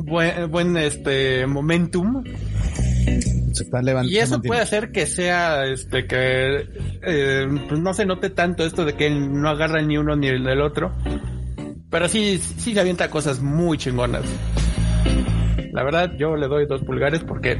buen, 0.05 0.51
buen 0.51 0.77
este 0.77 1.45
momentum 1.45 2.23
Se 3.55 3.63
está 3.63 3.81
levantando. 3.81 4.11
y 4.11 4.17
eso 4.17 4.41
puede 4.41 4.61
hacer 4.61 4.91
que 4.91 5.05
sea 5.05 5.65
este 5.65 6.05
que 6.05 6.67
eh, 7.01 7.47
pues 7.69 7.79
no 7.79 7.93
se 7.93 8.05
note 8.05 8.29
tanto 8.29 8.65
esto 8.65 8.83
de 8.83 8.93
que 8.93 9.09
no 9.09 9.49
agarra 9.49 9.81
ni 9.81 9.97
uno 9.97 10.15
ni 10.15 10.27
el 10.27 10.43
del 10.43 10.61
otro, 10.61 10.91
pero 11.89 12.09
sí 12.09 12.37
sí 12.37 12.73
se 12.73 12.79
avienta 12.79 13.09
cosas 13.09 13.41
muy 13.41 13.77
chingonas. 13.77 14.23
La 15.71 15.83
verdad 15.83 16.11
yo 16.17 16.35
le 16.35 16.47
doy 16.47 16.65
dos 16.65 16.81
pulgares 16.83 17.23
porque 17.23 17.57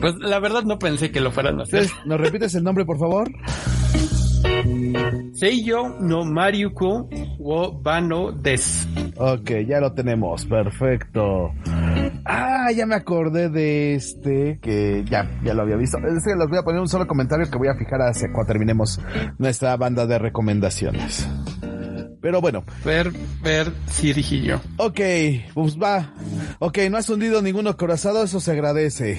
pues 0.00 0.14
la 0.16 0.38
verdad 0.38 0.64
no 0.64 0.78
pensé 0.78 1.10
que 1.10 1.20
lo 1.20 1.30
fueran 1.30 1.60
a 1.60 1.62
hacer. 1.62 1.86
¿Nos 2.04 2.20
repites 2.20 2.54
el 2.54 2.64
nombre, 2.64 2.84
por 2.84 2.98
favor? 2.98 3.30
Seiyo 5.32 5.96
no 6.00 6.24
Mariuko 6.24 7.08
wo 7.38 7.72
Bano 7.72 8.32
des. 8.32 8.86
Ok, 9.16 9.50
ya 9.66 9.80
lo 9.80 9.92
tenemos, 9.92 10.44
perfecto. 10.46 11.52
Ah, 12.26 12.70
ya 12.74 12.86
me 12.86 12.94
acordé 12.94 13.48
de 13.50 13.94
este, 13.94 14.58
que 14.62 15.04
ya, 15.08 15.30
ya 15.44 15.52
lo 15.54 15.62
había 15.62 15.76
visto. 15.76 15.98
Es 15.98 16.24
que 16.24 16.34
les 16.34 16.48
voy 16.48 16.58
a 16.58 16.62
poner 16.62 16.80
un 16.80 16.88
solo 16.88 17.06
comentario 17.06 17.50
que 17.50 17.58
voy 17.58 17.68
a 17.68 17.74
fijar 17.74 18.00
hacia 18.02 18.32
cuando 18.32 18.46
terminemos 18.52 19.00
nuestra 19.38 19.76
banda 19.76 20.06
de 20.06 20.18
recomendaciones. 20.18 21.28
Pero 22.22 22.40
bueno, 22.40 22.64
Ver, 22.84 23.12
ver, 23.42 23.70
sí 23.90 24.14
dije 24.14 24.40
yo. 24.40 24.56
ok, 24.78 25.00
pues 25.52 25.76
va. 25.78 26.14
Ok, 26.58 26.78
no 26.90 26.96
has 26.96 27.10
hundido 27.10 27.42
ninguno 27.42 27.76
corazado, 27.76 28.24
eso 28.24 28.40
se 28.40 28.52
agradece. 28.52 29.18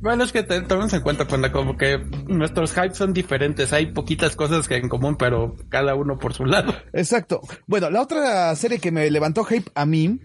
Bueno, 0.00 0.24
es 0.24 0.32
que 0.32 0.42
tomemos 0.42 0.92
en 0.94 1.02
cuenta, 1.02 1.28
Panda, 1.28 1.52
como 1.52 1.76
que 1.76 1.98
nuestros 2.26 2.72
hypes 2.72 2.96
son 2.96 3.12
diferentes. 3.12 3.72
Hay 3.74 3.92
poquitas 3.92 4.34
cosas 4.34 4.66
que 4.66 4.76
en 4.76 4.88
común, 4.88 5.16
pero 5.16 5.56
cada 5.68 5.94
uno 5.94 6.18
por 6.18 6.32
su 6.32 6.46
lado. 6.46 6.74
Exacto. 6.94 7.42
Bueno, 7.66 7.90
la 7.90 8.00
otra 8.00 8.54
serie 8.56 8.78
que 8.78 8.90
me 8.90 9.10
levantó 9.10 9.44
hype 9.44 9.70
a 9.74 9.84
mí 9.84 10.18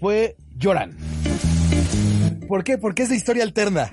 fue 0.00 0.36
Lloran. 0.56 0.96
¿Por 2.48 2.64
qué? 2.64 2.76
Porque 2.76 3.04
es 3.04 3.08
de 3.08 3.16
historia 3.16 3.44
alterna. 3.44 3.92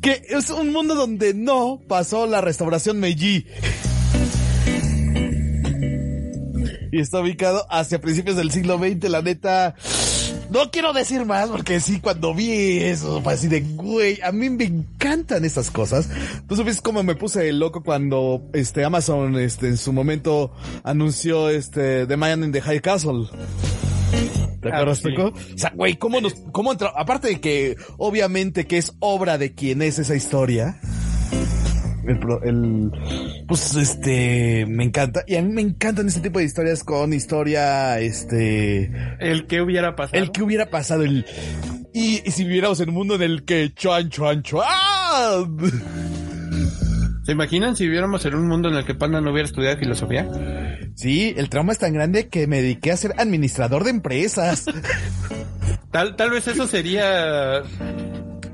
Que 0.00 0.22
es 0.28 0.48
un 0.50 0.72
mundo 0.72 0.94
donde 0.94 1.34
no 1.34 1.80
pasó 1.86 2.26
la 2.26 2.40
restauración 2.40 3.00
Meiji. 3.00 3.46
Y 6.90 7.00
está 7.00 7.20
ubicado 7.20 7.66
hacia 7.70 8.00
principios 8.00 8.36
del 8.36 8.50
siglo 8.50 8.78
XX, 8.78 9.10
la 9.10 9.20
neta. 9.20 9.74
No 10.50 10.70
quiero 10.70 10.92
decir 10.94 11.24
más 11.26 11.48
porque 11.50 11.78
sí, 11.80 12.00
cuando 12.00 12.34
vi 12.34 12.78
eso, 12.78 13.20
fue 13.22 13.34
así 13.34 13.48
de, 13.48 13.60
güey, 13.60 14.18
a 14.22 14.32
mí 14.32 14.48
me 14.48 14.64
encantan 14.64 15.44
esas 15.44 15.70
cosas. 15.70 16.08
Tú 16.48 16.56
supiste 16.56 16.82
cómo 16.82 17.02
me 17.02 17.14
puse 17.16 17.52
loco 17.52 17.82
cuando, 17.82 18.48
este, 18.54 18.84
Amazon, 18.84 19.36
este, 19.38 19.68
en 19.68 19.76
su 19.76 19.92
momento 19.92 20.52
anunció, 20.84 21.50
este, 21.50 22.06
The 22.06 22.16
Man 22.16 22.44
in 22.44 22.52
the 22.52 22.62
High 22.62 22.80
Castle. 22.80 23.26
¿Te 24.62 24.68
Ah, 24.70 24.76
acuerdas, 24.76 24.98
sí. 24.98 25.04
Peco? 25.10 25.26
O 25.54 25.58
sea, 25.58 25.70
güey, 25.74 25.96
¿cómo 25.96 26.20
nos, 26.20 26.34
cómo 26.52 26.72
entró? 26.72 26.96
Aparte 26.98 27.28
de 27.28 27.40
que, 27.40 27.76
obviamente, 27.98 28.66
que 28.66 28.78
es 28.78 28.94
obra 29.00 29.36
de 29.38 29.52
quien 29.54 29.82
es 29.82 29.98
esa 29.98 30.16
historia. 30.16 30.80
El, 32.08 32.18
el, 32.44 32.90
pues, 33.46 33.74
este, 33.76 34.64
me 34.66 34.84
encanta. 34.84 35.22
Y 35.26 35.36
a 35.36 35.42
mí 35.42 35.52
me 35.52 35.60
encantan 35.62 36.08
este 36.08 36.20
tipo 36.20 36.38
de 36.38 36.46
historias 36.46 36.82
con 36.82 37.12
historia, 37.12 38.00
este, 38.00 38.90
El 39.20 39.46
que 39.46 39.60
hubiera 39.60 39.94
pasado. 39.94 40.22
el 40.22 40.30
que 40.32 40.42
hubiera 40.42 40.70
pasado 40.70 41.02
el, 41.04 41.26
y, 41.92 42.22
y 42.24 42.30
si 42.30 42.44
viviéramos 42.44 42.80
en 42.80 42.88
un 42.90 42.94
mundo 42.94 43.14
en 43.16 43.22
el 43.22 43.44
que 43.44 43.72
chuan, 43.74 44.08
chuan, 44.08 44.42
chuan. 44.42 44.66
¿Se 47.24 47.32
imaginan 47.32 47.76
si 47.76 47.84
viviéramos 47.84 48.24
en 48.24 48.34
un 48.34 48.48
mundo 48.48 48.70
en 48.70 48.76
el 48.76 48.86
que 48.86 48.94
Panda 48.94 49.20
no 49.20 49.32
hubiera 49.32 49.46
estudiado 49.46 49.76
filosofía? 49.76 50.26
Sí, 50.94 51.34
el 51.36 51.50
trauma 51.50 51.72
es 51.72 51.78
tan 51.78 51.92
grande 51.92 52.28
que 52.28 52.46
me 52.46 52.62
dediqué 52.62 52.90
a 52.90 52.96
ser 52.96 53.12
administrador 53.18 53.84
de 53.84 53.90
empresas. 53.90 54.64
Tal, 55.90 56.16
tal 56.16 56.30
vez 56.30 56.46
eso 56.48 56.66
sería... 56.66 57.62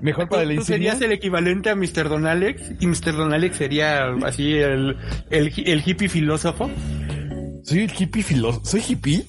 Mejor 0.05 0.29
para 0.29 0.45
la 0.45 0.55
Tú 0.55 0.63
serías 0.65 0.95
insignia. 0.95 1.07
el 1.15 1.19
equivalente 1.19 1.71
a 1.71 1.75
Mr. 1.75 2.09
Don 2.11 2.27
Alex 2.27 2.73
y 2.79 2.87
Mr. 2.87 3.13
Don 3.17 3.33
Alex 3.33 3.57
sería 3.57 4.07
así 4.25 4.53
el, 4.55 4.97
el, 5.31 5.53
el 5.67 5.83
hippie 5.85 6.09
filósofo. 6.09 6.71
Soy 7.65 7.79
el 7.81 7.93
hippie 7.99 8.23
filo, 8.23 8.61
soy 8.65 8.83
hippie. 8.87 9.25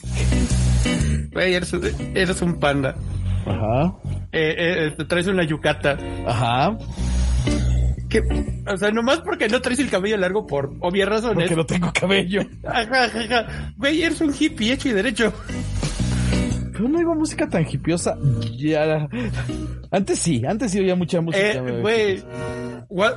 Güey, 1.32 1.54
eres, 1.54 1.74
eres 2.14 2.42
un 2.42 2.60
panda. 2.60 2.96
Ajá, 3.46 3.94
Eh, 4.32 4.56
eh, 4.88 4.94
te 4.98 5.06
traes 5.06 5.28
una 5.28 5.44
yucata. 5.44 5.98
ajá. 6.28 6.78
Que, 8.10 8.22
o 8.72 8.78
sea, 8.78 8.92
nomás 8.92 9.20
porque 9.22 9.48
no 9.50 9.62
traes 9.62 9.80
el 9.80 9.90
cabello 9.90 10.18
largo 10.18 10.46
por 10.46 10.74
obvias 10.82 11.08
razones. 11.10 11.36
Porque 11.50 11.56
no 11.56 11.66
tengo 11.66 11.92
cabello. 11.94 12.42
Ajá, 12.66 13.06
ajá, 13.06 13.20
ajá. 13.22 13.74
Güey, 13.78 14.04
eres 14.04 14.20
un 14.22 14.34
hippie 14.38 14.74
hecho 14.74 14.90
y 14.90 14.92
derecho. 14.94 15.34
Pero 16.76 16.90
no 16.90 17.00
iba 17.00 17.16
música 17.16 17.48
tan 17.48 17.66
hippiosa. 17.66 18.18
Ya. 18.58 19.08
Antes 19.92 20.20
sí, 20.20 20.44
antes 20.46 20.72
sí 20.72 20.80
oía 20.80 20.96
mucha 20.96 21.22
música. 21.22 21.54
Eh, 21.54 21.80
güey. 21.82 22.22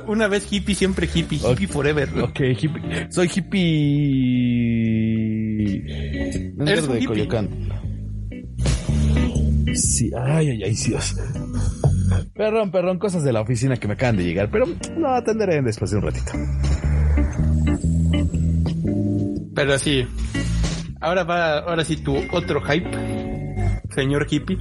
Una 0.07 0.29
vez 0.29 0.47
hippie, 0.49 0.75
siempre 0.75 1.09
hippie. 1.13 1.39
Hippie 1.39 1.67
forever. 1.67 2.07
Ok, 2.21 2.39
hippie. 2.39 3.11
Soy 3.11 3.29
hippie. 3.35 3.73
No 6.55 6.65
es 6.71 6.87
de 6.87 6.95
hippie. 6.95 7.07
Coyoacán. 7.07 7.49
Sí, 9.75 10.09
ay, 10.17 10.51
ay, 10.51 10.63
ay, 10.63 10.73
Dios. 10.73 11.17
Perdón, 12.33 12.71
perdón, 12.71 12.97
cosas 12.97 13.23
de 13.23 13.33
la 13.33 13.41
oficina 13.41 13.75
que 13.75 13.87
me 13.87 13.95
acaban 13.95 14.15
de 14.15 14.23
llegar, 14.23 14.49
pero 14.49 14.65
lo 14.97 15.09
atenderé 15.09 15.61
después 15.61 15.91
de 15.91 15.97
un 15.97 16.03
ratito. 16.03 16.31
Pero 19.53 19.77
sí. 19.77 20.07
Ahora 21.01 21.23
va, 21.23 21.59
ahora 21.59 21.83
sí 21.83 21.97
tu 21.97 22.15
otro 22.31 22.61
hype. 22.61 23.28
Señor 23.93 24.27
hippie. 24.29 24.57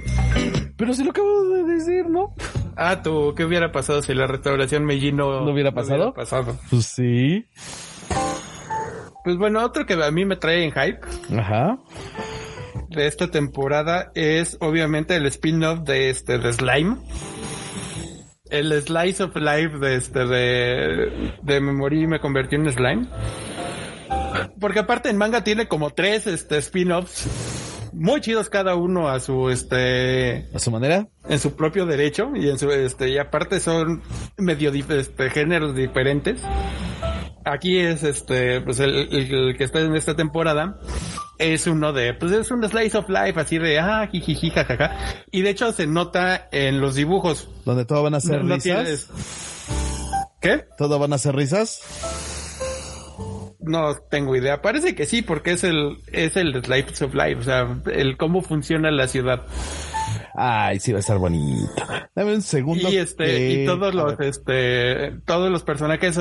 Pero 0.76 0.94
si 0.94 1.04
lo 1.04 1.10
acabo 1.10 1.44
de 1.50 1.64
decir, 1.64 2.08
¿no? 2.08 2.34
Ah, 2.76 3.02
tú, 3.02 3.34
¿qué 3.36 3.44
hubiera 3.44 3.72
pasado 3.72 4.02
si 4.02 4.14
la 4.14 4.26
restauración 4.26 4.84
Meiji 4.84 5.12
no, 5.12 5.44
¿No 5.44 5.52
hubiera 5.52 5.72
pasado? 5.72 6.12
pasado? 6.14 6.56
Pues 6.70 6.86
sí. 6.86 7.46
Pues 9.24 9.36
bueno, 9.36 9.62
otro 9.64 9.84
que 9.84 9.94
a 9.94 10.10
mí 10.10 10.24
me 10.24 10.36
trae 10.36 10.64
en 10.64 10.72
hype 10.72 11.00
Ajá. 11.38 11.78
de 12.88 13.06
esta 13.06 13.30
temporada 13.30 14.10
es 14.14 14.56
obviamente 14.60 15.14
el 15.16 15.26
spin-off 15.26 15.80
de 15.80 16.08
este 16.10 16.38
de 16.38 16.52
Slime. 16.52 16.96
El 18.48 18.72
Slice 18.82 19.22
of 19.24 19.36
Life 19.36 19.78
de 19.78 19.96
este 19.96 20.24
de, 20.26 21.34
de 21.42 21.60
me 21.60 21.72
morí 21.72 22.02
y 22.02 22.06
me 22.06 22.18
convertí 22.18 22.56
en 22.56 22.72
slime. 22.72 23.06
Porque 24.58 24.80
aparte 24.80 25.08
en 25.10 25.18
manga 25.18 25.44
tiene 25.44 25.68
como 25.68 25.90
tres 25.90 26.26
este 26.26 26.56
spin-offs 26.58 27.28
muy 27.92 28.20
chidos 28.20 28.48
cada 28.48 28.74
uno 28.74 29.08
a 29.08 29.20
su 29.20 29.48
este 29.50 30.48
A 30.54 30.58
su 30.58 30.70
manera. 30.70 31.06
en 31.28 31.38
su 31.38 31.54
propio 31.56 31.86
derecho 31.86 32.30
y 32.34 32.48
en 32.48 32.58
su 32.58 32.70
este 32.70 33.08
y 33.10 33.18
aparte 33.18 33.60
son 33.60 34.02
medio 34.38 34.72
este 34.72 35.30
géneros 35.30 35.74
diferentes. 35.74 36.40
Aquí 37.44 37.78
es 37.78 38.02
este 38.02 38.60
pues 38.60 38.80
el, 38.80 38.94
el- 39.12 39.34
el 39.34 39.56
que 39.56 39.64
está 39.64 39.80
en 39.80 39.94
esta 39.96 40.14
temporada 40.14 40.78
es 41.38 41.66
uno 41.66 41.92
de 41.92 42.12
pues 42.14 42.32
es 42.32 42.50
un 42.50 42.62
slice 42.68 42.98
of 42.98 43.08
life 43.08 43.40
así 43.40 43.58
de 43.58 43.78
ah 43.78 44.06
jijiji 44.12 44.50
jajaja 44.50 44.96
y 45.30 45.40
de 45.42 45.50
hecho 45.50 45.72
se 45.72 45.86
nota 45.86 46.48
en 46.52 46.80
los 46.80 46.94
dibujos. 46.96 47.48
Donde 47.64 47.84
todo 47.86 48.02
van 48.02 48.14
a 48.14 48.20
ser 48.20 48.44
No- 48.44 48.54
risas. 48.56 49.08
¿Qué? 50.40 50.64
Todo 50.78 50.98
van 50.98 51.12
a 51.12 51.18
ser 51.18 51.34
risas. 51.34 51.80
No 53.62 53.94
tengo 54.10 54.34
idea. 54.36 54.62
Parece 54.62 54.94
que 54.94 55.06
sí 55.06 55.22
porque 55.22 55.52
es 55.52 55.64
el 55.64 55.98
es 56.12 56.36
el 56.36 56.52
slice 56.64 57.04
of 57.04 57.14
life, 57.14 57.36
o 57.40 57.42
sea, 57.44 57.68
el 57.92 58.16
cómo 58.16 58.42
funciona 58.42 58.90
la 58.90 59.06
ciudad. 59.08 59.42
Ay, 60.34 60.78
sí 60.80 60.92
va 60.92 60.98
a 60.98 61.00
estar 61.00 61.18
bonito. 61.18 61.70
Dame 62.14 62.34
un 62.36 62.42
segundo. 62.42 62.88
Y 62.90 62.96
este, 62.96 63.24
que- 63.24 63.62
y 63.62 63.66
todos 63.66 63.94
los, 63.94 64.18
este, 64.20 65.12
todos 65.26 65.50
los 65.50 65.62
personajes 65.64 66.18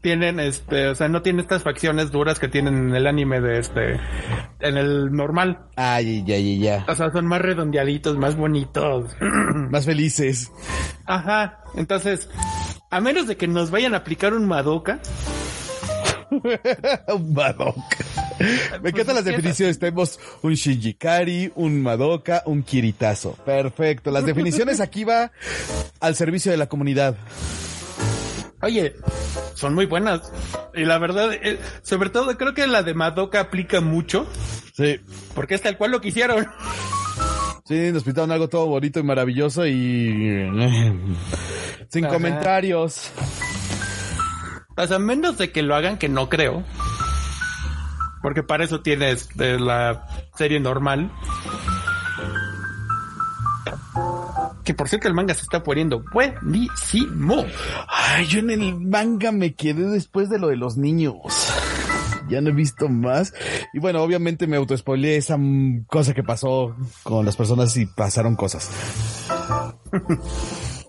tienen, 0.00 0.40
este, 0.40 0.88
o 0.88 0.94
sea, 0.94 1.08
no 1.08 1.22
tienen 1.22 1.40
estas 1.40 1.62
facciones 1.64 2.10
duras 2.10 2.38
que 2.38 2.48
tienen 2.48 2.76
en 2.88 2.94
el 2.94 3.06
anime 3.06 3.40
de 3.40 3.58
este, 3.58 4.00
en 4.60 4.76
el 4.76 5.12
normal. 5.12 5.58
Ay, 5.76 6.24
ya, 6.24 6.38
ya, 6.38 6.78
ya. 6.78 6.84
O 6.88 6.94
sea, 6.94 7.10
son 7.10 7.26
más 7.26 7.42
redondeaditos, 7.42 8.16
más 8.16 8.36
bonitos. 8.36 9.10
Más 9.70 9.84
felices. 9.84 10.50
Ajá. 11.04 11.58
Entonces, 11.74 12.30
a 12.90 13.00
menos 13.00 13.26
de 13.26 13.36
que 13.36 13.48
nos 13.48 13.70
vayan 13.70 13.92
a 13.94 13.98
aplicar 13.98 14.32
un 14.34 14.46
Madoka, 14.46 15.00
un 16.30 17.32
Madoka. 17.34 17.82
Me 18.82 18.90
encantan 18.90 19.16
las 19.16 19.24
sí, 19.24 19.30
definiciones. 19.30 19.78
Tenemos 19.78 20.18
un 20.42 20.54
Shinjikari, 20.54 21.52
un 21.56 21.80
Madoka, 21.82 22.42
un 22.46 22.62
Kiritazo. 22.62 23.32
Perfecto. 23.44 24.10
Las 24.10 24.24
definiciones 24.24 24.80
aquí 24.80 25.04
va 25.04 25.32
al 26.00 26.14
servicio 26.16 26.50
de 26.52 26.58
la 26.58 26.68
comunidad. 26.68 27.16
oye, 28.62 28.94
son 29.54 29.74
muy 29.74 29.86
buenas. 29.86 30.20
Y 30.74 30.84
la 30.84 30.98
verdad, 30.98 31.32
eh, 31.32 31.58
sobre 31.82 32.10
todo 32.10 32.36
creo 32.36 32.54
que 32.54 32.66
la 32.66 32.82
de 32.82 32.94
Madoka 32.94 33.40
aplica 33.40 33.80
mucho, 33.80 34.26
Sí. 34.74 35.00
porque 35.34 35.54
es 35.56 35.62
tal 35.62 35.76
cual 35.76 35.90
lo 35.92 36.00
que 36.00 36.08
hicieron. 36.08 36.46
Sí, 37.64 37.90
nos 37.92 38.02
pintaron 38.04 38.30
algo 38.32 38.48
todo 38.48 38.66
bonito 38.66 38.98
y 39.00 39.02
maravilloso 39.02 39.66
y... 39.66 40.48
Sin 41.90 42.04
Ajá. 42.06 42.14
comentarios. 42.14 43.10
O 44.78 44.86
sea, 44.86 45.00
menos 45.00 45.36
de 45.38 45.50
que 45.50 45.62
lo 45.62 45.74
hagan, 45.74 45.98
que 45.98 46.08
no 46.08 46.28
creo. 46.28 46.62
Porque 48.22 48.44
para 48.44 48.64
eso 48.64 48.80
tienes 48.80 49.28
de 49.36 49.58
la 49.58 50.06
serie 50.36 50.60
normal. 50.60 51.10
Que 54.64 54.74
por 54.74 54.88
cierto 54.88 55.08
el 55.08 55.14
manga 55.14 55.34
se 55.34 55.42
está 55.42 55.64
poniendo 55.64 56.04
buenísimo. 56.12 57.44
Ay, 57.88 58.26
yo 58.26 58.38
en 58.38 58.50
el 58.50 58.74
manga 58.76 59.32
me 59.32 59.54
quedé 59.54 59.84
después 59.86 60.30
de 60.30 60.38
lo 60.38 60.48
de 60.48 60.56
los 60.56 60.76
niños. 60.76 61.16
Ya 62.28 62.40
no 62.40 62.50
he 62.50 62.52
visto 62.52 62.88
más. 62.88 63.34
Y 63.72 63.80
bueno, 63.80 64.02
obviamente 64.02 64.46
me 64.46 64.58
autoespoileé 64.58 65.16
esa 65.16 65.38
cosa 65.88 66.14
que 66.14 66.22
pasó 66.22 66.76
con 67.02 67.24
las 67.24 67.36
personas 67.36 67.76
y 67.76 67.86
pasaron 67.86 68.36
cosas. 68.36 68.70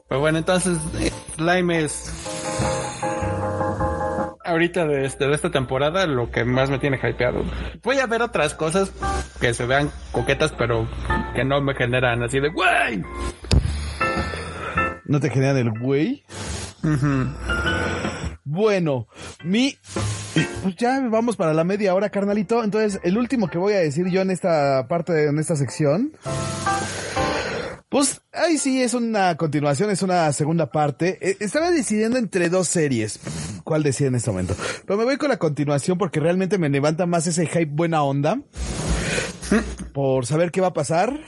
Pero 0.10 0.21
bueno, 0.21 0.39
entonces 0.39 0.78
Slime 1.38 1.86
es 1.86 2.38
ahorita 4.50 4.86
de, 4.86 5.06
este, 5.06 5.28
de 5.28 5.34
esta 5.34 5.50
temporada 5.52 6.06
lo 6.08 6.32
que 6.32 6.44
más 6.44 6.70
me 6.70 6.80
tiene 6.80 6.98
hypeado. 6.98 7.44
Voy 7.84 8.00
a 8.00 8.06
ver 8.08 8.22
otras 8.22 8.54
cosas 8.54 8.92
que 9.40 9.54
se 9.54 9.66
vean 9.66 9.90
coquetas, 10.12 10.52
pero 10.58 10.88
que 11.36 11.44
no 11.46 11.62
me 11.62 11.74
generan 11.76 12.22
así 12.24 12.40
de 12.40 12.50
¡Güey! 12.50 13.04
¿No 15.06 15.20
te 15.20 15.30
generan 15.30 15.58
el 15.58 15.72
güey? 15.80 16.24
Bueno, 18.44 19.08
mi... 19.44 19.76
Pues 20.64 20.76
ya 20.76 21.00
vamos 21.10 21.36
para 21.36 21.54
la 21.54 21.64
media 21.64 21.94
hora, 21.96 22.10
carnalito. 22.10 22.64
Entonces, 22.64 23.00
el 23.04 23.18
último 23.18 23.48
que 23.48 23.58
voy 23.58 23.74
a 23.74 23.80
decir 23.80 24.08
yo 24.10 24.22
en 24.22 24.30
esta 24.32 24.88
parte, 24.88 25.14
de- 25.14 25.30
en 25.30 25.40
esta 25.40 25.56
sección... 25.56 26.12
Pues 27.89 28.21
ahí 28.32 28.60
sí 28.60 28.84
es 28.84 28.93
una 28.93 29.36
continuación, 29.36 29.89
es 29.89 30.04
una 30.04 30.32
segunda 30.32 30.71
parte. 30.71 31.17
Eh, 31.21 31.38
estaba 31.39 31.71
decidiendo 31.71 32.19
entre 32.19 32.49
dos 32.49 32.67
series. 32.67 33.19
¿Cuál 33.63 33.82
decía 33.82 34.08
en 34.08 34.15
este 34.15 34.30
momento? 34.30 34.56
Pero 34.86 34.97
me 34.97 35.06
voy 35.06 35.17
con 35.17 35.30
la 35.30 35.38
continuación 35.38 35.97
porque 35.97 36.19
realmente 36.19 36.60
me 36.60 36.69
levanta 36.69 37.08
más 37.08 37.25
ese 37.25 37.47
hype 37.47 37.65
buena 37.65 38.04
onda. 38.04 38.41
Por 39.93 40.28
saber 40.28 40.52
qué 40.52 40.62
va 40.62 40.67
a 40.67 40.73
pasar. 40.73 41.19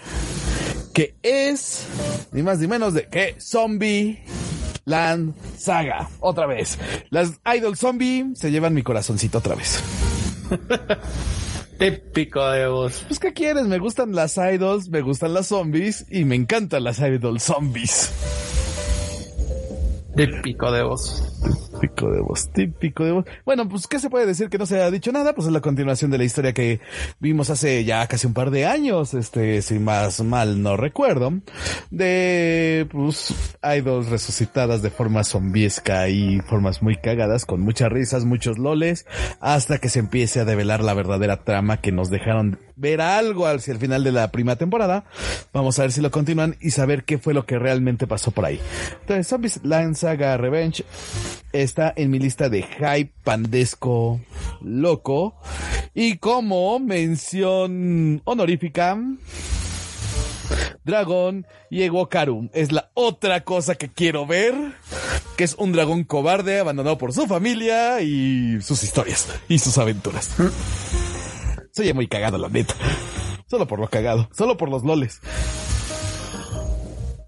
Que 0.93 1.15
es 1.23 1.87
ni 2.31 2.43
más 2.43 2.59
ni 2.59 2.67
menos 2.67 2.93
de 2.93 3.07
que 3.07 3.37
Zombie 3.39 4.23
Land 4.85 5.33
Saga. 5.57 6.09
Otra 6.19 6.45
vez. 6.45 6.77
Las 7.09 7.39
Idol 7.55 7.75
Zombie 7.75 8.33
se 8.35 8.51
llevan 8.51 8.75
mi 8.75 8.83
corazoncito 8.83 9.39
otra 9.39 9.55
vez. 9.55 9.81
Típico 11.81 12.47
de 12.51 12.67
vos. 12.67 13.03
Pues, 13.07 13.19
¿qué 13.19 13.33
quieres? 13.33 13.65
Me 13.65 13.79
gustan 13.79 14.13
las 14.13 14.37
idols, 14.37 14.87
me 14.89 15.01
gustan 15.01 15.33
las 15.33 15.47
zombies 15.47 16.05
y 16.11 16.25
me 16.25 16.35
encantan 16.35 16.83
las 16.83 16.99
idol 16.99 17.39
zombies. 17.39 18.11
Típico 20.15 20.71
de 20.71 20.83
vos. 20.83 21.23
Típico 21.79 22.11
de 22.11 22.21
voz, 22.21 22.51
típico 22.51 23.03
de 23.03 23.11
voz. 23.11 23.25
Bueno, 23.45 23.67
pues, 23.67 23.87
¿qué 23.87 23.97
se 23.99 24.09
puede 24.09 24.25
decir 24.25 24.49
que 24.49 24.57
no 24.57 24.65
se 24.65 24.75
haya 24.75 24.91
dicho 24.91 25.11
nada? 25.11 25.33
Pues 25.33 25.47
es 25.47 25.53
la 25.53 25.61
continuación 25.61 26.11
de 26.11 26.17
la 26.17 26.23
historia 26.25 26.53
que 26.53 26.79
vimos 27.19 27.49
hace 27.49 27.83
ya 27.85 28.05
casi 28.07 28.27
un 28.27 28.33
par 28.33 28.51
de 28.51 28.65
años, 28.65 29.13
este, 29.13 29.61
si 29.61 29.79
más 29.79 30.21
mal 30.21 30.61
no 30.61 30.77
recuerdo, 30.77 31.33
de, 31.89 32.87
pues, 32.91 33.33
idols 33.63 34.09
resucitadas 34.09 34.81
de 34.81 34.91
forma 34.91 35.23
zombiesca 35.23 36.07
y 36.09 36.39
formas 36.41 36.83
muy 36.83 36.97
cagadas, 36.97 37.45
con 37.45 37.61
muchas 37.61 37.91
risas, 37.91 38.25
muchos 38.25 38.59
loles, 38.59 39.05
hasta 39.39 39.79
que 39.79 39.89
se 39.89 39.99
empiece 39.99 40.39
a 40.39 40.45
develar 40.45 40.83
la 40.83 40.93
verdadera 40.93 41.43
trama 41.43 41.77
que 41.77 41.91
nos 41.91 42.09
dejaron 42.09 42.59
ver 42.75 43.01
algo 43.01 43.47
hacia 43.47 43.73
el 43.73 43.79
final 43.79 44.03
de 44.03 44.11
la 44.11 44.31
primera 44.31 44.55
temporada. 44.55 45.05
Vamos 45.53 45.77
a 45.79 45.83
ver 45.83 45.91
si 45.91 46.01
lo 46.01 46.11
continúan 46.11 46.55
y 46.61 46.71
saber 46.71 47.03
qué 47.03 47.17
fue 47.17 47.33
lo 47.33 47.45
que 47.45 47.59
realmente 47.59 48.07
pasó 48.07 48.31
por 48.31 48.45
ahí. 48.45 48.59
Entonces, 49.01 49.27
Zombies 49.27 49.59
Land 49.63 49.95
Saga 49.95 50.37
Revenge 50.37 50.83
está 51.51 51.93
en 51.95 52.11
mi 52.11 52.19
lista 52.19 52.49
de 52.49 52.63
hype 52.63 53.13
pandesco 53.23 54.19
loco. 54.61 55.35
Y 55.93 56.17
como 56.17 56.79
mención 56.79 58.21
honorífica, 58.23 58.97
Dragón 60.83 61.45
y 61.69 61.87
Karu 62.09 62.49
es 62.53 62.71
la 62.71 62.89
otra 62.93 63.43
cosa 63.43 63.75
que 63.75 63.89
quiero 63.89 64.25
ver, 64.25 64.55
que 65.37 65.43
es 65.43 65.55
un 65.57 65.71
dragón 65.71 66.03
cobarde 66.03 66.59
abandonado 66.59 66.97
por 66.97 67.13
su 67.13 67.27
familia 67.27 68.01
y 68.01 68.59
sus 68.61 68.83
historias 68.83 69.27
y 69.47 69.59
sus 69.59 69.77
aventuras. 69.77 70.29
Soy 71.71 71.93
muy 71.93 72.07
cagado, 72.07 72.37
la 72.37 72.49
neta. 72.49 72.73
Solo 73.47 73.67
por 73.67 73.79
lo 73.79 73.87
cagado, 73.87 74.29
solo 74.33 74.57
por 74.57 74.69
los 74.69 74.83
loles. 74.83 75.19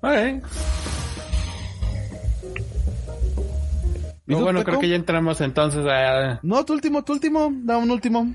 Ok. 0.01 0.43
¿Y 4.25 4.31
No, 4.31 4.37
tú, 4.37 4.43
bueno, 4.43 4.63
creo 4.63 4.79
que 4.79 4.87
ya 4.87 4.95
entramos 4.95 5.41
entonces 5.41 5.85
a... 5.85 6.39
No, 6.43 6.63
tu 6.63 6.73
último, 6.73 7.03
tu 7.03 7.13
último, 7.13 7.51
da 7.63 7.77
un 7.77 7.91
último. 7.91 8.33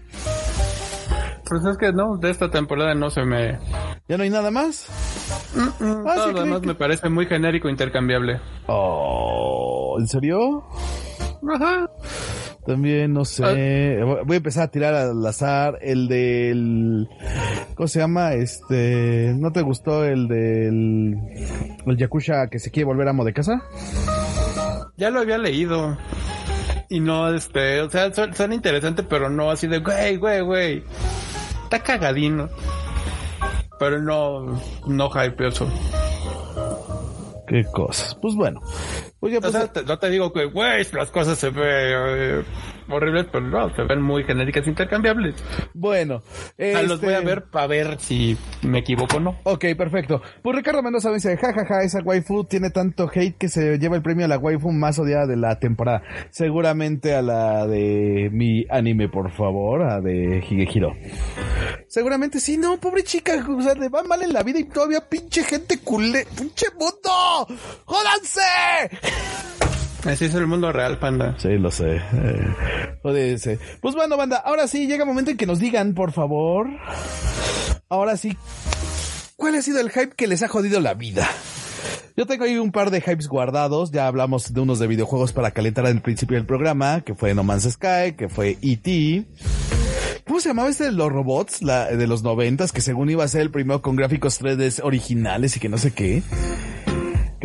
Pues 1.48 1.64
es 1.64 1.78
que 1.78 1.92
no, 1.92 2.18
de 2.18 2.30
esta 2.30 2.50
temporada 2.50 2.94
no 2.94 3.08
se 3.10 3.24
me... 3.24 3.58
¿Ya 4.06 4.18
no 4.18 4.22
hay 4.22 4.30
nada 4.30 4.50
más? 4.50 4.86
Ah, 5.56 5.72
Todo 5.78 6.26
sí, 6.28 6.32
lo 6.34 6.40
demás 6.42 6.62
me 6.62 6.74
parece 6.74 7.08
muy 7.08 7.26
genérico 7.26 7.68
e 7.68 7.70
intercambiable. 7.70 8.38
Oh, 8.66 9.96
¿en 9.98 10.06
serio? 10.08 10.64
Ajá. 11.54 11.88
También, 12.68 13.14
no 13.14 13.24
sé. 13.24 13.44
Ah. 13.44 14.04
Voy 14.26 14.34
a 14.34 14.36
empezar 14.36 14.64
a 14.64 14.70
tirar 14.70 14.94
al 14.94 15.26
azar. 15.26 15.78
El 15.80 16.06
del... 16.06 17.08
¿Cómo 17.74 17.88
se 17.88 17.98
llama? 17.98 18.34
Este... 18.34 19.34
¿No 19.38 19.50
te 19.52 19.62
gustó 19.62 20.04
el 20.04 20.28
del... 20.28 21.16
El 21.86 21.96
Yakusha 21.96 22.48
que 22.48 22.58
se 22.58 22.70
quiere 22.70 22.84
volver 22.84 23.08
amo 23.08 23.24
de 23.24 23.32
casa? 23.32 23.62
Ya 24.98 25.08
lo 25.08 25.20
había 25.20 25.38
leído. 25.38 25.96
Y 26.90 27.00
no, 27.00 27.32
este, 27.32 27.80
o 27.80 27.88
sea, 27.88 28.12
su- 28.12 28.32
suena 28.34 28.54
interesante, 28.54 29.02
pero 29.02 29.30
no 29.30 29.50
así 29.50 29.66
de, 29.66 29.78
güey, 29.78 30.16
güey, 30.18 30.40
güey. 30.42 30.84
Está 31.64 31.80
cagadino. 31.82 32.50
Pero 33.78 34.02
no, 34.02 34.60
no 34.86 35.08
hypeoso. 35.08 35.66
Qué 37.46 37.64
cosas. 37.72 38.14
Pues 38.20 38.34
bueno. 38.34 38.60
Pues 39.20 39.32
ya 39.32 39.38
O 39.38 39.42
pues, 39.42 39.52
sea, 39.52 39.82
no 39.84 39.98
te 39.98 40.10
digo 40.10 40.32
que, 40.32 40.44
güey, 40.44 40.86
las 40.92 41.10
cosas 41.10 41.38
se 41.38 41.50
ven 41.50 41.64
eh, 41.66 42.44
horribles, 42.90 43.26
pero 43.32 43.46
no, 43.46 43.74
se 43.74 43.82
ven 43.82 44.02
muy 44.02 44.24
genéricas 44.24 44.66
intercambiables. 44.66 45.34
bueno. 45.74 46.22
Sea, 46.56 46.82
los 46.82 46.92
este- 46.94 47.06
voy 47.06 47.14
a 47.14 47.20
ver 47.20 47.44
para 47.44 47.66
ver 47.66 47.96
si 48.00 48.36
me 48.62 48.78
equivoco 48.80 49.16
o 49.16 49.20
no. 49.20 49.38
Ok, 49.44 49.64
perfecto. 49.76 50.20
Pues 50.42 50.56
Ricardo 50.56 50.82
Mendoza 50.82 51.08
me 51.08 51.16
dice, 51.16 51.36
jajaja, 51.36 51.82
esa 51.82 52.00
waifu 52.02 52.44
tiene 52.44 52.70
tanto 52.70 53.10
hate 53.12 53.36
que 53.36 53.48
se 53.48 53.78
lleva 53.78 53.96
el 53.96 54.02
premio 54.02 54.24
a 54.24 54.28
la 54.28 54.38
waifu 54.38 54.70
más 54.72 54.98
odiada 54.98 55.26
de 55.26 55.36
la 55.36 55.58
temporada. 55.58 56.02
Seguramente 56.30 57.14
a 57.14 57.22
la 57.22 57.66
de 57.66 58.30
mi 58.32 58.64
anime, 58.70 59.08
por 59.08 59.30
favor, 59.30 59.82
a 59.82 60.00
de 60.00 60.38
Higehiro. 60.48 60.94
Seguramente 61.86 62.40
sí, 62.40 62.56
no, 62.56 62.78
pobre 62.78 63.02
chica, 63.02 63.32
o 63.48 63.62
sea, 63.62 63.74
le 63.74 63.88
va 63.88 64.02
mal 64.02 64.22
en 64.22 64.32
la 64.32 64.42
vida 64.42 64.58
y 64.58 64.64
todavía 64.64 65.00
pinche 65.08 65.42
gente 65.42 65.78
culé, 65.78 66.26
pinche 66.36 66.66
mundo. 66.78 67.46
¡Jódanse! 67.86 68.40
Así 70.04 70.26
es 70.26 70.34
el 70.34 70.46
mundo 70.46 70.72
real, 70.72 70.98
panda. 70.98 71.34
Sí, 71.38 71.58
lo 71.58 71.70
sé. 71.70 71.96
Eh. 71.96 73.58
Pues 73.80 73.94
bueno, 73.94 74.16
banda, 74.16 74.36
ahora 74.36 74.68
sí, 74.68 74.86
llega 74.86 75.04
el 75.04 75.08
momento 75.08 75.30
en 75.30 75.36
que 75.36 75.46
nos 75.46 75.58
digan, 75.58 75.94
por 75.94 76.12
favor. 76.12 76.68
Ahora 77.88 78.16
sí, 78.16 78.36
¿cuál 79.36 79.54
ha 79.54 79.62
sido 79.62 79.80
el 79.80 79.90
hype 79.90 80.14
que 80.14 80.26
les 80.26 80.42
ha 80.42 80.48
jodido 80.48 80.80
la 80.80 80.94
vida? 80.94 81.28
Yo 82.16 82.26
tengo 82.26 82.44
ahí 82.44 82.58
un 82.58 82.72
par 82.72 82.90
de 82.90 82.98
hypes 82.98 83.28
guardados. 83.28 83.92
Ya 83.92 84.06
hablamos 84.06 84.52
de 84.52 84.60
unos 84.60 84.78
de 84.78 84.88
videojuegos 84.88 85.32
para 85.32 85.52
calentar 85.52 85.86
al 85.86 86.02
principio 86.02 86.36
del 86.36 86.46
programa, 86.46 87.02
que 87.02 87.14
fue 87.14 87.34
No 87.34 87.44
Man's 87.44 87.70
Sky, 87.70 88.14
que 88.16 88.28
fue 88.28 88.58
E.T., 88.60 89.26
¿Cómo 90.28 90.40
se 90.40 90.50
llamaba 90.50 90.68
este 90.68 90.84
de 90.84 90.92
los 90.92 91.10
robots? 91.10 91.60
De 91.60 92.06
los 92.06 92.22
noventas, 92.22 92.70
que 92.70 92.82
según 92.82 93.08
iba 93.08 93.24
a 93.24 93.28
ser 93.28 93.40
el 93.40 93.50
primero 93.50 93.80
con 93.80 93.96
gráficos 93.96 94.38
3D 94.42 94.84
originales 94.84 95.56
y 95.56 95.60
que 95.60 95.70
no 95.70 95.78
sé 95.78 95.92
qué. 95.92 96.22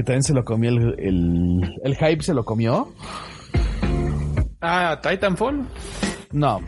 Que 0.04 0.08
también 0.08 0.24
se 0.24 0.34
lo 0.34 0.44
comió 0.44 0.70
el, 0.70 0.96
el, 1.00 1.80
el 1.82 1.96
hype, 1.96 2.22
se 2.24 2.34
lo 2.34 2.44
comió. 2.44 2.94
Ah, 4.60 5.00
Titanfall. 5.02 5.66
No. 6.34 6.60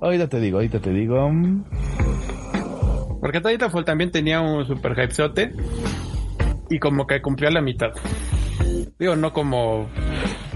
Ahorita 0.00 0.28
te 0.28 0.38
digo, 0.38 0.58
ahorita 0.58 0.78
te 0.78 0.90
digo. 0.90 1.28
Porque 3.20 3.40
Titanfall 3.40 3.84
también 3.84 4.12
tenía 4.12 4.40
un 4.40 4.64
super 4.64 4.92
hypezote 4.92 5.54
y 6.70 6.78
como 6.78 7.04
que 7.08 7.20
cumplió 7.20 7.50
la 7.50 7.60
mitad. 7.60 7.90
Digo, 8.96 9.16
no 9.16 9.32
como 9.32 9.88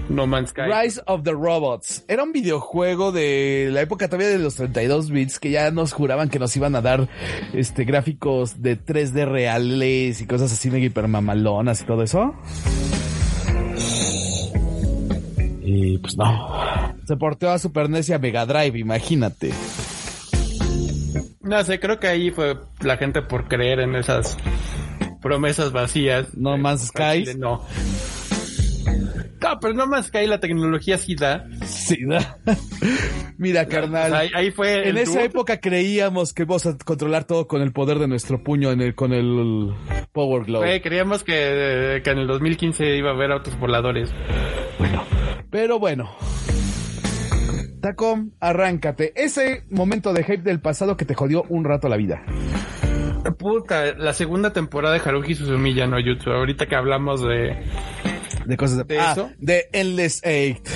No 0.09 0.25
Man's 0.25 0.49
Sky. 0.49 0.63
Rise 0.63 1.01
of 1.05 1.23
the 1.23 1.31
Robots. 1.31 2.03
Era 2.07 2.23
un 2.23 2.31
videojuego 2.31 3.11
de 3.11 3.69
la 3.71 3.81
época 3.81 4.07
todavía 4.07 4.29
de 4.29 4.39
los 4.39 4.55
32 4.55 5.11
bits 5.11 5.39
que 5.39 5.51
ya 5.51 5.69
nos 5.71 5.93
juraban 5.93 6.29
que 6.29 6.39
nos 6.39 6.55
iban 6.55 6.75
a 6.75 6.81
dar 6.81 7.07
este 7.53 7.85
gráficos 7.85 8.61
de 8.61 8.77
3D 8.77 9.27
reales 9.27 10.19
y 10.21 10.25
cosas 10.25 10.51
así 10.51 10.71
mega 10.71 10.85
hipermamalonas 10.85 11.81
y 11.81 11.85
todo 11.85 12.03
eso. 12.03 12.33
Y 15.61 15.99
pues 15.99 16.17
no. 16.17 16.95
Se 17.05 17.15
porteó 17.15 17.51
a 17.51 17.59
Super 17.59 17.89
NES 17.89 18.09
y 18.09 18.13
a 18.13 18.19
Mega 18.19 18.45
Drive, 18.45 18.77
imagínate. 18.79 19.51
No 21.41 21.63
sé, 21.63 21.79
creo 21.79 21.99
que 21.99 22.07
ahí 22.07 22.31
fue 22.31 22.57
la 22.81 22.97
gente 22.97 23.21
por 23.21 23.47
creer 23.47 23.79
en 23.79 23.95
esas 23.95 24.37
promesas 25.21 25.71
vacías. 25.71 26.35
No 26.35 26.57
Man's 26.57 26.87
Sky. 26.87 27.25
No. 27.37 27.63
No, 29.41 29.59
pero 29.59 29.73
No 29.73 29.87
Man's 29.87 30.07
Sky 30.07 30.27
la 30.27 30.39
tecnología 30.39 30.97
sí 30.97 31.15
da. 31.15 31.47
Sí 31.65 32.05
da. 32.05 32.37
Mira, 33.37 33.65
carnal. 33.67 34.13
Ahí, 34.13 34.29
ahí 34.35 34.51
fue. 34.51 34.89
En 34.89 34.97
esa 34.97 35.23
época 35.23 35.59
creíamos 35.59 36.33
que 36.33 36.43
íbamos 36.43 36.65
a 36.65 36.77
controlar 36.77 37.23
todo 37.23 37.47
con 37.47 37.61
el 37.61 37.71
poder 37.71 37.99
de 37.99 38.07
nuestro 38.07 38.43
puño 38.43 38.71
en 38.71 38.81
el, 38.81 38.95
con 38.95 39.13
el 39.13 39.73
Power 40.11 40.45
Glove. 40.45 40.81
Creíamos 40.81 41.23
que, 41.23 42.01
que 42.03 42.09
en 42.09 42.17
el 42.17 42.27
2015 42.27 42.97
iba 42.97 43.11
a 43.11 43.13
haber 43.13 43.31
autos 43.31 43.57
voladores. 43.59 44.09
Pero 45.49 45.79
bueno. 45.79 46.09
Taco, 47.81 48.25
arráncate. 48.39 49.13
Ese 49.15 49.63
momento 49.69 50.13
de 50.13 50.23
hype 50.23 50.43
del 50.43 50.59
pasado 50.59 50.97
que 50.97 51.05
te 51.05 51.15
jodió 51.15 51.43
un 51.47 51.63
rato 51.63 51.87
la 51.87 51.95
vida. 51.97 52.23
Puta, 53.37 53.93
la 53.95 54.13
segunda 54.13 54.51
temporada 54.53 54.95
de 54.95 55.01
Haruhi 55.03 55.35
Suzumiya 55.35 55.87
no 55.87 55.99
YouTube. 55.99 56.33
Ahorita 56.33 56.65
que 56.67 56.75
hablamos 56.75 57.21
de... 57.21 57.63
De 58.45 58.57
cosas 58.57 58.77
de, 58.77 58.83
¿De 58.85 58.99
Ah, 58.99 59.11
eso? 59.11 59.29
de 59.37 59.69
Endless 59.73 60.21
Eight. 60.23 60.67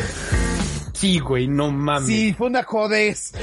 Sí, 0.94 1.20
güey, 1.20 1.48
no 1.48 1.72
mames. 1.72 2.08
Sí, 2.08 2.34
fue 2.38 2.48
una 2.48 2.64
jodez. 2.64 3.34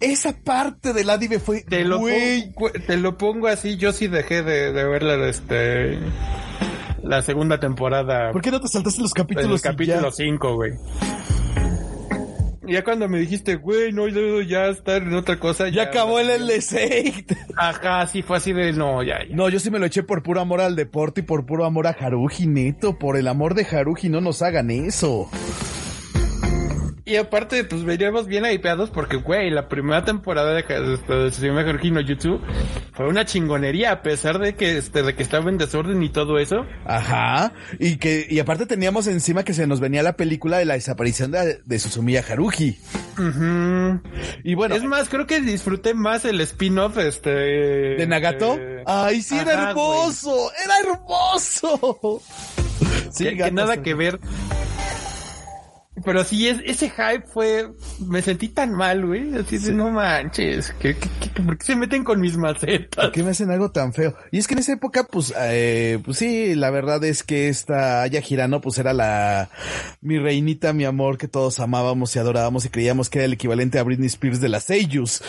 Esa 0.00 0.32
parte 0.42 0.92
del 0.92 1.10
anime 1.10 1.38
fue. 1.38 1.62
Te 1.62 1.84
lo, 1.84 1.98
güey, 1.98 2.52
pongo, 2.54 2.70
te 2.72 2.96
lo 2.96 3.16
pongo 3.18 3.46
así, 3.48 3.76
yo 3.76 3.92
sí 3.92 4.08
dejé 4.08 4.42
de, 4.42 4.72
de 4.72 4.84
ver 4.84 5.02
la, 5.02 5.28
este, 5.28 5.98
la 7.02 7.22
segunda 7.22 7.60
temporada. 7.60 8.32
¿Por 8.32 8.40
qué 8.42 8.50
no 8.50 8.60
te 8.60 8.68
saltaste 8.68 9.02
los 9.02 9.12
en 9.14 9.20
el 9.20 9.26
capítulos? 9.26 9.62
capítulo 9.62 10.08
ya? 10.08 10.10
5, 10.10 10.54
güey. 10.54 10.72
Ya 12.66 12.84
cuando 12.84 13.08
me 13.08 13.18
dijiste, 13.18 13.56
güey, 13.56 13.92
no, 13.92 14.08
yo 14.08 14.40
ya 14.40 14.66
estar 14.68 15.02
en 15.02 15.14
otra 15.14 15.38
cosa. 15.38 15.68
Ya 15.68 15.84
acabó 15.84 16.20
el 16.20 16.30
Eight. 16.50 17.32
Ajá, 17.56 18.06
sí 18.06 18.22
fue 18.22 18.38
así 18.38 18.52
de, 18.52 18.72
no, 18.72 19.02
ya, 19.02 19.18
ya. 19.28 19.34
No, 19.34 19.48
yo 19.48 19.58
sí 19.60 19.70
me 19.70 19.78
lo 19.78 19.86
eché 19.86 20.02
por 20.02 20.22
puro 20.22 20.40
amor 20.40 20.60
al 20.60 20.76
deporte 20.76 21.20
y 21.20 21.24
por 21.24 21.46
puro 21.46 21.64
amor 21.64 21.86
a 21.86 21.90
Haruji, 21.90 22.46
neto. 22.46 22.98
Por 22.98 23.16
el 23.16 23.28
amor 23.28 23.54
de 23.54 23.64
Haruji, 23.64 24.08
no 24.08 24.20
nos 24.20 24.42
hagan 24.42 24.70
eso. 24.70 25.28
Y 27.06 27.16
aparte, 27.16 27.64
pues 27.64 27.84
veníamos 27.84 28.26
bien 28.26 28.46
hypeados 28.50 28.88
porque, 28.88 29.16
güey, 29.16 29.50
la 29.50 29.68
primera 29.68 30.06
temporada 30.06 30.54
de, 30.54 30.62
de, 30.62 30.96
de 30.96 31.30
Suzume 31.30 31.60
Haruhi 31.60 31.90
no 31.90 32.00
YouTube 32.00 32.40
fue 32.94 33.06
una 33.08 33.26
chingonería, 33.26 33.92
a 33.92 34.02
pesar 34.02 34.38
de 34.38 34.54
que, 34.54 34.78
este, 34.78 35.02
de 35.02 35.14
que 35.14 35.22
estaba 35.22 35.50
en 35.50 35.58
desorden 35.58 36.02
y 36.02 36.08
todo 36.08 36.38
eso. 36.38 36.64
Ajá. 36.86 37.52
Y 37.78 37.96
que, 37.96 38.26
y 38.30 38.38
aparte 38.38 38.64
teníamos 38.64 39.06
encima 39.06 39.44
que 39.44 39.52
se 39.52 39.66
nos 39.66 39.80
venía 39.80 40.02
la 40.02 40.16
película 40.16 40.56
de 40.56 40.64
la 40.64 40.74
desaparición 40.74 41.30
de, 41.30 41.60
de 41.62 41.78
Susumiya 41.78 42.24
Haruji. 42.26 42.78
Ujú. 43.18 44.00
Y 44.42 44.54
bueno, 44.54 44.74
es 44.74 44.84
más, 44.84 45.10
creo 45.10 45.26
que 45.26 45.40
disfruté 45.42 45.92
más 45.92 46.24
el 46.24 46.40
spin-off, 46.40 46.96
este... 46.96 47.30
¿de 47.30 48.06
Nagato? 48.06 48.56
eh, 48.58 48.82
Ay, 48.86 49.20
sí, 49.20 49.36
era 49.36 49.68
hermoso. 49.70 50.50
Era 50.64 50.74
hermoso. 50.94 52.22
Sí, 53.10 53.22
que, 53.24 53.30
que 53.30 53.36
gatas, 53.36 53.52
nada 53.54 53.82
que 53.82 53.94
ver. 53.94 54.18
Pero 56.04 56.22
sí, 56.22 56.48
es, 56.48 56.58
ese 56.66 56.90
hype 56.90 57.24
fue... 57.32 57.70
Me 58.06 58.20
sentí 58.20 58.48
tan 58.48 58.72
mal, 58.72 59.06
güey. 59.06 59.34
Así 59.38 59.56
de, 59.58 59.72
no 59.72 59.90
manches. 59.90 60.74
¿qué, 60.78 60.94
qué, 60.96 61.08
qué- 61.34 61.42
por 61.42 61.56
qué 61.56 61.64
se 61.64 61.76
meten 61.76 62.04
con 62.04 62.20
mis 62.20 62.36
macetas? 62.36 63.04
¿Por 63.06 63.12
qué 63.12 63.22
me 63.22 63.30
hacen 63.30 63.50
algo 63.50 63.70
tan 63.70 63.92
feo? 63.94 64.14
Y 64.30 64.38
es 64.38 64.46
que 64.46 64.52
en 64.54 64.60
esa 64.60 64.74
época, 64.74 65.04
pues, 65.04 65.32
eh, 65.38 65.98
pues 66.04 66.18
sí, 66.18 66.54
la 66.54 66.68
verdad 66.70 67.02
es 67.04 67.22
que 67.22 67.48
esta 67.48 68.02
Aya 68.02 68.20
Girano, 68.20 68.60
pues 68.60 68.76
era 68.78 68.92
la, 68.92 69.48
mi 70.02 70.18
reinita, 70.18 70.72
mi 70.74 70.84
amor, 70.84 71.16
que 71.16 71.26
todos 71.28 71.58
amábamos 71.60 72.14
y 72.14 72.18
adorábamos 72.18 72.64
y 72.66 72.68
creíamos 72.68 73.08
que 73.08 73.20
era 73.20 73.24
el 73.26 73.32
equivalente 73.32 73.78
a 73.78 73.82
Britney 73.82 74.06
Spears 74.08 74.40
de 74.40 74.48
las 74.50 74.64
Seiyus. 74.64 75.22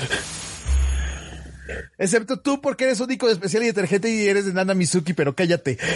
Excepto 1.98 2.40
tú, 2.42 2.60
porque 2.62 2.84
eres 2.84 3.00
único, 3.00 3.30
especial 3.30 3.64
y 3.64 3.68
detergente 3.68 4.10
y 4.10 4.28
eres 4.28 4.46
de 4.46 4.54
Nana 4.54 4.74
Mizuki, 4.74 5.14
pero 5.14 5.34
cállate. 5.36 5.78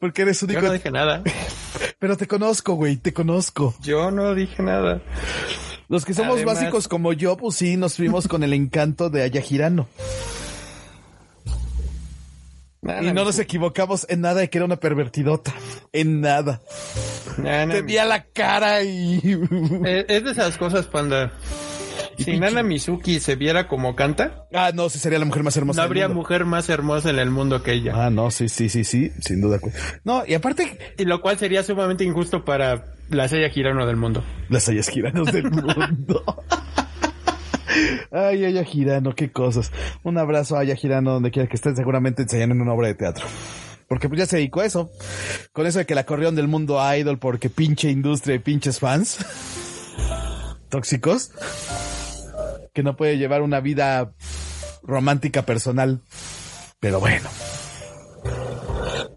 porque 0.00 0.22
eres 0.22 0.40
Yo 0.40 0.46
único. 0.46 0.62
no 0.62 0.72
dije 0.72 0.90
nada. 0.90 1.22
Pero 1.98 2.16
te 2.16 2.26
conozco, 2.26 2.74
güey, 2.74 2.96
te 2.96 3.12
conozco. 3.12 3.74
Yo 3.82 4.10
no 4.10 4.34
dije 4.34 4.62
nada. 4.62 5.02
Los 5.88 6.04
que 6.04 6.14
somos 6.14 6.36
Además- 6.36 6.56
básicos 6.56 6.88
como 6.88 7.12
yo, 7.12 7.36
pues 7.36 7.56
sí, 7.56 7.76
nos 7.76 7.96
fuimos 7.96 8.26
con 8.28 8.42
el 8.42 8.52
encanto 8.52 9.10
de 9.10 9.22
Aya 9.22 9.40
Girano. 9.42 9.86
Nada, 12.82 13.02
Y 13.02 13.12
no 13.12 13.24
nos 13.24 13.38
equivocamos 13.38 14.06
en 14.08 14.22
nada 14.22 14.40
de 14.40 14.48
que 14.48 14.56
era 14.58 14.64
una 14.64 14.76
pervertidota. 14.80 15.52
En 15.92 16.20
nada. 16.22 16.62
nada, 17.36 17.74
Tenía 17.74 18.06
la 18.06 18.24
cara 18.24 18.82
y... 18.82 19.20
Es 20.08 20.24
de 20.24 20.30
esas 20.30 20.56
cosas, 20.56 20.86
panda. 20.86 21.30
Si 22.24 22.38
Nana 22.38 22.62
Mizuki 22.62 23.20
se 23.20 23.36
viera 23.36 23.68
como 23.68 23.94
canta, 23.96 24.46
ah, 24.52 24.72
no, 24.74 24.88
sí 24.88 24.98
sería 24.98 25.18
la 25.18 25.24
mujer 25.24 25.42
más 25.42 25.56
hermosa 25.56 25.76
no 25.78 25.82
del 25.82 25.88
habría 25.88 26.08
mundo. 26.08 26.20
mujer 26.22 26.44
más 26.44 26.68
hermosa 26.68 27.10
en 27.10 27.18
el 27.18 27.30
mundo 27.30 27.62
que 27.62 27.72
ella. 27.72 27.92
Ah, 28.06 28.10
no, 28.10 28.30
sí, 28.30 28.48
sí, 28.48 28.68
sí, 28.68 28.84
sí, 28.84 29.10
sin 29.20 29.40
duda. 29.40 29.58
No, 30.04 30.22
y 30.26 30.34
aparte, 30.34 30.78
Y 30.98 31.04
lo 31.04 31.20
cual 31.20 31.38
sería 31.38 31.62
sumamente 31.62 32.04
injusto 32.04 32.44
para 32.44 32.84
la 33.08 33.28
Seiya 33.28 33.48
Girano 33.50 33.86
del 33.86 33.96
mundo. 33.96 34.22
las 34.48 34.68
Ayas 34.68 34.88
Giranos 34.88 35.32
del 35.32 35.50
mundo. 35.50 36.22
Ay, 38.10 38.44
Aya 38.44 38.64
Girano, 38.64 39.14
qué 39.14 39.30
cosas. 39.30 39.70
Un 40.02 40.18
abrazo 40.18 40.56
a 40.56 40.60
Aya 40.60 40.74
Girano 40.74 41.12
donde 41.12 41.30
quiera 41.30 41.48
que 41.48 41.56
estén, 41.56 41.76
seguramente 41.76 42.22
ensayando 42.22 42.54
en 42.54 42.60
una 42.62 42.72
obra 42.72 42.88
de 42.88 42.94
teatro. 42.94 43.26
Porque 43.88 44.08
pues 44.08 44.18
ya 44.18 44.26
se 44.26 44.36
dedicó 44.36 44.60
a 44.60 44.66
eso. 44.66 44.90
Con 45.52 45.66
eso 45.66 45.78
de 45.78 45.86
que 45.86 45.94
la 45.94 46.04
corrieron 46.04 46.34
del 46.36 46.48
mundo 46.48 46.80
idol 46.96 47.18
porque 47.18 47.48
pinche 47.50 47.90
industria 47.90 48.36
y 48.36 48.38
pinches 48.40 48.78
fans. 48.80 49.18
Tóxicos. 50.68 51.30
Que 52.72 52.82
no 52.82 52.96
puede 52.96 53.18
llevar 53.18 53.42
una 53.42 53.60
vida 53.60 54.12
romántica 54.82 55.42
personal. 55.42 56.00
Pero 56.80 57.00
bueno. 57.00 57.28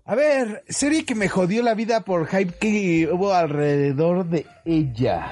A 0.06 0.16
ver, 0.16 0.64
serie 0.68 1.06
que 1.06 1.16
me 1.16 1.30
jodió 1.30 1.64
la 1.64 1.76
vida 1.76 2.02
por 2.02 2.28
hype 2.28 2.54
que 2.60 3.10
hubo 3.12 3.34
alrededor 3.34 4.26
de 4.26 4.46
ella. 4.66 5.32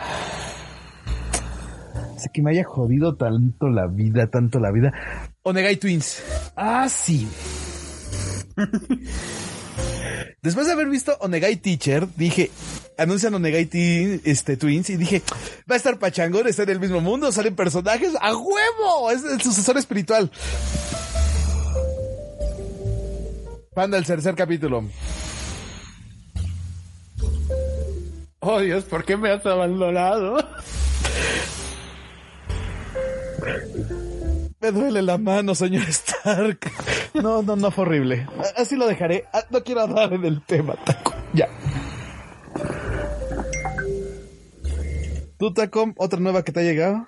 Así 2.15 2.30
que 2.34 2.41
me 2.41 2.51
haya 2.51 2.63
jodido 2.63 3.15
tanto 3.15 3.67
la 3.67 3.88
vida, 3.88 4.28
tanto 4.28 4.59
la 4.59 4.72
vida. 4.72 4.93
Onegai 5.43 5.76
Twins. 5.76 6.24
Ah, 6.55 6.88
sí. 6.88 7.28
Después 10.41 10.67
de 10.67 10.74
haber 10.74 10.88
visto 10.88 11.17
Onegai 11.19 11.57
Teacher, 11.57 12.07
dije, 12.15 12.49
anuncian 13.02 13.34
Onegai 13.34 13.66
Ti- 13.66 14.22
este, 14.26 14.58
Twins 14.58 14.89
y 14.89 14.97
dije, 14.97 15.22
va 15.70 15.76
a 15.76 15.78
estar 15.78 15.97
pachangón, 15.99 16.47
está 16.47 16.64
en 16.64 16.70
el 16.70 16.80
mismo 16.80 17.02
mundo, 17.02 17.32
salen 17.32 17.56
personajes, 17.56 18.14
¡a 18.22 18.36
huevo! 18.36 19.12
Es 19.12 19.24
el 19.24 19.41
sucesor 19.41 19.78
espiritual. 19.78 20.32
Panda, 23.74 23.97
el 23.97 24.06
tercer 24.06 24.36
capítulo. 24.36 24.84
Oh 28.39 28.60
Dios, 28.60 28.84
¿por 28.86 29.06
qué 29.06 29.16
me 29.18 29.30
has 29.32 29.45
abandonado? 29.45 30.38
Me 34.60 34.72
duele 34.72 35.02
la 35.02 35.18
mano, 35.18 35.56
señor 35.56 35.88
Stark. 35.89 36.60
No, 37.16 37.41
no, 37.41 37.56
no 37.56 37.72
fue 37.72 37.84
horrible. 37.86 38.28
Así 38.58 38.76
lo 38.76 38.88
dejaré. 38.88 39.26
Ah, 39.34 39.43
No 39.49 39.64
quiero 39.64 39.82
hablar 39.82 40.14
en 40.14 40.24
el 40.26 40.41
tema, 40.43 40.76
Taco. 40.86 41.14
Ya. 41.34 41.47
¿Tú, 45.42 45.52
Taco? 45.52 45.92
¿Otra 45.98 46.20
nueva 46.20 46.44
que 46.44 46.52
te 46.52 46.60
ha 46.60 46.64
llegado? 46.64 47.08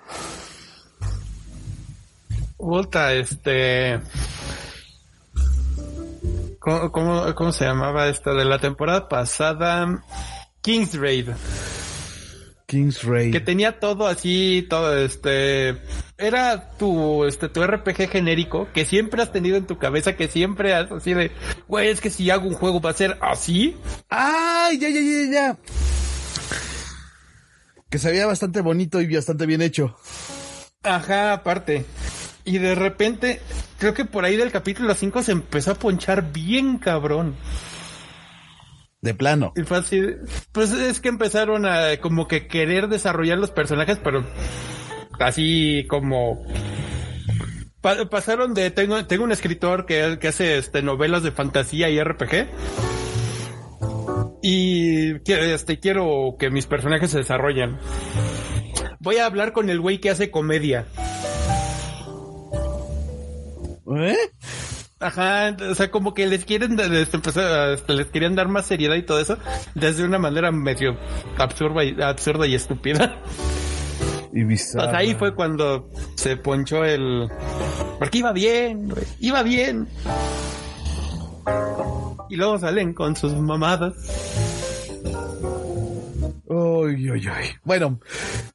Puta, 2.56 3.14
este... 3.14 4.00
¿Cómo, 6.58 6.90
cómo, 6.90 7.32
cómo 7.36 7.52
se 7.52 7.64
llamaba 7.64 8.08
esta 8.08 8.34
de 8.34 8.44
la 8.44 8.58
temporada 8.58 9.08
pasada? 9.08 10.02
King's 10.62 10.96
Raid. 10.96 11.28
King's 12.66 13.04
Raid. 13.04 13.30
Que 13.30 13.38
tenía 13.38 13.78
todo 13.78 14.08
así, 14.08 14.66
todo 14.68 14.98
este... 14.98 15.80
Era 16.18 16.70
tu, 16.76 17.26
este, 17.26 17.48
tu 17.48 17.64
RPG 17.64 18.08
genérico 18.10 18.66
que 18.74 18.84
siempre 18.84 19.22
has 19.22 19.30
tenido 19.30 19.58
en 19.58 19.68
tu 19.68 19.78
cabeza, 19.78 20.16
que 20.16 20.26
siempre 20.26 20.74
has 20.74 20.90
así 20.90 21.14
de, 21.14 21.30
güey, 21.68 21.86
es 21.86 22.00
que 22.00 22.10
si 22.10 22.28
hago 22.30 22.48
un 22.48 22.54
juego 22.54 22.80
va 22.80 22.90
a 22.90 22.94
ser 22.94 23.16
así. 23.20 23.76
¡Ay, 24.08 24.76
ya, 24.80 24.88
ya, 24.88 25.00
ya, 25.00 25.30
ya! 25.30 25.58
Que 27.94 28.00
se 28.00 28.10
veía 28.10 28.26
bastante 28.26 28.60
bonito 28.60 29.00
y 29.00 29.06
bastante 29.14 29.46
bien 29.46 29.62
hecho. 29.62 29.96
Ajá, 30.82 31.32
aparte. 31.32 31.86
Y 32.44 32.58
de 32.58 32.74
repente, 32.74 33.40
creo 33.78 33.94
que 33.94 34.04
por 34.04 34.24
ahí 34.24 34.36
del 34.36 34.50
capítulo 34.50 34.92
5 34.96 35.22
se 35.22 35.30
empezó 35.30 35.70
a 35.70 35.74
ponchar 35.76 36.32
bien 36.32 36.78
cabrón. 36.78 37.36
De 39.00 39.14
plano. 39.14 39.52
Y 39.54 39.62
fue 39.62 39.76
así, 39.76 40.02
pues 40.50 40.72
es 40.72 40.98
que 40.98 41.08
empezaron 41.08 41.66
a 41.66 41.96
como 42.00 42.26
que 42.26 42.48
querer 42.48 42.88
desarrollar 42.88 43.38
los 43.38 43.52
personajes, 43.52 44.00
pero 44.02 44.24
así 45.20 45.86
como 45.88 46.44
pa- 47.80 48.10
pasaron 48.10 48.54
de 48.54 48.72
tengo 48.72 49.06
tengo 49.06 49.22
un 49.22 49.30
escritor 49.30 49.86
que, 49.86 50.18
que 50.20 50.26
hace 50.26 50.58
este 50.58 50.82
novelas 50.82 51.22
de 51.22 51.30
fantasía 51.30 51.90
y 51.90 52.02
RPG 52.02 52.48
y 54.42 55.14
este 55.28 55.80
quiero 55.80 56.36
que 56.38 56.50
mis 56.50 56.66
personajes 56.66 57.10
se 57.10 57.18
desarrollen. 57.18 57.78
Voy 59.00 59.16
a 59.16 59.26
hablar 59.26 59.52
con 59.52 59.70
el 59.70 59.80
güey 59.80 59.98
que 59.98 60.10
hace 60.10 60.30
comedia. 60.30 60.86
¿Eh? 63.96 64.16
Ajá, 65.00 65.54
o 65.70 65.74
sea, 65.74 65.90
como 65.90 66.14
que 66.14 66.26
les 66.26 66.44
quieren, 66.44 66.76
les, 66.76 67.12
este, 67.12 67.92
les 67.92 68.06
querían 68.06 68.34
dar 68.34 68.48
más 68.48 68.66
seriedad 68.66 68.94
y 68.94 69.02
todo 69.02 69.20
eso, 69.20 69.36
desde 69.74 70.04
una 70.04 70.18
manera 70.18 70.50
medio 70.50 70.96
absurda 71.36 71.84
y, 71.84 72.00
absurda 72.00 72.46
y 72.46 72.54
estúpida. 72.54 73.20
Y 74.32 74.56
sea, 74.56 74.96
ahí 74.96 75.14
fue 75.14 75.34
cuando 75.34 75.90
se 76.16 76.36
ponchó 76.36 76.84
el... 76.84 77.28
Porque 77.98 78.18
iba 78.18 78.32
bien, 78.32 78.88
güey, 78.88 79.04
iba 79.20 79.42
bien. 79.42 79.86
Y 82.28 82.36
luego 82.36 82.58
salen 82.58 82.94
con 82.94 83.16
sus 83.16 83.34
mamadas. 83.34 83.94
Uy, 86.46 87.10
uy, 87.10 87.28
uy. 87.28 87.48
Bueno, 87.64 87.98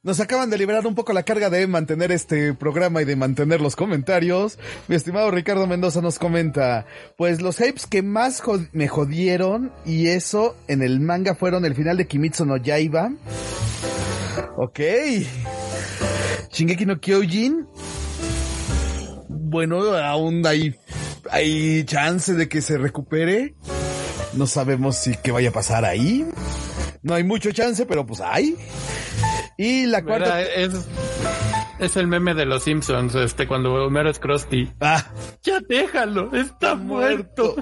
nos 0.02 0.20
acaban 0.20 0.48
de 0.48 0.56
liberar 0.56 0.86
un 0.86 0.94
poco 0.94 1.12
la 1.12 1.24
carga 1.24 1.50
de 1.50 1.66
mantener 1.66 2.12
este 2.12 2.54
programa 2.54 3.02
y 3.02 3.04
de 3.04 3.16
mantener 3.16 3.60
los 3.60 3.76
comentarios. 3.76 4.58
Mi 4.88 4.96
estimado 4.96 5.30
Ricardo 5.30 5.66
Mendoza 5.66 6.00
nos 6.00 6.18
comenta, 6.18 6.86
pues 7.18 7.42
los 7.42 7.58
hypes 7.58 7.86
que 7.86 8.02
más 8.02 8.42
me 8.72 8.88
jodieron 8.88 9.72
y 9.84 10.06
eso 10.06 10.56
en 10.68 10.82
el 10.82 11.00
manga 11.00 11.34
fueron 11.34 11.64
el 11.64 11.74
final 11.74 11.96
de 11.96 12.06
Kimitsu 12.06 12.46
no 12.46 12.56
Yaiba. 12.56 13.12
Ok. 14.56 14.80
Shingeki 16.52 16.86
no 16.86 17.00
Kyojin. 17.00 17.66
Bueno, 19.28 19.94
aún 19.94 20.46
hay, 20.46 20.76
hay 21.30 21.84
chance 21.84 22.34
de 22.34 22.48
que 22.48 22.62
se 22.62 22.78
recupere. 22.78 23.54
No 24.32 24.46
sabemos 24.46 24.96
si 24.96 25.16
qué 25.16 25.32
vaya 25.32 25.50
a 25.50 25.52
pasar 25.52 25.84
ahí. 25.84 26.26
No 27.02 27.14
hay 27.14 27.24
mucho 27.24 27.50
chance, 27.52 27.86
pero 27.86 28.06
pues 28.06 28.20
hay. 28.20 28.56
Y 29.56 29.86
la 29.86 30.02
cuarta. 30.02 30.42
Es, 30.42 30.72
es 31.80 31.96
el 31.96 32.06
meme 32.06 32.34
de 32.34 32.46
los 32.46 32.62
Simpsons, 32.64 33.14
este, 33.14 33.46
cuando 33.46 33.72
Homero 33.74 34.10
es 34.10 34.18
Krusty. 34.18 34.70
Ah, 34.80 35.04
Ya 35.42 35.60
déjalo, 35.68 36.34
está 36.34 36.74
muerto. 36.74 37.56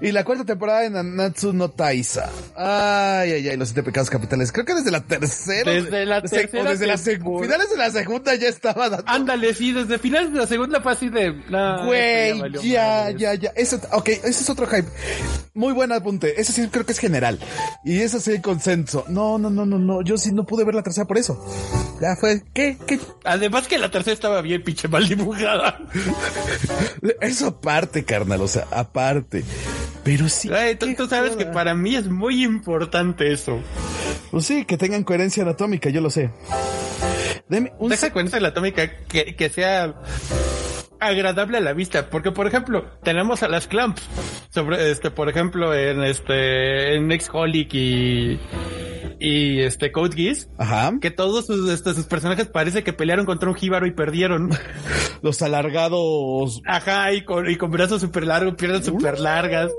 y 0.00 0.12
la 0.12 0.24
cuarta 0.24 0.44
temporada 0.44 0.80
de 0.80 0.90
Nanatsu 0.90 1.52
no 1.52 1.70
Taisa. 1.70 2.30
Ay, 2.56 3.32
ay, 3.32 3.48
ay, 3.48 3.56
los 3.56 3.68
siete 3.68 3.82
pecados 3.82 4.10
capitales. 4.10 4.52
Creo 4.52 4.64
que 4.64 4.74
desde 4.74 4.90
la 4.90 5.00
tercera. 5.00 5.70
Desde 5.72 6.06
la 6.06 6.20
sea, 6.22 6.38
o 6.38 6.42
tercera 6.42 6.70
desde 6.70 6.86
la 6.86 6.94
seg- 6.94 7.04
temporada. 7.18 7.44
finales 7.46 7.70
de 7.70 7.76
la 7.76 7.90
segunda 7.90 8.34
ya 8.34 8.48
estaba 8.48 8.88
dando. 8.88 9.04
Ándale, 9.08 9.54
sí, 9.54 9.72
desde 9.72 9.98
finales 9.98 10.32
de 10.32 10.38
la 10.40 10.46
segunda 10.46 10.82
así 10.84 11.08
de... 11.08 11.32
no, 11.50 11.84
Güey, 11.86 12.28
esto 12.30 12.40
valió 12.42 12.62
ya, 12.62 12.82
madres. 13.04 13.20
ya, 13.20 13.34
ya. 13.34 13.52
Eso, 13.54 13.78
ok, 13.92 14.08
ese 14.08 14.28
es 14.28 14.50
otro 14.50 14.66
hype. 14.66 14.88
Muy 15.54 15.72
buen 15.72 15.92
apunte. 15.92 16.40
Ese 16.40 16.52
sí 16.52 16.66
creo 16.68 16.86
que 16.86 16.92
es 16.92 16.98
general. 16.98 17.38
Y 17.84 18.00
eso 18.00 18.20
sí 18.20 18.30
hay 18.32 18.40
consenso. 18.40 19.04
No, 19.08 19.38
no, 19.38 19.50
no, 19.50 19.66
no, 19.66 19.78
no. 19.78 20.02
Yo 20.02 20.16
sí 20.16 20.32
no 20.32 20.46
pude 20.46 20.64
ver 20.64 20.74
la 20.74 20.82
tercera 20.82 21.06
por 21.06 21.18
eso. 21.18 21.44
Ya 22.00 22.16
fue. 22.16 22.42
¿Qué? 22.54 22.78
¿Qué? 22.86 22.98
Además 23.28 23.68
que 23.68 23.76
la 23.78 23.90
tercera 23.90 24.14
estaba 24.14 24.40
bien 24.40 24.62
pinche 24.62 24.88
mal 24.88 25.06
dibujada. 25.06 25.78
Eso 27.20 27.48
aparte, 27.48 28.04
carnal. 28.04 28.40
O 28.40 28.48
sea, 28.48 28.66
aparte. 28.70 29.44
Pero 30.02 30.28
sí. 30.30 30.50
Ay, 30.50 30.76
tú, 30.76 31.06
sabes 31.08 31.36
que 31.36 31.44
para 31.44 31.74
mí 31.74 31.94
es 31.94 32.08
muy 32.08 32.42
importante 32.42 33.30
eso. 33.30 33.60
Pues 34.30 34.46
sí, 34.46 34.64
que 34.64 34.78
tengan 34.78 35.04
coherencia 35.04 35.42
anatómica, 35.42 35.90
yo 35.90 36.00
lo 36.00 36.08
sé. 36.08 36.30
Deme 37.48 37.72
un 37.78 37.90
Deja 37.90 38.06
se- 38.06 38.12
cuenta 38.12 38.40
la 38.40 38.48
atómica 38.48 38.90
que, 39.06 39.36
que 39.36 39.48
sea 39.50 39.94
agradable 41.00 41.58
a 41.58 41.60
la 41.60 41.72
vista, 41.74 42.10
porque 42.10 42.32
por 42.32 42.46
ejemplo, 42.46 42.84
tenemos 43.02 43.42
a 43.42 43.48
las 43.48 43.66
clamps 43.68 44.02
sobre 44.50 44.90
este, 44.90 45.10
por 45.10 45.28
ejemplo, 45.28 45.74
en 45.74 46.02
este 46.02 46.94
en 46.96 47.10
Holic 47.32 47.74
y 47.74 48.40
y 49.20 49.60
este 49.60 49.90
Code 49.92 50.16
Geass, 50.16 50.48
Ajá. 50.58 50.92
que 51.00 51.10
todos 51.10 51.46
sus, 51.46 51.68
este, 51.70 51.94
sus 51.94 52.06
personajes 52.06 52.46
parece 52.46 52.84
que 52.84 52.92
pelearon 52.92 53.26
contra 53.26 53.48
un 53.48 53.54
jíbaro 53.54 53.86
y 53.86 53.92
perdieron. 53.92 54.50
Los 55.22 55.42
alargados. 55.42 56.62
Ajá, 56.64 57.12
y 57.12 57.24
con, 57.24 57.50
y 57.50 57.56
con 57.56 57.72
brazos 57.72 58.00
súper 58.00 58.24
largos, 58.24 58.54
piernas 58.54 58.84
súper 58.84 59.18
largas. 59.18 59.72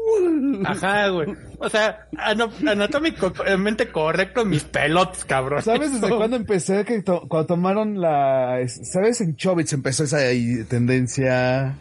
Ajá, 0.65 1.07
güey. 1.07 1.29
O 1.59 1.69
sea, 1.69 2.07
anatómicamente 2.17 3.89
correcto 3.89 4.43
mis 4.45 4.63
pelotas, 4.65 5.23
cabrón. 5.25 5.61
¿Sabes 5.61 5.93
desde 5.93 6.13
cuándo 6.13 6.35
empecé? 6.35 6.83
Que 6.83 7.01
to- 7.01 7.25
cuando 7.29 7.47
tomaron 7.47 8.01
la... 8.01 8.57
¿Sabes? 8.67 9.21
En 9.21 9.35
Chobits 9.37 9.73
empezó 9.73 10.03
esa 10.03 10.17
ahí 10.17 10.63
tendencia... 10.65 11.77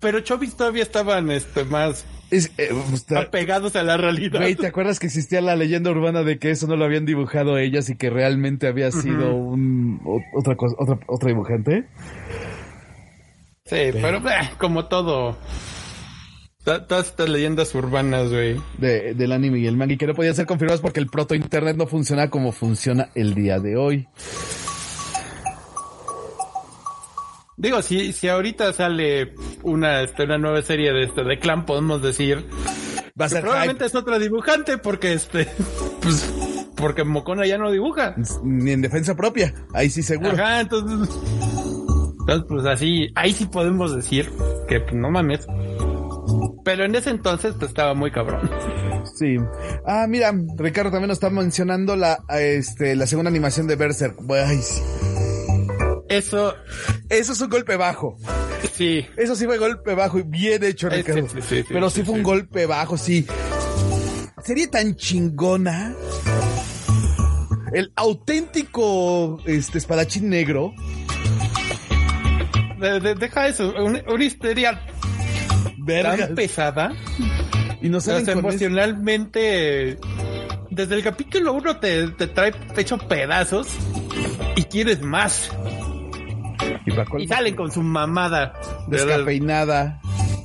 Pero 0.00 0.20
Chobits 0.20 0.56
todavía 0.56 0.82
estaban 0.84 1.30
este, 1.30 1.64
más 1.64 2.04
Es, 2.30 2.52
eh, 2.58 2.68
está- 2.92 3.20
apegados 3.20 3.74
a 3.76 3.82
la 3.82 3.96
realidad. 3.96 4.40
Güey, 4.40 4.54
¿te 4.54 4.66
acuerdas 4.66 4.98
que 4.98 5.06
existía 5.06 5.40
la 5.40 5.56
leyenda 5.56 5.90
urbana 5.90 6.22
de 6.22 6.38
que 6.38 6.50
eso 6.50 6.66
no 6.66 6.76
lo 6.76 6.84
habían 6.84 7.06
dibujado 7.06 7.56
ellas 7.58 7.88
y 7.88 7.96
que 7.96 8.10
realmente 8.10 8.66
había 8.66 8.90
sido 8.90 9.34
un 9.34 10.00
o- 10.04 10.20
otra 10.34 10.54
cosa, 10.56 10.74
otra, 10.78 10.98
otra 11.06 11.28
dibujante? 11.28 11.84
Sí, 13.64 13.76
pero 13.92 14.18
eh, 14.28 14.50
como 14.58 14.86
todo. 14.86 15.38
To- 16.64 16.82
Todas 16.84 17.06
estas 17.06 17.28
leyendas 17.30 17.74
urbanas, 17.74 18.28
güey. 18.30 18.56
De, 18.78 19.14
del 19.14 19.32
anime 19.32 19.58
y 19.60 19.66
el 19.66 19.76
manga 19.76 19.94
y 19.94 19.96
que 19.96 20.06
no 20.06 20.14
podían 20.14 20.34
ser 20.34 20.44
confirmadas 20.46 20.80
porque 20.80 21.00
el 21.00 21.06
proto 21.08 21.34
internet 21.34 21.76
no 21.76 21.86
funciona 21.86 22.28
como 22.30 22.52
funciona 22.52 23.08
el 23.14 23.34
día 23.34 23.58
de 23.58 23.76
hoy. 23.76 24.06
Digo, 27.58 27.82
si, 27.82 28.12
si 28.12 28.28
ahorita 28.28 28.72
sale 28.72 29.34
una, 29.64 30.02
este, 30.02 30.22
una 30.22 30.38
nueva 30.38 30.62
serie 30.62 30.92
de 30.92 31.04
este, 31.04 31.24
de 31.24 31.38
clan, 31.40 31.66
podemos 31.66 32.00
decir. 32.00 32.46
Va 33.20 33.24
a 33.24 33.28
ser 33.28 33.42
probablemente 33.42 33.84
es 33.84 33.96
otro 33.96 34.16
dibujante 34.20 34.78
porque 34.78 35.12
este, 35.12 35.48
pues, 36.00 36.32
porque 36.76 37.02
Mocona 37.02 37.46
ya 37.46 37.58
no 37.58 37.72
dibuja. 37.72 38.14
hype. 38.14 38.28
Ni 38.44 38.70
en 38.70 38.82
defensa 38.82 39.16
propia. 39.16 39.52
Ahí 39.74 39.90
sí 39.90 40.04
seguro. 40.04 40.30
Ajá, 40.30 40.60
entonces, 40.60 41.16
entonces, 42.20 42.44
pues 42.48 42.64
así, 42.66 43.08
ahí 43.16 43.32
sí 43.32 43.46
podemos 43.46 43.94
decir 43.94 44.30
que 44.68 44.78
pues, 44.78 44.94
no 44.94 45.10
mames. 45.10 45.44
Pero 46.64 46.84
en 46.84 46.94
ese 46.94 47.10
entonces, 47.10 47.54
pues 47.58 47.70
estaba 47.70 47.94
muy 47.94 48.12
cabrón. 48.12 48.48
Sí. 49.16 49.36
Ah, 49.84 50.06
mira, 50.08 50.32
Ricardo 50.56 50.90
también 50.92 51.08
nos 51.08 51.16
está 51.16 51.30
mencionando 51.30 51.96
la, 51.96 52.20
este, 52.38 52.94
la 52.94 53.06
segunda 53.06 53.30
animación 53.30 53.66
de 53.66 53.74
Berserk. 53.74 54.16
Ay, 54.30 54.58
sí. 54.58 54.80
Eso, 56.08 56.54
Eso 57.08 57.32
es 57.32 57.40
un 57.40 57.48
golpe 57.50 57.76
bajo. 57.76 58.16
sí. 58.72 59.06
Eso 59.16 59.34
sí 59.36 59.44
fue 59.46 59.58
golpe 59.58 59.94
bajo 59.94 60.18
y 60.18 60.22
bien 60.22 60.62
hecho, 60.64 60.88
Ricardo. 60.88 61.22
sí, 61.28 61.36
sí, 61.36 61.42
sí, 61.48 61.56
sí, 61.62 61.64
Pero 61.68 61.90
sí, 61.90 62.02
fue 62.02 62.14
un 62.14 62.22
golpe 62.22 62.66
bajo, 62.66 62.96
sí. 62.96 63.26
Sería 64.44 64.70
tan 64.70 64.94
chingona. 64.96 65.94
El 67.72 67.92
auténtico 67.96 69.40
este 69.44 69.78
espadachín 69.78 70.28
negro. 70.30 70.72
De- 72.80 73.00
de- 73.00 73.14
deja 73.16 73.48
eso, 73.48 73.74
una, 73.76 74.00
una 74.08 74.24
historia 74.24 74.80
Vergas. 75.78 76.18
tan 76.18 76.34
pesada. 76.34 76.92
Y 77.82 77.88
no 77.88 77.98
O 77.98 78.00
sea, 78.00 78.14
salen 78.14 78.28
eso. 78.30 78.38
emocionalmente, 78.38 79.98
desde 80.70 80.94
el 80.94 81.02
capítulo 81.02 81.52
1 81.54 81.78
te, 81.80 82.08
te 82.12 82.26
trae 82.28 82.52
hecho 82.76 82.96
pedazos 82.98 83.68
y 84.56 84.62
quieres 84.64 85.00
más. 85.02 85.50
Y, 86.88 86.96
para 86.96 87.04
colmo, 87.04 87.24
Y 87.24 87.28
salen 87.28 87.54
con 87.56 87.70
su 87.70 87.82
mamada. 87.82 88.54
descafeinada. 88.88 90.00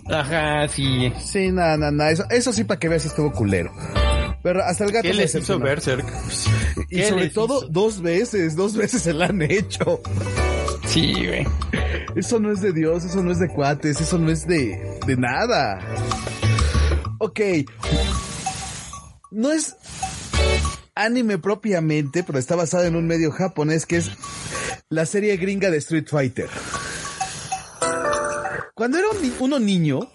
Ajá, 0.10 0.68
sí. 0.68 1.12
Sí, 1.20 1.52
nada, 1.52 1.78
nada, 1.78 1.92
nada. 1.92 2.12
Eso, 2.12 2.26
eso 2.30 2.54
sí 2.54 2.64
para 2.64 2.80
que 2.80 2.90
veas 2.90 3.02
si 3.04 3.08
estuvo 3.08 3.32
culero. 3.32 3.72
Pero 4.44 4.62
hasta 4.64 4.84
el 4.84 4.92
gato 4.92 5.08
¿Qué 5.08 5.14
les 5.14 5.34
hizo. 5.36 5.58
Berserk? 5.58 6.06
Y 6.90 6.98
¿Qué 6.98 7.10
sobre 7.10 7.30
todo 7.30 7.60
hizo? 7.60 7.68
dos 7.70 8.02
veces, 8.02 8.56
dos 8.58 8.76
veces 8.76 9.02
se 9.04 9.14
la 9.14 9.28
han 9.28 9.42
hecho. 9.42 10.02
Sí, 10.86 11.14
güey. 11.14 11.48
Eso 12.16 12.40
no 12.40 12.52
es 12.52 12.60
de 12.62 12.74
Dios, 12.74 13.06
eso 13.06 13.24
no 13.24 13.32
es 13.32 13.40
de 13.40 13.48
cuates, 13.48 14.02
eso 14.02 14.18
no 14.18 14.30
es 14.30 14.46
de, 14.46 15.00
de 15.08 15.16
nada. 15.18 15.80
Ok. 17.20 17.40
No 19.32 19.52
es... 19.52 19.78
anime 20.94 21.38
propiamente, 21.38 22.24
pero 22.24 22.38
está 22.38 22.56
basado 22.56 22.84
en 22.84 22.96
un 22.98 23.08
medio 23.08 23.32
japonés 23.32 23.86
que 23.86 23.98
es 23.98 24.12
la 24.94 25.06
serie 25.06 25.38
gringa 25.38 25.72
de 25.72 25.78
Street 25.78 26.06
Fighter. 26.08 26.50
Cuando 28.76 28.98
era 28.98 29.08
un 29.10 29.34
uno 29.40 29.60
niño, 29.60 30.12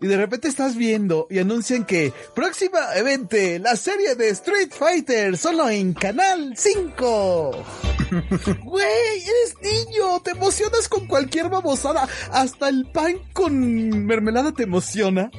y 0.00 0.06
de 0.06 0.16
repente 0.16 0.48
estás 0.48 0.76
viendo 0.76 1.26
y 1.30 1.38
anuncian 1.38 1.84
que 1.84 2.12
próximamente 2.34 3.58
la 3.58 3.76
serie 3.76 4.14
de 4.14 4.28
Street 4.30 4.70
Fighter 4.70 5.36
solo 5.36 5.68
en 5.68 5.92
Canal 5.94 6.54
5. 6.56 7.64
Güey, 8.64 9.22
eres 9.22 9.56
niño, 9.62 10.20
te 10.22 10.32
emocionas 10.32 10.88
con 10.88 11.06
cualquier 11.06 11.48
babosada, 11.48 12.08
hasta 12.30 12.68
el 12.68 12.86
pan 12.92 13.18
con 13.32 14.06
mermelada 14.06 14.52
te 14.52 14.64
emociona. 14.64 15.30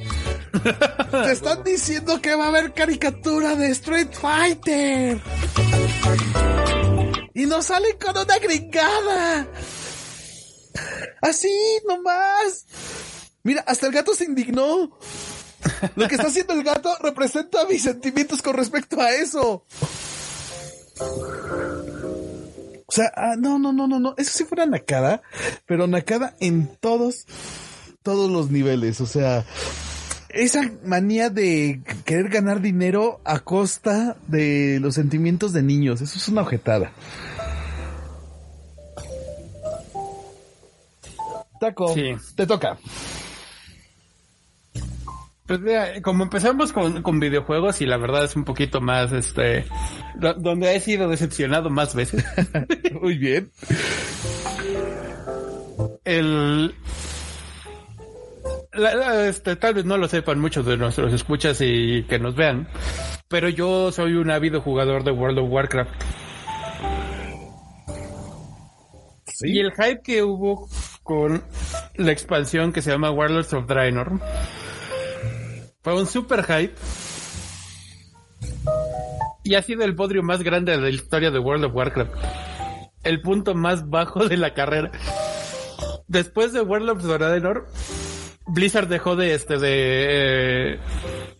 Te 1.11 1.31
están 1.31 1.63
diciendo 1.63 2.19
que 2.21 2.35
va 2.35 2.45
a 2.45 2.47
haber 2.49 2.73
caricatura 2.73 3.55
de 3.55 3.69
Street 3.69 4.09
Fighter. 4.11 5.21
Y 7.35 7.45
nos 7.45 7.65
salen 7.65 7.97
con 7.99 8.17
una 8.17 8.39
gringada. 8.39 9.47
Así, 11.21 11.51
nomás. 11.85 12.65
Mira, 13.43 13.61
hasta 13.67 13.87
el 13.87 13.93
gato 13.93 14.15
se 14.15 14.23
indignó. 14.23 14.97
Lo 15.95 16.07
que 16.07 16.15
está 16.15 16.27
haciendo 16.27 16.53
el 16.53 16.63
gato 16.63 16.95
representa 17.01 17.65
mis 17.67 17.83
sentimientos 17.83 18.41
con 18.41 18.55
respecto 18.55 19.01
a 19.01 19.11
eso. 19.11 19.65
O 22.87 22.91
sea, 22.91 23.11
ah, 23.15 23.35
no, 23.37 23.59
no, 23.59 23.73
no, 23.73 23.85
no, 23.87 23.99
no. 23.99 24.15
Eso 24.17 24.31
sí 24.31 24.45
fue 24.45 24.55
una 24.55 24.77
nacada, 24.77 25.21
pero 25.65 25.87
nacada 25.87 26.35
en 26.39 26.77
todos, 26.79 27.25
todos 28.01 28.31
los 28.31 28.49
niveles. 28.49 29.01
O 29.01 29.05
sea, 29.05 29.43
esa 30.35 30.61
manía 30.83 31.29
de 31.29 31.81
querer 32.05 32.29
ganar 32.29 32.61
dinero 32.61 33.19
a 33.25 33.39
costa 33.39 34.17
de 34.27 34.79
los 34.81 34.93
sentimientos 34.95 35.53
de 35.53 35.63
niños. 35.63 36.01
Eso 36.01 36.17
es 36.17 36.27
una 36.27 36.41
objetada. 36.41 36.91
Taco, 41.59 41.93
Sí. 41.93 42.15
te 42.35 42.45
toca. 42.45 42.77
Pues 45.47 45.59
mira, 45.59 46.01
como 46.01 46.23
empezamos 46.23 46.73
con, 46.73 47.03
con 47.03 47.19
videojuegos 47.19 47.79
y 47.81 47.85
la 47.85 47.97
verdad 47.97 48.25
es 48.25 48.35
un 48.35 48.43
poquito 48.45 48.81
más, 48.81 49.11
este, 49.11 49.65
do- 50.15 50.33
donde 50.33 50.75
he 50.75 50.79
sido 50.79 51.07
decepcionado 51.07 51.69
más 51.69 51.93
veces. 51.93 52.25
Muy 53.01 53.17
bien. 53.17 53.51
El, 56.03 56.73
este, 58.75 59.55
tal 59.55 59.73
vez 59.73 59.85
no 59.85 59.97
lo 59.97 60.07
sepan 60.07 60.39
muchos 60.39 60.65
de 60.65 60.77
nuestros 60.77 61.13
escuchas 61.13 61.59
y 61.61 62.03
que 62.03 62.19
nos 62.19 62.35
vean, 62.35 62.67
pero 63.27 63.49
yo 63.49 63.91
soy 63.91 64.13
un 64.13 64.29
ávido 64.31 64.61
jugador 64.61 65.03
de 65.03 65.11
World 65.11 65.39
of 65.39 65.49
Warcraft. 65.49 66.03
Y 69.41 69.59
el 69.59 69.71
hype 69.73 70.01
que 70.01 70.23
hubo 70.23 70.69
con 71.03 71.43
la 71.95 72.11
expansión 72.11 72.71
que 72.71 72.81
se 72.81 72.91
llama 72.91 73.11
Warlords 73.11 73.53
of 73.53 73.67
Draenor 73.67 74.19
fue 75.81 75.93
un 75.93 76.07
super 76.07 76.43
hype. 76.43 76.73
Y 79.43 79.55
ha 79.55 79.61
sido 79.61 79.83
el 79.83 79.91
bodrio 79.91 80.23
más 80.23 80.41
grande 80.41 80.71
de 80.71 80.79
la 80.79 80.89
historia 80.89 81.29
de 81.31 81.39
World 81.39 81.65
of 81.65 81.75
Warcraft. 81.75 82.11
El 83.03 83.21
punto 83.21 83.53
más 83.53 83.87
bajo 83.89 84.27
de 84.27 84.37
la 84.37 84.53
carrera. 84.53 84.91
Después 86.07 86.53
de 86.53 86.61
World 86.61 86.89
of 86.89 87.03
Draenor, 87.03 87.67
Blizzard 88.47 88.87
dejó 88.87 89.15
de 89.15 89.33
este 89.33 89.57
de 89.57 90.73
eh, 90.75 90.79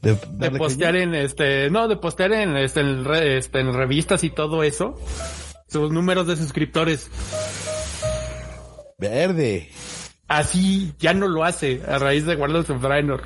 De, 0.01 0.51
postear 0.51 0.93
caña. 0.93 1.03
en 1.03 1.15
este 1.15 1.69
no 1.69 1.87
de 1.87 1.97
postear 1.97 2.33
en 2.33 2.55
este 2.57 2.79
en, 2.81 3.05
re- 3.05 3.37
este, 3.37 3.59
en 3.59 3.73
revistas 3.73 4.23
y 4.23 4.29
todo 4.29 4.63
eso 4.63 4.95
sus 5.67 5.91
números 5.91 6.27
de 6.27 6.35
suscriptores 6.37 7.09
Verde. 8.97 9.69
así 10.27 10.93
ya 10.99 11.13
no 11.13 11.27
lo 11.27 11.43
hace 11.43 11.81
a 11.87 11.97
raíz 11.99 12.25
de 12.25 12.35
Warlords 12.35 12.69
of 12.69 12.81
Draenor 12.81 13.23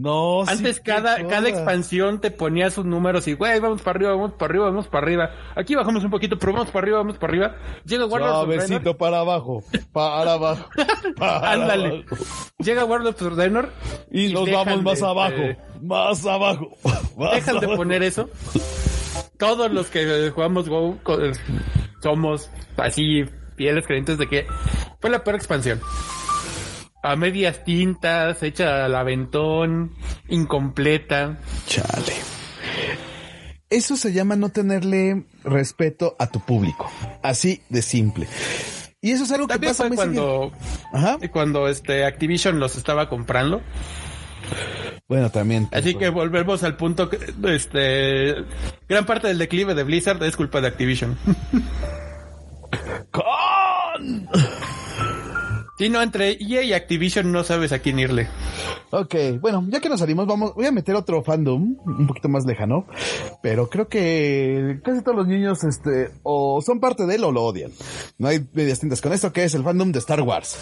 No, 0.00 0.42
antes 0.46 0.78
cada 0.78 1.26
cada 1.26 1.48
expansión 1.48 2.20
te 2.20 2.30
ponía 2.30 2.70
sus 2.70 2.84
números 2.84 3.26
y 3.26 3.32
güey 3.34 3.58
vamos 3.58 3.82
para 3.82 3.96
arriba 3.96 4.12
vamos 4.12 4.32
para 4.34 4.50
arriba 4.52 4.64
vamos 4.66 4.86
para 4.86 5.04
arriba 5.04 5.30
aquí 5.56 5.74
bajamos 5.74 6.04
un 6.04 6.10
poquito 6.10 6.38
pero 6.38 6.52
vamos 6.52 6.68
para 6.70 6.84
arriba 6.84 6.98
vamos 6.98 7.18
para 7.18 7.30
arriba 7.32 7.56
llega 7.84 8.06
Draenor 8.06 8.30
Suavecito 8.30 8.96
para 8.96 9.18
abajo, 9.20 9.64
para 9.92 10.34
abajo. 10.34 10.68
para 11.16 11.50
ándale 11.50 12.04
abajo. 12.06 12.24
llega 12.58 12.84
Warlords 12.84 13.22
of 13.22 13.34
Draenor 13.34 13.72
Y 14.12 14.32
nos 14.32 14.44
dejan 14.46 14.66
vamos 14.66 14.84
más 14.84 15.00
de, 15.00 15.06
abajo, 15.06 15.60
más 15.82 16.26
abajo. 16.26 16.68
más 17.18 17.32
dejan 17.34 17.58
de 17.58 17.66
poner 17.76 18.02
eso. 18.04 18.30
Todos 19.36 19.70
los 19.72 19.88
que 19.88 20.30
jugamos 20.32 20.68
WoW 20.68 20.98
co- 21.02 21.18
somos 22.02 22.48
así 22.76 23.24
fieles 23.56 23.84
creyentes 23.84 24.18
de 24.18 24.28
que 24.28 24.46
fue 25.00 25.10
la 25.10 25.24
peor 25.24 25.34
expansión. 25.36 25.80
A 27.02 27.16
medias 27.16 27.64
tintas, 27.64 28.42
hecha 28.42 28.84
al 28.84 28.94
aventón, 28.94 29.94
incompleta. 30.28 31.38
Chale. 31.66 32.14
Eso 33.70 33.96
se 33.96 34.12
llama 34.12 34.34
no 34.36 34.48
tenerle 34.48 35.24
respeto 35.44 36.16
a 36.18 36.26
tu 36.26 36.40
público. 36.40 36.90
Así 37.22 37.62
de 37.68 37.82
simple. 37.82 38.26
Y 39.00 39.12
eso 39.12 39.24
es 39.24 39.32
algo 39.32 39.46
que 39.46 39.54
También 39.54 39.70
pasa 39.70 39.86
fue 39.86 39.96
cuando. 39.96 40.52
Ajá. 40.92 41.18
cuando 41.30 41.68
este 41.68 42.04
Activision 42.04 42.58
los 42.58 42.76
estaba 42.76 43.08
comprando. 43.08 43.62
Bueno, 45.06 45.30
también. 45.30 45.68
Así 45.72 45.94
que 45.94 46.08
volvemos 46.08 46.62
al 46.64 46.76
punto 46.76 47.08
que, 47.08 47.18
este, 47.54 48.34
gran 48.88 49.06
parte 49.06 49.28
del 49.28 49.38
declive 49.38 49.74
de 49.74 49.82
Blizzard 49.82 50.22
es 50.24 50.36
culpa 50.36 50.60
de 50.60 50.68
Activision. 50.68 51.16
¡Con! 53.10 54.28
Si 55.78 55.88
no, 55.88 56.02
entre 56.02 56.32
EA 56.40 56.62
y 56.64 56.72
Activision 56.72 57.30
no 57.30 57.44
sabes 57.44 57.70
a 57.70 57.78
quién 57.78 58.00
irle. 58.00 58.26
Ok, 58.90 59.14
bueno, 59.40 59.64
ya 59.68 59.80
que 59.80 59.88
nos 59.88 60.00
salimos, 60.00 60.26
vamos, 60.26 60.52
voy 60.56 60.66
a 60.66 60.72
meter 60.72 60.96
otro 60.96 61.22
fandom, 61.22 61.76
un 61.86 62.06
poquito 62.08 62.28
más 62.28 62.44
lejano, 62.44 62.86
pero 63.42 63.68
creo 63.68 63.86
que 63.86 64.80
casi 64.82 65.02
todos 65.02 65.16
los 65.16 65.28
niños, 65.28 65.62
este, 65.62 66.10
o 66.24 66.60
son 66.62 66.80
parte 66.80 67.06
de 67.06 67.14
él 67.14 67.22
o 67.22 67.30
lo 67.30 67.44
odian. 67.44 67.70
No 68.18 68.26
hay 68.26 68.44
medias 68.52 68.80
tintas 68.80 69.00
con 69.00 69.12
esto, 69.12 69.32
que 69.32 69.44
es 69.44 69.54
el 69.54 69.62
fandom 69.62 69.92
de 69.92 70.00
Star 70.00 70.22
Wars. 70.22 70.58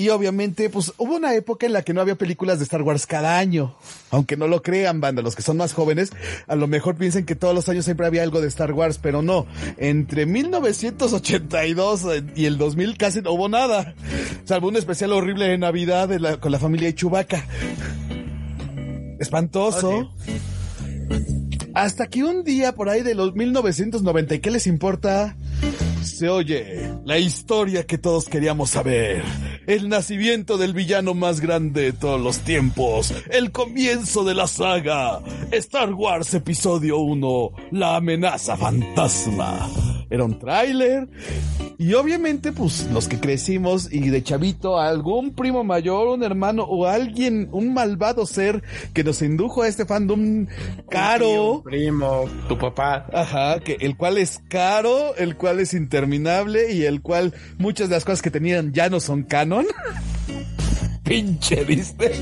Y 0.00 0.08
obviamente, 0.08 0.70
pues 0.70 0.94
hubo 0.96 1.16
una 1.16 1.34
época 1.34 1.66
en 1.66 1.74
la 1.74 1.82
que 1.82 1.92
no 1.92 2.00
había 2.00 2.14
películas 2.14 2.58
de 2.58 2.64
Star 2.64 2.80
Wars 2.80 3.06
cada 3.06 3.36
año. 3.36 3.76
Aunque 4.10 4.34
no 4.38 4.46
lo 4.46 4.62
crean, 4.62 4.98
banda, 5.02 5.20
los 5.20 5.36
que 5.36 5.42
son 5.42 5.58
más 5.58 5.74
jóvenes, 5.74 6.10
a 6.46 6.56
lo 6.56 6.66
mejor 6.66 6.94
piensen 6.96 7.26
que 7.26 7.34
todos 7.34 7.54
los 7.54 7.68
años 7.68 7.84
siempre 7.84 8.06
había 8.06 8.22
algo 8.22 8.40
de 8.40 8.48
Star 8.48 8.72
Wars, 8.72 8.98
pero 9.02 9.20
no. 9.20 9.46
Entre 9.76 10.24
1982 10.24 12.06
y 12.34 12.46
el 12.46 12.56
2000 12.56 12.96
casi 12.96 13.20
no 13.20 13.32
hubo 13.32 13.50
nada. 13.50 13.94
Salvo 14.46 14.68
un 14.68 14.76
especial 14.76 15.12
horrible 15.12 15.46
de 15.48 15.58
Navidad 15.58 16.08
de 16.08 16.18
la- 16.18 16.38
con 16.38 16.50
la 16.50 16.58
familia 16.58 16.88
de 16.88 16.94
Chewbacca. 16.94 17.44
Espantoso. 19.18 20.10
Hasta 21.74 22.06
que 22.06 22.24
un 22.24 22.42
día 22.42 22.72
por 22.74 22.88
ahí 22.88 23.02
de 23.02 23.14
los 23.14 23.34
1990, 23.34 24.34
¿y 24.34 24.38
qué 24.38 24.50
les 24.50 24.66
importa? 24.66 25.36
Se 26.02 26.28
oye 26.28 26.90
la 27.04 27.18
historia 27.18 27.86
que 27.86 27.98
todos 27.98 28.26
queríamos 28.26 28.70
saber. 28.70 29.22
El 29.66 29.88
nacimiento 29.88 30.56
del 30.56 30.72
villano 30.72 31.14
más 31.14 31.40
grande 31.40 31.82
de 31.82 31.92
todos 31.92 32.20
los 32.20 32.38
tiempos. 32.40 33.12
El 33.30 33.52
comienzo 33.52 34.24
de 34.24 34.34
la 34.34 34.46
saga. 34.46 35.20
Star 35.50 35.92
Wars 35.92 36.32
Episodio 36.34 36.98
1. 36.98 37.50
La 37.72 37.96
amenaza 37.96 38.56
fantasma. 38.56 39.68
Era 40.10 40.24
un 40.24 40.38
tráiler. 40.38 41.08
Y 41.78 41.94
obviamente, 41.94 42.52
pues, 42.52 42.90
los 42.92 43.08
que 43.08 43.18
crecimos 43.18 43.90
y 43.90 44.10
de 44.10 44.22
chavito, 44.22 44.78
algún 44.78 45.30
primo 45.30 45.64
mayor, 45.64 46.08
un 46.08 46.22
hermano 46.22 46.64
o 46.64 46.84
alguien, 46.84 47.48
un 47.52 47.72
malvado 47.72 48.26
ser 48.26 48.62
que 48.92 49.02
nos 49.02 49.22
indujo 49.22 49.62
a 49.62 49.68
este 49.68 49.86
fandom 49.86 50.46
caro. 50.90 51.62
Primo, 51.64 52.26
tu 52.48 52.58
papá. 52.58 53.06
Ajá, 53.14 53.60
que 53.60 53.78
el 53.80 53.96
cual 53.96 54.18
es 54.18 54.42
caro, 54.48 55.14
el 55.16 55.36
cual 55.36 55.58
es 55.60 55.72
interminable 55.90 56.72
y 56.72 56.84
el 56.84 57.02
cual 57.02 57.34
muchas 57.58 57.88
de 57.88 57.96
las 57.96 58.04
cosas 58.04 58.22
que 58.22 58.30
tenían 58.30 58.72
ya 58.72 58.88
no 58.88 59.00
son 59.00 59.24
canon. 59.24 59.66
Pinche, 61.02 61.64
¿viste? 61.64 62.12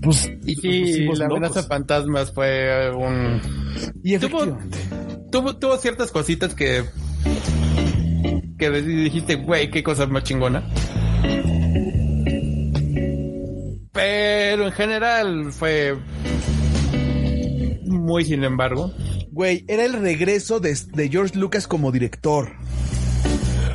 Pues, 0.00 0.30
Y 0.44 0.54
pues, 0.54 0.58
sí, 0.62 0.80
pusimos 0.84 1.18
la 1.18 1.24
locos. 1.24 1.38
amenaza 1.38 1.62
fantasmas 1.64 2.32
fue 2.32 2.90
un... 2.94 3.40
Y 4.04 4.16
tuvo, 4.18 4.56
tuvo 5.58 5.76
ciertas 5.78 6.12
cositas 6.12 6.54
que... 6.54 6.84
Que 8.56 8.70
dijiste, 8.70 9.34
güey, 9.34 9.68
qué 9.70 9.82
cosa 9.82 10.06
más 10.06 10.22
chingona. 10.22 10.62
Pero 13.92 14.66
en 14.66 14.72
general 14.72 15.52
fue... 15.52 15.96
Muy 17.86 18.24
sin 18.24 18.44
embargo. 18.44 18.92
Güey, 19.36 19.66
era 19.68 19.84
el 19.84 19.92
regreso 19.92 20.60
de, 20.60 20.74
de 20.94 21.10
George 21.10 21.38
Lucas 21.38 21.66
como 21.68 21.92
director. 21.92 22.52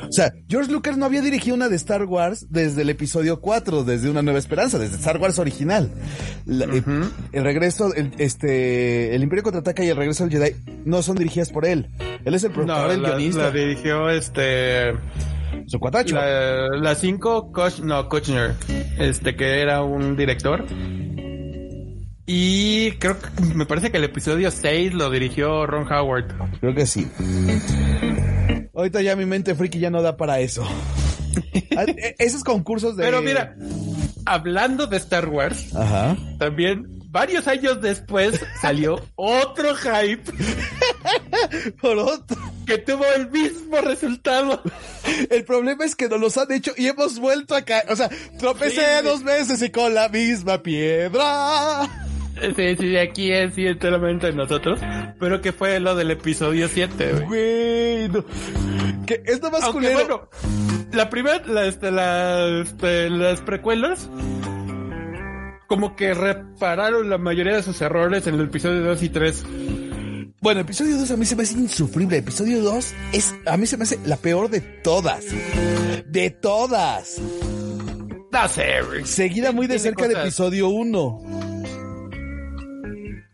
O 0.09 0.11
sea, 0.11 0.33
George 0.49 0.71
Lucas 0.71 0.97
no 0.97 1.05
había 1.05 1.21
dirigido 1.21 1.55
una 1.55 1.69
de 1.69 1.75
Star 1.75 2.03
Wars 2.05 2.47
desde 2.49 2.81
el 2.81 2.89
episodio 2.89 3.39
4, 3.41 3.83
desde 3.83 4.09
Una 4.09 4.23
Nueva 4.23 4.39
Esperanza, 4.39 4.79
desde 4.79 4.95
Star 4.95 5.19
Wars 5.19 5.37
original. 5.37 5.91
La- 6.47 6.65
eh, 6.65 6.81
El 7.31 7.43
regreso, 7.43 7.93
el, 7.93 8.11
este, 8.17 9.13
el 9.13 9.21
Imperio 9.21 9.43
Contraataca 9.43 9.83
y 9.83 9.89
el 9.89 9.97
regreso 9.97 10.25
del 10.27 10.33
Jedi 10.33 10.55
no 10.83 11.03
son 11.03 11.15
dirigidas 11.17 11.51
por 11.51 11.67
él. 11.67 11.91
Él 12.25 12.33
es 12.33 12.43
el 12.43 12.49
No, 12.49 12.55
productor, 12.55 12.91
el 12.93 13.01
la, 13.03 13.09
guionista, 13.09 13.41
la 13.43 13.51
dirigió 13.51 14.09
este 14.09 14.93
su 15.67 15.79
cuatacho. 15.79 16.15
la, 16.15 16.69
la 16.69 16.95
cinco 16.95 17.51
Koch, 17.51 17.81
no 17.81 18.09
Kushner, 18.09 18.55
este 18.97 19.35
que 19.35 19.61
era 19.61 19.83
un 19.83 20.17
director. 20.17 20.65
Y 22.33 22.91
creo 22.93 23.19
que 23.19 23.27
me 23.53 23.65
parece 23.65 23.91
que 23.91 23.97
el 23.97 24.05
episodio 24.05 24.49
6 24.51 24.93
lo 24.93 25.09
dirigió 25.09 25.65
Ron 25.65 25.91
Howard. 25.91 26.27
Creo 26.61 26.73
que 26.73 26.85
sí. 26.85 27.05
Ahorita 28.73 29.01
ya 29.01 29.17
mi 29.17 29.25
mente 29.25 29.53
friki 29.53 29.79
ya 29.79 29.89
no 29.89 30.01
da 30.01 30.15
para 30.15 30.39
eso. 30.39 30.65
Ah, 31.77 31.83
eh, 31.87 32.15
Esos 32.19 32.43
concursos 32.43 32.97
de... 32.97 33.03
Pero 33.05 33.21
mira, 33.21 33.55
hablando 34.25 34.87
de 34.87 34.97
Star 34.97 35.29
Wars, 35.29 35.73
Ajá. 35.73 36.17
también 36.37 36.85
varios 37.07 37.47
años 37.47 37.81
después 37.81 38.41
salió 38.61 38.99
otro 39.15 39.73
hype 39.75 40.21
Por 41.81 41.97
otro. 41.97 42.37
que 42.65 42.77
tuvo 42.79 43.05
el 43.15 43.29
mismo 43.31 43.77
resultado. 43.77 44.61
El 45.29 45.45
problema 45.45 45.85
es 45.85 45.95
que 45.95 46.09
nos 46.09 46.19
los 46.19 46.37
han 46.37 46.51
hecho 46.51 46.73
y 46.75 46.87
hemos 46.87 47.17
vuelto 47.19 47.55
a 47.55 47.61
caer. 47.61 47.85
O 47.89 47.95
sea, 47.95 48.09
tropecé 48.37 48.81
Sí. 48.99 49.05
dos 49.05 49.23
veces 49.23 49.61
y 49.61 49.69
con 49.69 49.93
la 49.93 50.09
misma 50.09 50.61
piedra. 50.61 51.89
Sí, 52.55 52.75
sí, 52.75 52.97
aquí 52.97 53.31
es 53.31 53.53
sí, 53.53 53.67
enteramente 53.67 54.31
nosotros. 54.33 54.79
Pero 55.19 55.41
que 55.41 55.51
fue 55.51 55.79
lo 55.79 55.95
del 55.95 56.11
episodio 56.11 56.67
7, 56.67 57.25
güey. 57.27 58.09
No. 58.09 58.25
Que 59.05 59.21
es 59.25 59.41
lo 59.41 59.51
más 59.51 59.63
Aunque 59.63 59.93
bueno, 59.93 60.29
la 60.91 61.09
primera, 61.09 61.41
la, 61.45 61.65
este, 61.65 61.91
la, 61.91 62.61
este, 62.61 63.09
las 63.09 63.41
precuelas, 63.41 64.09
como 65.67 65.95
que 65.95 66.13
repararon 66.13 67.09
la 67.09 67.17
mayoría 67.17 67.55
de 67.55 67.63
sus 67.63 67.79
errores 67.81 68.25
en 68.27 68.35
el 68.35 68.41
episodio 68.41 68.81
2 68.81 69.03
y 69.03 69.09
3. 69.09 69.45
Bueno, 70.41 70.61
episodio 70.61 70.97
2 70.97 71.11
a 71.11 71.17
mí 71.17 71.25
se 71.25 71.35
me 71.35 71.43
hace 71.43 71.57
insufrible. 71.57 72.17
Episodio 72.17 72.61
2 72.61 72.93
es, 73.13 73.35
a 73.45 73.57
mí 73.57 73.67
se 73.67 73.77
me 73.77 73.83
hace 73.83 73.99
la 74.05 74.17
peor 74.17 74.49
de 74.49 74.61
todas. 74.61 75.25
De 76.07 76.31
todas. 76.31 77.21
No 78.31 78.47
sé. 78.47 79.05
Seguida 79.05 79.51
muy 79.51 79.67
de 79.67 79.77
cerca 79.77 80.07
de 80.07 80.15
episodio 80.15 80.69
1. 80.69 81.21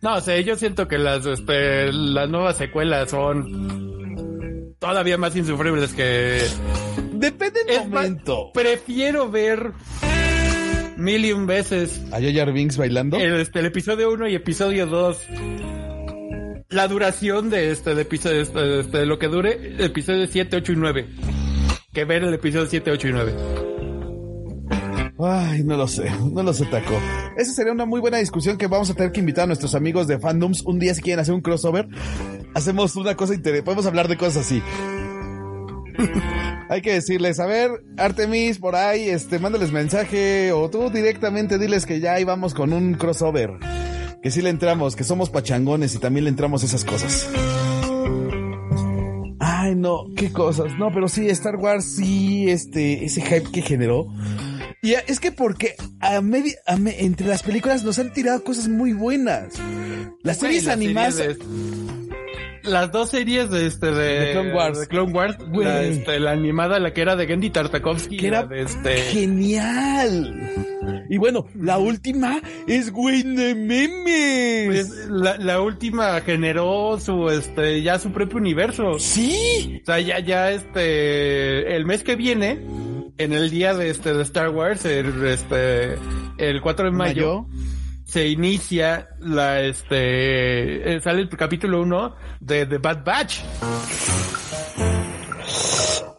No 0.02 0.22
sé, 0.22 0.44
yo 0.44 0.56
siento 0.56 0.88
que 0.88 0.98
las, 0.98 1.26
este, 1.26 1.92
las 1.92 2.30
nuevas 2.30 2.58
secuelas 2.58 3.10
son 3.10 4.76
todavía 4.80 5.18
más 5.18 5.36
insufribles 5.36 5.94
que... 5.94 6.42
Depende 7.14 7.64
del 7.64 7.76
Es 7.76 7.88
más, 7.90 8.04
momento. 8.06 8.52
prefiero 8.54 9.30
ver 9.32 9.72
mil 10.98 11.26
y 11.26 11.32
un 11.32 11.48
veces 11.48 12.02
¿A 12.12 12.20
Jar 12.22 12.52
Binks 12.54 12.78
bailando? 12.78 13.18
el, 13.18 13.40
este, 13.42 13.60
el 13.60 13.66
episodio 13.68 14.12
1 14.12 14.28
y 14.30 14.36
episodio 14.36 14.86
2. 14.86 15.18
La 16.70 16.88
duración 16.88 17.50
de 17.50 17.72
este, 17.72 17.96
de 17.96 18.02
episodio, 18.04 18.42
este, 18.42 18.82
este, 18.82 18.98
de 19.00 19.06
lo 19.08 19.18
que 19.18 19.28
dure, 19.30 19.84
episodio 19.84 20.28
7, 20.28 20.58
8 20.58 20.72
y 20.74 20.76
9. 20.76 21.08
Que 21.94 22.06
ver 22.06 22.24
el 22.24 22.34
episodio 22.36 22.68
7, 22.68 22.92
8 22.92 23.08
y 23.08 23.12
9. 23.14 23.34
Ay, 25.20 25.64
no 25.64 25.76
lo 25.76 25.88
sé, 25.88 26.12
no 26.32 26.44
lo 26.44 26.54
sé, 26.54 26.66
Taco. 26.66 26.94
Esa 27.38 27.52
sería 27.52 27.72
una 27.72 27.86
muy 27.86 28.00
buena 28.00 28.18
discusión 28.18 28.58
que 28.58 28.68
vamos 28.68 28.90
a 28.92 28.94
tener 28.94 29.12
que 29.12 29.20
invitar 29.20 29.46
a 29.46 29.48
nuestros 29.48 29.74
amigos 29.74 30.08
de 30.08 30.20
fandoms 30.20 30.62
un 30.62 30.78
día 30.78 30.94
si 30.94 31.02
quieren 31.02 31.20
hacer 31.20 31.34
un 31.34 31.42
crossover. 31.42 31.88
Hacemos 32.54 32.96
una 32.96 33.16
cosa 33.16 33.34
interesante, 33.34 33.64
podemos 33.64 33.88
hablar 33.88 34.08
de 34.08 34.18
cosas 34.18 34.46
así. 34.46 34.62
Hay 36.70 36.82
que 36.82 36.94
decirles, 36.94 37.40
a 37.40 37.48
ver, 37.48 37.72
Artemis, 37.98 38.60
por 38.60 38.76
ahí, 38.76 39.10
este, 39.10 39.40
mándales 39.40 39.72
mensaje 39.72 40.52
o 40.52 40.70
tú 40.70 40.90
directamente 40.92 41.58
diles 41.58 41.86
que 41.86 42.00
ya 42.00 42.14
ahí 42.14 42.24
vamos 42.24 42.54
con 42.54 42.74
un 42.74 42.94
crossover. 42.94 43.54
Que 44.22 44.30
sí 44.30 44.42
le 44.42 44.50
entramos, 44.50 44.96
que 44.96 45.04
somos 45.04 45.30
pachangones 45.30 45.96
y 45.96 46.00
también 46.00 46.26
le 46.26 46.30
entramos 46.30 46.64
esas 46.64 46.84
cosas. 46.84 47.30
Ay, 49.40 49.76
no, 49.76 50.06
qué 50.16 50.32
cosas. 50.32 50.78
No, 50.78 50.92
pero 50.92 51.08
sí, 51.08 51.28
Star 51.30 51.56
Wars, 51.56 51.86
sí, 51.86 52.50
este, 52.50 53.06
ese 53.06 53.22
hype 53.22 53.50
que 53.52 53.62
generó. 53.62 54.08
Y 54.82 54.94
es 54.94 55.20
que 55.20 55.32
porque 55.32 55.76
a 56.00 56.22
media, 56.22 56.54
a 56.68 56.78
me- 56.78 57.02
entre 57.04 57.28
las 57.28 57.44
películas 57.44 57.84
nos 57.84 57.98
han 58.00 58.14
tirado 58.14 58.44
cosas 58.44 58.68
muy 58.68 58.94
buenas. 58.94 59.54
Las 60.24 60.38
series 60.40 60.66
la 60.66 60.74
animadas. 60.74 61.18
de- 61.18 61.38
las 62.64 62.92
dos 62.92 63.12
series 63.12 63.50
de 63.50 63.66
este 63.66 63.88
de, 63.92 64.20
De 64.26 64.32
Clone 64.34 64.54
Wars. 64.54 64.80
de 64.82 64.88
Clone 64.88 65.14
Wars, 65.14 65.38
Güey. 65.52 65.66
la, 65.68 65.84
este, 65.84 66.20
la 66.20 66.32
animada, 66.32 66.80
la 66.80 66.94
que 66.94 67.02
era 67.02 67.16
de 67.16 67.26
Gendy 67.26 67.50
Tartakovsky, 67.50 68.18
que 68.18 68.28
era 68.28 68.44
de 68.44 68.62
este 68.64 68.98
genial. 69.58 70.52
Y 71.10 71.18
bueno, 71.18 71.46
la 71.56 71.78
última 71.78 72.42
es 72.68 72.92
güey 72.92 73.24
de 73.24 73.56
memes. 73.56 74.66
pues, 74.90 75.08
la, 75.10 75.38
la 75.38 75.62
última 75.62 76.20
generó 76.22 77.00
su 77.00 77.30
este 77.30 77.82
ya 77.82 78.00
su 78.00 78.12
propio 78.12 78.38
universo. 78.38 79.00
sí. 79.00 79.80
O 79.82 79.86
sea, 79.86 80.00
ya, 80.02 80.20
ya, 80.20 80.52
este, 80.52 81.74
el 81.76 81.86
mes 81.86 82.04
que 82.04 82.18
viene, 82.18 82.60
en 83.18 83.34
el 83.34 83.50
día 83.50 83.74
de 83.74 83.90
este, 83.90 84.14
de 84.14 84.24
Star 84.24 84.50
Wars, 84.50 84.86
el, 84.86 85.26
este, 85.26 85.98
el 86.38 86.62
4 86.62 86.86
de 86.86 86.92
mayo, 86.92 87.44
Mayo. 87.44 87.60
se 88.06 88.28
inicia 88.28 89.10
la, 89.20 89.62
este, 89.62 90.96
eh, 90.96 91.02
sale 91.02 91.22
el 91.22 91.30
capítulo 91.30 91.82
1 91.82 92.16
de 92.40 92.66
The 92.66 92.78
Bad 92.78 93.04
Batch. 93.04 93.40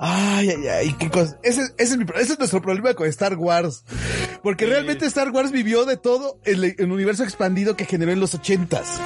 Ay, 0.01 0.51
ay, 0.51 0.69
ay, 0.69 0.97
qué 0.99 1.11
cosa. 1.11 1.39
Ese, 1.43 1.63
ese 1.77 1.95
es 1.95 1.97
mi 1.97 2.05
ese 2.15 2.35
es 2.35 2.39
nuestro 2.39 2.63
problema 2.63 2.95
con 2.95 3.09
Star 3.09 3.35
Wars. 3.37 3.85
Porque 4.43 4.67
realmente 4.67 5.07
Star 5.07 5.31
Wars 5.31 5.51
vivió 5.51 5.85
de 5.85 5.97
todo 5.97 6.41
el, 6.45 6.77
el 6.79 6.93
universo 6.93 7.25
expandido 7.25 7.77
que 7.77 7.85
generó 7.85 8.13
en 8.13 8.21
los 8.21 8.35
ochentas. 8.35 9.01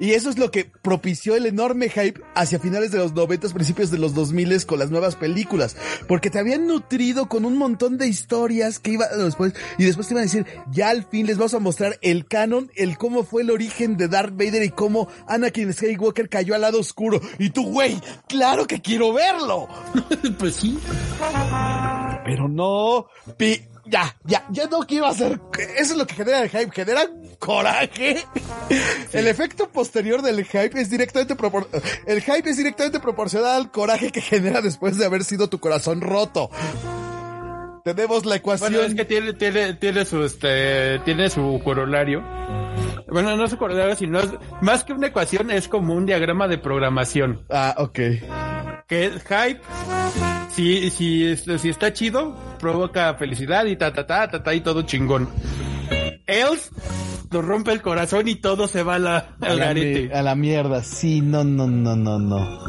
Y 0.00 0.12
eso 0.12 0.30
es 0.30 0.38
lo 0.38 0.50
que 0.50 0.64
propició 0.64 1.36
el 1.36 1.44
enorme 1.44 1.90
hype 1.90 2.22
hacia 2.34 2.58
finales 2.58 2.90
de 2.90 2.98
los 2.98 3.12
noventas, 3.12 3.52
principios 3.52 3.90
de 3.90 3.98
los 3.98 4.14
dos 4.14 4.32
miles 4.32 4.64
con 4.64 4.78
las 4.78 4.90
nuevas 4.90 5.14
películas. 5.14 5.76
Porque 6.08 6.30
te 6.30 6.38
habían 6.38 6.66
nutrido 6.66 7.28
con 7.28 7.44
un 7.44 7.58
montón 7.58 7.98
de 7.98 8.08
historias 8.08 8.78
que 8.78 8.92
iba 8.92 9.06
después, 9.08 9.54
y 9.76 9.84
después 9.84 10.08
te 10.08 10.14
iban 10.14 10.22
a 10.22 10.24
decir, 10.24 10.46
ya 10.72 10.88
al 10.88 11.04
fin 11.04 11.26
les 11.26 11.36
vamos 11.36 11.52
a 11.52 11.58
mostrar 11.58 11.98
el 12.00 12.26
canon, 12.26 12.70
el 12.76 12.96
cómo 12.96 13.24
fue 13.24 13.42
el 13.42 13.50
origen 13.50 13.98
de 13.98 14.08
Darth 14.08 14.32
Vader 14.32 14.62
y 14.62 14.70
cómo 14.70 15.08
Anakin 15.28 15.72
Skywalker 15.72 16.30
cayó 16.30 16.54
al 16.54 16.62
lado 16.62 16.80
oscuro. 16.80 17.20
Y 17.38 17.50
tú, 17.50 17.70
güey, 17.70 18.00
claro 18.26 18.66
que 18.66 18.80
quiero 18.80 19.12
verlo. 19.12 19.68
pues 20.38 20.56
sí. 20.56 20.78
Pero 22.24 22.48
no, 22.48 23.06
ya, 23.90 24.16
ya, 24.24 24.46
ya 24.50 24.66
no 24.66 24.80
quiero 24.80 25.06
hacer, 25.06 25.40
eso 25.76 25.92
es 25.92 25.96
lo 25.96 26.06
que 26.06 26.14
genera 26.14 26.42
el 26.42 26.48
hype, 26.48 26.70
genera 26.70 27.02
coraje. 27.38 28.24
El 29.12 29.26
efecto 29.26 29.68
posterior 29.68 30.22
del 30.22 30.44
hype 30.44 30.80
es 30.80 30.90
directamente 30.90 31.34
propor, 31.34 31.68
el 32.06 32.22
hype 32.22 32.48
es 32.48 32.56
directamente 32.56 33.00
proporcional 33.00 33.56
al 33.56 33.70
coraje 33.70 34.10
que 34.12 34.20
genera 34.20 34.60
después 34.62 34.96
de 34.96 35.04
haber 35.04 35.24
sido 35.24 35.48
tu 35.48 35.58
corazón 35.58 36.00
roto. 36.00 36.50
Tenemos 37.84 38.26
la 38.26 38.36
ecuación. 38.36 38.72
Bueno, 38.72 38.86
es 38.86 38.94
que 38.94 39.04
tiene, 39.04 39.32
tiene, 39.32 39.74
tiene 39.74 40.04
su, 40.04 40.22
este, 40.22 40.98
tiene 41.00 41.30
su 41.30 41.60
corolario. 41.64 42.22
Bueno, 43.08 43.36
no 43.36 43.48
su 43.48 43.56
corolario, 43.56 43.96
sino 43.96 44.20
es- 44.20 44.30
más 44.60 44.84
que 44.84 44.92
una 44.92 45.08
ecuación, 45.08 45.50
es 45.50 45.66
como 45.68 45.94
un 45.94 46.06
diagrama 46.06 46.46
de 46.48 46.58
programación. 46.58 47.42
Ah, 47.50 47.74
ok. 47.78 47.98
Que 48.86 49.06
es 49.06 49.22
hype, 49.24 49.60
si, 50.50 50.90
si, 50.90 51.36
si 51.36 51.68
está 51.68 51.92
chido, 51.92 52.36
provoca 52.58 53.14
felicidad 53.14 53.64
y 53.66 53.76
ta, 53.76 53.92
ta, 53.92 54.06
ta, 54.06 54.28
ta, 54.28 54.42
ta, 54.42 54.54
y 54.54 54.60
todo 54.60 54.82
chingón. 54.82 55.28
Else 56.26 56.70
nos 57.32 57.44
rompe 57.44 57.72
el 57.72 57.82
corazón 57.82 58.26
y 58.28 58.36
todo 58.36 58.66
se 58.68 58.82
va 58.82 58.96
a 58.96 58.98
la, 58.98 59.16
A 59.16 59.46
al 59.46 59.58
la, 59.58 59.64
garete. 59.66 60.14
a 60.14 60.22
la 60.22 60.34
mierda, 60.34 60.82
sí, 60.82 61.20
no, 61.20 61.42
no, 61.44 61.66
no, 61.66 61.94
no, 61.96 62.18
no. 62.18 62.64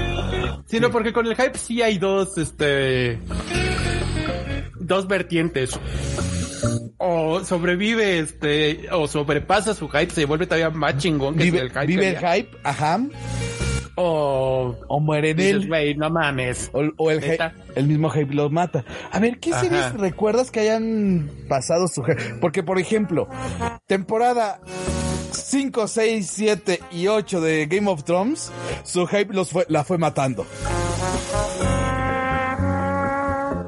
Sino 0.67 0.89
porque 0.91 1.11
con 1.13 1.25
el 1.27 1.35
hype 1.35 1.57
sí 1.57 1.81
hay 1.81 1.97
dos, 1.97 2.37
este, 2.37 3.19
dos 4.79 5.07
vertientes. 5.07 5.79
O 6.97 7.43
sobrevive, 7.43 8.19
este, 8.19 8.87
o 8.91 9.07
sobrepasa 9.07 9.73
su 9.73 9.87
hype, 9.89 10.11
se 10.11 10.25
vuelve 10.25 10.45
todavía 10.45 10.69
más 10.69 10.97
chingón 10.97 11.35
que 11.35 11.45
Vive, 11.45 11.59
el 11.59 11.69
hype. 11.71 11.85
vive 11.85 12.09
el 12.09 12.17
hype, 12.17 12.57
ajá, 12.63 12.99
O, 13.95 14.75
o 14.87 14.99
muere 14.99 15.31
en 15.31 15.37
dices, 15.37 15.67
él. 15.71 15.97
no 15.97 16.09
mames. 16.09 16.69
O, 16.73 16.81
o 16.97 17.11
el, 17.11 17.21
hype- 17.21 17.51
el 17.75 17.87
mismo 17.87 18.09
hype 18.09 18.33
lo 18.33 18.49
mata. 18.49 18.85
A 19.11 19.19
ver, 19.19 19.39
¿qué 19.39 19.51
Ajá. 19.51 19.61
series 19.61 19.93
recuerdas 19.93 20.49
que 20.51 20.59
hayan 20.61 21.29
pasado 21.49 21.87
su 21.87 22.03
hype? 22.03 22.35
Porque, 22.39 22.63
por 22.63 22.79
ejemplo, 22.79 23.27
temporada 23.87 24.59
5, 25.31 25.87
6, 25.87 26.29
7 26.31 26.79
y 26.91 27.07
8 27.07 27.41
de 27.41 27.65
Game 27.67 27.89
of 27.89 28.03
Thrones, 28.03 28.51
su 28.83 29.05
hype 29.07 29.33
los 29.33 29.49
fue, 29.49 29.65
la 29.69 29.83
fue 29.83 29.97
matando. 29.97 30.45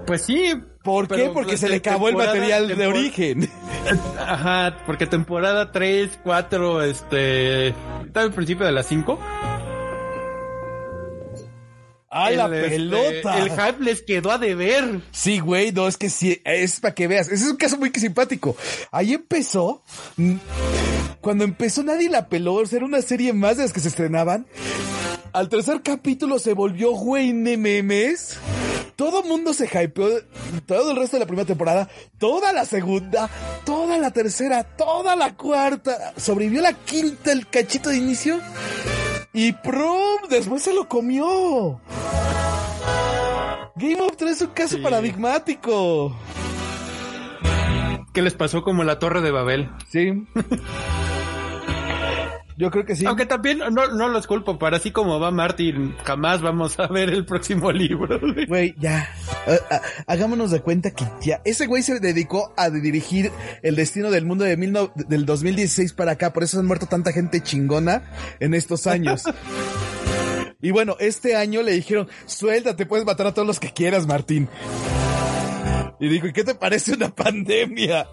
Pues 0.05 0.21
sí. 0.23 0.53
¿Por 0.83 1.07
qué? 1.07 1.15
pero, 1.15 1.33
Porque 1.33 1.57
se 1.57 1.69
le 1.69 1.77
acabó 1.77 2.09
el 2.09 2.15
material 2.17 2.75
de 2.75 2.87
origen. 2.87 3.49
Ajá, 4.19 4.77
porque 4.85 5.07
temporada 5.07 5.71
3, 5.71 6.19
4, 6.23 6.83
este, 6.83 7.69
está 7.69 8.21
al 8.21 8.33
principio 8.33 8.65
de 8.65 8.73
las 8.73 8.87
5. 8.87 9.17
¡A 12.09 12.29
la 12.29 12.45
el, 12.45 12.53
este, 12.53 12.69
pelota! 12.69 13.39
el 13.39 13.49
hype 13.49 13.83
les 13.83 14.01
quedó 14.03 14.31
a 14.31 14.37
deber. 14.37 15.01
Sí, 15.11 15.39
güey, 15.39 15.71
no, 15.71 15.87
es 15.87 15.97
que 15.97 16.09
sí, 16.09 16.39
es 16.43 16.79
para 16.79 16.93
que 16.93 17.07
veas. 17.07 17.27
Ese 17.27 17.45
es 17.45 17.51
un 17.51 17.57
caso 17.57 17.77
muy 17.77 17.89
simpático. 17.89 18.55
Ahí 18.91 19.13
empezó, 19.13 19.81
mm, 20.17 20.35
cuando 21.21 21.43
empezó 21.45 21.81
nadie 21.81 22.09
la 22.09 22.27
peló, 22.27 22.55
o 22.55 22.65
sea, 22.65 22.77
era 22.77 22.85
una 22.85 23.01
serie 23.01 23.33
más 23.33 23.57
de 23.57 23.63
las 23.63 23.73
que 23.73 23.79
se 23.79 23.87
estrenaban. 23.87 24.45
Al 25.31 25.49
tercer 25.49 25.81
capítulo 25.81 26.37
se 26.37 26.53
volvió 26.53 26.91
güey 26.91 27.33
memes. 27.33 28.37
Todo 28.95 29.23
mundo 29.23 29.53
se 29.53 29.65
hypeó, 29.65 30.07
todo 30.65 30.91
el 30.91 30.97
resto 30.97 31.17
de 31.17 31.21
la 31.21 31.25
primera 31.27 31.47
temporada, 31.47 31.89
toda 32.19 32.53
la 32.53 32.65
segunda, 32.65 33.29
toda 33.65 33.97
la 33.97 34.11
tercera, 34.11 34.63
toda 34.63 35.15
la 35.15 35.35
cuarta. 35.35 36.13
Sobrevivió 36.17 36.61
la 36.61 36.73
quinta, 36.73 37.31
el 37.31 37.47
cachito 37.47 37.89
de 37.89 37.97
inicio. 37.97 38.39
Y 39.33 39.51
prum, 39.53 40.27
después 40.29 40.61
se 40.61 40.73
lo 40.73 40.87
comió. 40.87 41.81
Game 43.75 43.99
of 44.01 44.15
Thrones 44.17 44.37
es 44.37 44.41
un 44.47 44.53
caso 44.53 44.75
Sí. 44.77 44.81
paradigmático. 44.83 46.15
¿Qué 48.13 48.21
les 48.21 48.35
pasó 48.35 48.61
como 48.63 48.83
la 48.83 48.99
Torre 48.99 49.21
de 49.21 49.31
Babel? 49.31 49.71
Sí. 49.89 50.27
Yo 52.63 52.71
creo 52.71 52.85
que 52.85 52.95
sí. 52.95 53.05
Aunque 53.05 53.25
también 53.25 53.57
no, 53.57 53.87
no 53.87 54.07
los 54.07 54.25
culpo, 54.25 54.57
para 54.57 54.77
así 54.77 54.91
como 54.91 55.19
va 55.19 55.31
Martin, 55.31 55.97
jamás 56.05 56.41
vamos 56.41 56.79
a 56.79 56.87
ver 56.87 57.09
el 57.09 57.25
próximo 57.25 57.73
libro. 57.73 58.17
güey. 58.21 58.45
Güey, 58.45 58.75
ya. 58.79 59.09
Ah, 59.45 59.57
ah, 59.69 59.81
hagámonos 60.07 60.49
de 60.49 60.61
cuenta 60.61 60.91
que 60.91 61.03
ya. 61.21 61.41
Ese 61.43 61.67
güey 61.67 61.83
se 61.83 61.99
dedicó 61.99 62.53
a 62.55 62.69
dirigir 62.69 63.33
el 63.63 63.75
destino 63.75 64.11
del 64.11 64.23
mundo 64.25 64.45
de 64.45 64.55
mil 64.55 64.71
no- 64.71 64.93
del 64.95 65.25
2016 65.25 65.91
para 65.91 66.13
acá. 66.13 66.31
Por 66.31 66.43
eso 66.43 66.57
han 66.57 66.65
muerto 66.65 66.85
tanta 66.85 67.11
gente 67.11 67.41
chingona 67.43 68.03
en 68.39 68.53
estos 68.53 68.87
años. 68.87 69.23
y 70.61 70.71
bueno, 70.71 70.95
este 71.01 71.35
año 71.35 71.63
le 71.63 71.73
dijeron, 71.73 72.07
suéltate, 72.27 72.85
puedes 72.85 73.05
matar 73.05 73.27
a 73.27 73.33
todos 73.33 73.45
los 73.45 73.59
que 73.59 73.73
quieras, 73.73 74.07
Martín. 74.07 74.47
Y 75.99 76.07
dijo, 76.07 76.27
¿y 76.27 76.31
qué 76.31 76.45
te 76.45 76.55
parece 76.55 76.93
una 76.93 77.13
pandemia? 77.13 78.07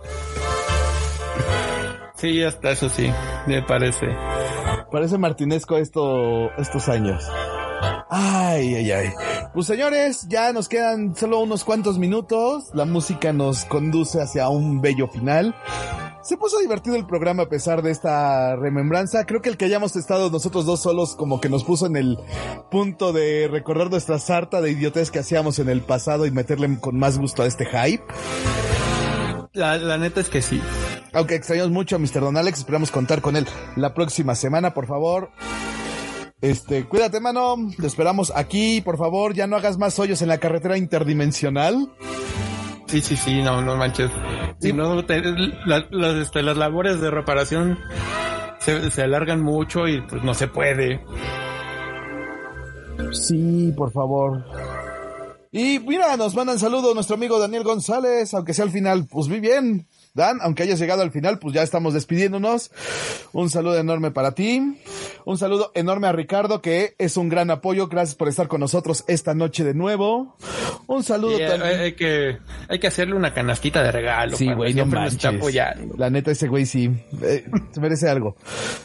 Sí, 2.20 2.42
hasta 2.42 2.72
eso 2.72 2.90
sí, 2.90 3.10
me 3.46 3.62
parece. 3.62 4.06
Parece 4.92 5.16
martinesco 5.16 5.78
esto, 5.78 6.50
estos 6.58 6.88
años. 6.88 7.24
Ay, 8.10 8.74
ay, 8.74 8.92
ay. 8.92 9.08
Pues 9.54 9.66
señores, 9.66 10.26
ya 10.28 10.52
nos 10.52 10.68
quedan 10.68 11.16
solo 11.16 11.40
unos 11.40 11.64
cuantos 11.64 11.98
minutos. 11.98 12.70
La 12.74 12.84
música 12.84 13.32
nos 13.32 13.64
conduce 13.64 14.20
hacia 14.20 14.50
un 14.50 14.82
bello 14.82 15.08
final. 15.08 15.54
Se 16.22 16.36
puso 16.36 16.58
divertido 16.58 16.96
el 16.96 17.06
programa 17.06 17.44
a 17.44 17.48
pesar 17.48 17.80
de 17.80 17.90
esta 17.90 18.54
remembranza. 18.56 19.24
Creo 19.24 19.40
que 19.40 19.48
el 19.48 19.56
que 19.56 19.64
hayamos 19.64 19.96
estado 19.96 20.28
nosotros 20.28 20.66
dos 20.66 20.82
solos 20.82 21.16
como 21.16 21.40
que 21.40 21.48
nos 21.48 21.64
puso 21.64 21.86
en 21.86 21.96
el 21.96 22.18
punto 22.70 23.14
de 23.14 23.48
recordar 23.50 23.90
nuestra 23.90 24.18
sarta 24.18 24.60
de 24.60 24.72
idiotez 24.72 25.10
que 25.10 25.20
hacíamos 25.20 25.58
en 25.58 25.70
el 25.70 25.80
pasado 25.80 26.26
y 26.26 26.30
meterle 26.30 26.78
con 26.80 26.98
más 26.98 27.16
gusto 27.16 27.42
a 27.42 27.46
este 27.46 27.64
hype. 27.64 28.04
La, 29.54 29.78
la 29.78 29.96
neta 29.96 30.20
es 30.20 30.28
que 30.28 30.42
sí. 30.42 30.60
Aunque 31.12 31.34
extrañamos 31.34 31.70
mucho 31.72 31.96
a 31.96 31.98
Mr. 31.98 32.20
Don 32.20 32.36
Alex, 32.36 32.58
esperamos 32.60 32.90
contar 32.90 33.20
con 33.20 33.36
él 33.36 33.46
la 33.76 33.94
próxima 33.94 34.34
semana, 34.34 34.72
por 34.74 34.86
favor. 34.86 35.30
Este, 36.40 36.86
cuídate, 36.88 37.20
mano. 37.20 37.56
Te 37.78 37.86
esperamos 37.86 38.32
aquí, 38.34 38.80
por 38.80 38.96
favor. 38.96 39.34
Ya 39.34 39.46
no 39.46 39.56
hagas 39.56 39.76
más 39.78 39.98
hoyos 39.98 40.22
en 40.22 40.28
la 40.28 40.38
carretera 40.38 40.78
interdimensional. 40.78 41.92
Sí, 42.86 43.00
sí, 43.02 43.16
sí, 43.16 43.42
no, 43.42 43.60
no 43.60 43.76
manches. 43.76 44.10
Si 44.60 44.72
no, 44.72 45.04
te- 45.04 45.20
la- 45.66 45.86
las, 45.90 46.14
este, 46.16 46.42
las 46.42 46.56
labores 46.56 47.00
de 47.00 47.10
reparación 47.10 47.78
se, 48.60 48.90
se 48.90 49.02
alargan 49.02 49.42
mucho 49.42 49.86
y 49.88 50.00
pues 50.02 50.22
no 50.22 50.34
se 50.34 50.48
puede. 50.48 51.00
Sí, 53.12 53.72
por 53.76 53.90
favor. 53.92 54.44
Y 55.52 55.78
mira, 55.80 56.16
nos 56.16 56.34
mandan 56.34 56.58
saludo 56.58 56.94
nuestro 56.94 57.16
amigo 57.16 57.38
Daniel 57.38 57.64
González, 57.64 58.32
aunque 58.34 58.54
sea 58.54 58.64
al 58.64 58.70
final, 58.70 59.06
pues 59.10 59.28
muy 59.28 59.40
bien. 59.40 59.86
Dan, 60.12 60.38
aunque 60.42 60.64
hayas 60.64 60.80
llegado 60.80 61.02
al 61.02 61.12
final, 61.12 61.38
pues 61.38 61.54
ya 61.54 61.62
estamos 61.62 61.94
despidiéndonos. 61.94 62.70
Un 63.32 63.48
saludo 63.48 63.78
enorme 63.78 64.10
para 64.10 64.32
ti. 64.32 64.76
Un 65.24 65.38
saludo 65.38 65.70
enorme 65.74 66.08
a 66.08 66.12
Ricardo, 66.12 66.60
que 66.60 66.94
es 66.98 67.16
un 67.16 67.28
gran 67.28 67.50
apoyo. 67.50 67.86
Gracias 67.86 68.16
por 68.16 68.28
estar 68.28 68.48
con 68.48 68.60
nosotros 68.60 69.04
esta 69.06 69.34
noche 69.34 69.62
de 69.62 69.74
nuevo. 69.74 70.36
Un 70.88 71.04
saludo 71.04 71.38
eh, 71.38 71.46
también. 71.46 71.80
hay, 71.80 71.92
que, 71.92 72.38
hay 72.68 72.78
que 72.80 72.86
hacerle 72.88 73.14
una 73.14 73.32
canastita 73.32 73.82
de 73.84 73.92
regalo. 73.92 74.36
Sí, 74.36 74.52
güey, 74.52 74.74
no 74.74 74.84
nos 74.86 75.12
está 75.12 75.28
manches. 75.28 75.40
apoyando. 75.40 75.94
La 75.96 76.10
neta, 76.10 76.32
ese 76.32 76.48
güey 76.48 76.66
sí. 76.66 76.90
eh, 77.22 77.44
se 77.70 77.80
merece 77.80 78.08
algo. 78.08 78.36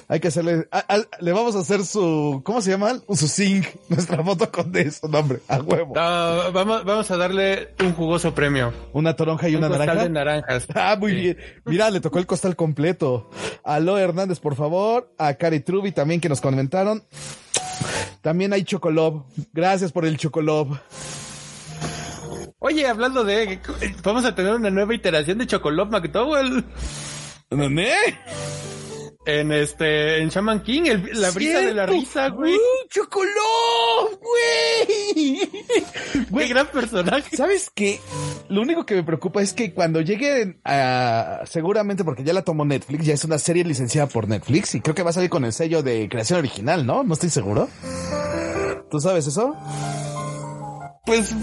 Hay 0.07 0.19
que 0.19 0.27
hacerle... 0.27 0.67
a- 0.71 0.85
le 1.21 1.31
vamos 1.31 1.55
a 1.55 1.59
hacer 1.59 1.83
su... 1.85 2.41
¿Cómo 2.45 2.61
se 2.61 2.69
llama? 2.71 2.99
Su 3.13 3.27
sync. 3.27 3.65
Nuestra 3.89 4.23
foto 4.23 4.51
con 4.51 4.71
de 4.71 4.91
su 4.91 5.07
nombre. 5.07 5.39
A 5.47 5.57
huevo. 5.57 5.93
No, 5.95 6.51
vamos, 6.51 6.85
vamos 6.85 7.09
a 7.09 7.17
darle 7.17 7.69
un 7.79 7.93
jugoso 7.93 8.35
premio. 8.35 8.71
Una 8.93 9.15
toronja 9.15 9.49
y 9.49 9.55
Un 9.55 9.63
una 9.63 9.69
naranja. 9.77 10.03
de 10.03 10.09
naranjas. 10.09 10.67
Ah, 10.75 10.95
muy 10.99 11.15
Sí. 11.15 11.24
Mira, 11.65 11.89
le 11.89 12.01
tocó 12.01 12.19
el 12.19 12.25
costal 12.25 12.55
completo. 12.55 13.29
A 13.63 13.79
Lo 13.79 13.97
Hernández, 13.97 14.39
por 14.39 14.55
favor. 14.55 15.13
A 15.17 15.33
Cari 15.35 15.59
Trubi 15.61 15.91
también 15.91 16.21
que 16.21 16.29
nos 16.29 16.41
comentaron. 16.41 17.03
También 18.21 18.53
hay 18.53 18.63
Chocolob. 18.63 19.25
Gracias 19.53 19.91
por 19.91 20.05
el 20.05 20.17
Chocolob. 20.17 20.77
Oye, 22.59 22.87
hablando 22.87 23.23
de, 23.23 23.59
vamos 24.03 24.25
a 24.25 24.33
tener 24.33 24.53
una 24.53 24.71
nueva 24.71 24.95
iteración 24.95 25.37
de 25.37 25.45
Chocolate 25.45 25.91
McDowell 25.91 26.65
¿Dónde? 27.49 27.93
En 29.25 29.51
este, 29.51 30.19
en 30.21 30.29
Shaman 30.29 30.61
King, 30.63 30.83
el- 30.85 31.09
la 31.21 31.31
brisa 31.31 31.59
de 31.59 31.73
la 31.73 31.85
risa, 31.85 32.29
güey. 32.29 32.53
¡Uh, 32.55 32.87
Chocolob, 32.89 34.19
güey! 34.19 35.49
Qué 36.37 36.47
gran 36.47 36.67
personaje. 36.67 37.35
¿Sabes 37.35 37.71
qué? 37.73 37.99
Lo 38.49 38.61
único 38.61 38.85
que 38.85 38.95
me 38.95 39.03
preocupa 39.03 39.41
es 39.41 39.53
que 39.53 39.73
cuando 39.73 40.01
lleguen 40.01 40.59
a... 40.63 41.41
Seguramente 41.45 42.03
porque 42.03 42.23
ya 42.23 42.33
la 42.33 42.43
tomó 42.43 42.65
Netflix, 42.65 43.05
ya 43.05 43.13
es 43.15 43.23
una 43.25 43.37
serie 43.39 43.63
licenciada 43.63 44.07
por 44.07 44.27
Netflix 44.27 44.75
y 44.75 44.81
creo 44.81 44.93
que 44.95 45.03
va 45.03 45.09
a 45.09 45.13
salir 45.13 45.29
con 45.29 45.43
el 45.45 45.53
sello 45.53 45.81
de 45.81 46.07
creación 46.09 46.39
original, 46.39 46.85
¿no? 46.85 47.03
No 47.03 47.13
estoy 47.13 47.29
seguro. 47.29 47.67
¿Tú 48.91 48.99
sabes 48.99 49.25
eso? 49.27 49.55
Pues, 51.05 51.33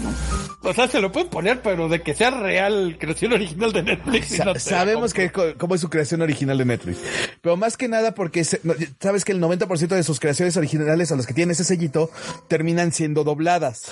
o 0.61 0.73
sea, 0.73 0.87
se 0.89 0.99
lo 0.99 1.11
pueden 1.11 1.29
poner, 1.29 1.61
pero 1.61 1.87
de 1.87 2.01
que 2.01 2.13
sea 2.13 2.31
real, 2.31 2.97
creación 2.99 3.31
original 3.33 3.71
de 3.71 3.83
Netflix. 3.83 4.35
Sa- 4.35 4.45
no 4.45 4.55
sabemos 4.59 5.13
que 5.13 5.31
cómo 5.57 5.75
es 5.75 5.81
su 5.81 5.89
creación 5.89 6.21
original 6.21 6.57
de 6.57 6.65
Netflix. 6.65 6.97
Pero 7.41 7.55
más 7.55 7.77
que 7.77 7.87
nada 7.87 8.13
porque 8.13 8.43
se- 8.43 8.59
no, 8.63 8.73
sabes 8.99 9.23
que 9.23 9.31
el 9.31 9.39
90% 9.39 9.95
de 9.95 10.03
sus 10.03 10.19
creaciones 10.19 10.57
originales 10.57 11.11
a 11.11 11.15
los 11.15 11.25
que 11.25 11.33
tienen 11.33 11.51
ese 11.51 11.63
sellito 11.63 12.11
terminan 12.49 12.91
siendo 12.91 13.23
dobladas. 13.23 13.83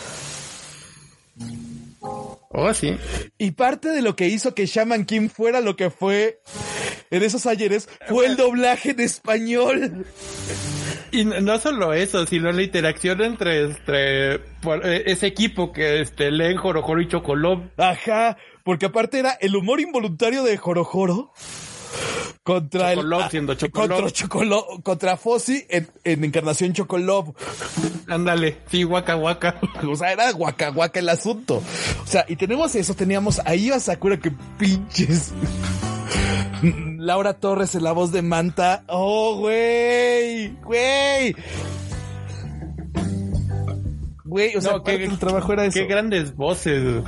Oh, 2.53 2.74
sí. 2.74 2.97
Y 3.38 3.51
parte 3.51 3.89
de 3.89 4.01
lo 4.01 4.15
que 4.17 4.28
hizo 4.28 4.53
que 4.53 4.65
Shaman 4.65 5.05
King 5.05 5.30
fuera 5.30 5.61
lo 5.61 5.78
que 5.78 5.89
fue 5.89 6.41
en 7.09 7.24
esos 7.24 7.45
ayeres 7.45 7.88
fue 8.09 8.26
el 8.26 8.36
doblaje 8.36 8.91
en 8.91 8.99
español. 8.99 10.05
Y 11.12 11.26
no- 11.26 11.59
solo 11.59 11.93
eso, 11.93 12.26
sino 12.26 12.51
la 12.51 12.62
interacción 12.64 13.22
entre, 13.22 13.64
entre 13.64 14.39
por- 14.62 14.86
eh, 14.86 15.03
ese 15.07 15.28
equipo 15.28 15.72
que 15.74 16.01
este, 16.01 16.32
leen 16.32 16.57
Jorojoro 16.57 17.01
y 17.01 17.07
Chocolop. 17.07 17.64
Ajá, 17.80 18.38
porque 18.64 18.86
aparte 18.86 19.20
era 19.20 19.32
el 19.41 19.55
humor 19.55 19.82
involuntario 19.82 20.43
de 20.43 20.55
Jorojoro 20.57 21.34
contra 22.43 22.95
Chocolop 22.95 23.22
el 23.24 23.30
siendo 23.30 23.53
Chocolop. 23.55 23.99
contra 24.30 24.82
contra 24.84 25.18
Fossi 25.18 25.66
en, 25.70 25.89
en 26.05 26.24
encarnación 26.24 26.74
Chocolop. 26.74 27.36
Ándale, 28.07 28.57
sí, 28.72 28.84
guaca, 28.84 29.16
guaca. 29.16 29.59
O 29.88 29.95
sea, 29.95 30.12
era 30.14 30.32
guaca 30.32 30.70
guaca 30.70 30.99
el 30.99 31.09
asunto. 31.09 31.62
O 32.03 32.07
sea, 32.07 32.26
y 32.28 32.36
tenemos 32.38 32.74
eso, 32.76 32.95
teníamos 32.95 33.39
ahí 33.45 33.70
a 33.70 33.80
Sakura 33.80 34.18
que 34.18 34.32
pinches. 34.57 35.34
Laura 36.97 37.34
Torres 37.34 37.76
en 37.76 37.84
la 37.84 37.91
voz 37.91 38.12
de 38.12 38.22
Manta. 38.22 38.84
Oh, 38.88 39.38
güey, 39.39 40.49
güey. 40.64 41.36
Güey, 44.24 44.55
o 44.55 44.62
sea, 44.62 44.74
No, 44.74 44.84
qué- 44.84 44.97
del 44.97 45.18
trabajo 45.20 45.51
era 45.53 45.66
eso. 45.66 45.80
Qué 45.80 45.86
grandes 45.88 46.36
voces. 46.36 47.03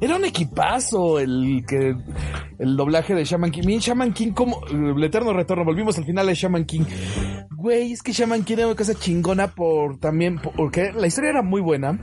Era 0.00 0.16
un 0.16 0.24
equipazo 0.24 1.18
el 1.18 1.64
que 1.68 1.94
el 2.58 2.76
doblaje 2.76 3.14
de 3.14 3.24
Shaman 3.24 3.50
King. 3.50 3.62
Miren, 3.66 3.80
Shaman 3.80 4.12
King 4.12 4.32
como 4.32 4.64
el 4.68 5.02
eterno 5.02 5.32
retorno. 5.32 5.64
Volvimos 5.64 5.98
al 5.98 6.04
final 6.04 6.26
de 6.26 6.34
Shaman 6.34 6.64
King. 6.64 6.84
Güey, 7.50 7.92
es 7.92 8.02
que 8.02 8.12
Shaman 8.12 8.44
King 8.44 8.54
era 8.58 8.66
una 8.68 8.76
cosa 8.76 8.94
chingona 8.94 9.48
por 9.48 9.98
también 9.98 10.38
porque 10.38 10.92
la 10.92 11.06
historia 11.06 11.30
era 11.30 11.42
muy 11.42 11.60
buena. 11.60 11.98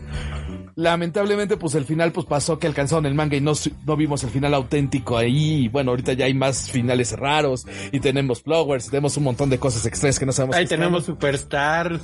Lamentablemente, 0.77 1.57
pues 1.57 1.73
el 1.73 1.85
final 1.85 2.11
pues 2.11 2.27
pasó 2.27 2.59
que 2.59 2.67
alcanzaron 2.67 3.07
el 3.07 3.15
manga 3.15 3.35
y 3.35 3.41
no, 3.41 3.53
no 3.87 3.97
vimos 3.97 4.23
el 4.23 4.29
final 4.29 4.53
auténtico 4.53 5.17
ahí. 5.17 5.63
Y 5.65 5.67
bueno, 5.69 5.89
ahorita 5.89 6.13
ya 6.13 6.25
hay 6.25 6.35
más 6.35 6.69
finales 6.69 7.13
raros 7.17 7.65
y 7.91 7.99
tenemos 7.99 8.43
flowers, 8.43 8.85
y 8.85 8.91
tenemos 8.91 9.17
un 9.17 9.23
montón 9.23 9.49
de 9.49 9.57
cosas 9.57 9.87
extrañas 9.87 10.19
que 10.19 10.27
no 10.27 10.31
sabemos. 10.31 10.55
Ahí 10.55 10.67
tenemos 10.67 11.03
son. 11.05 11.15
Superstar. 11.15 11.99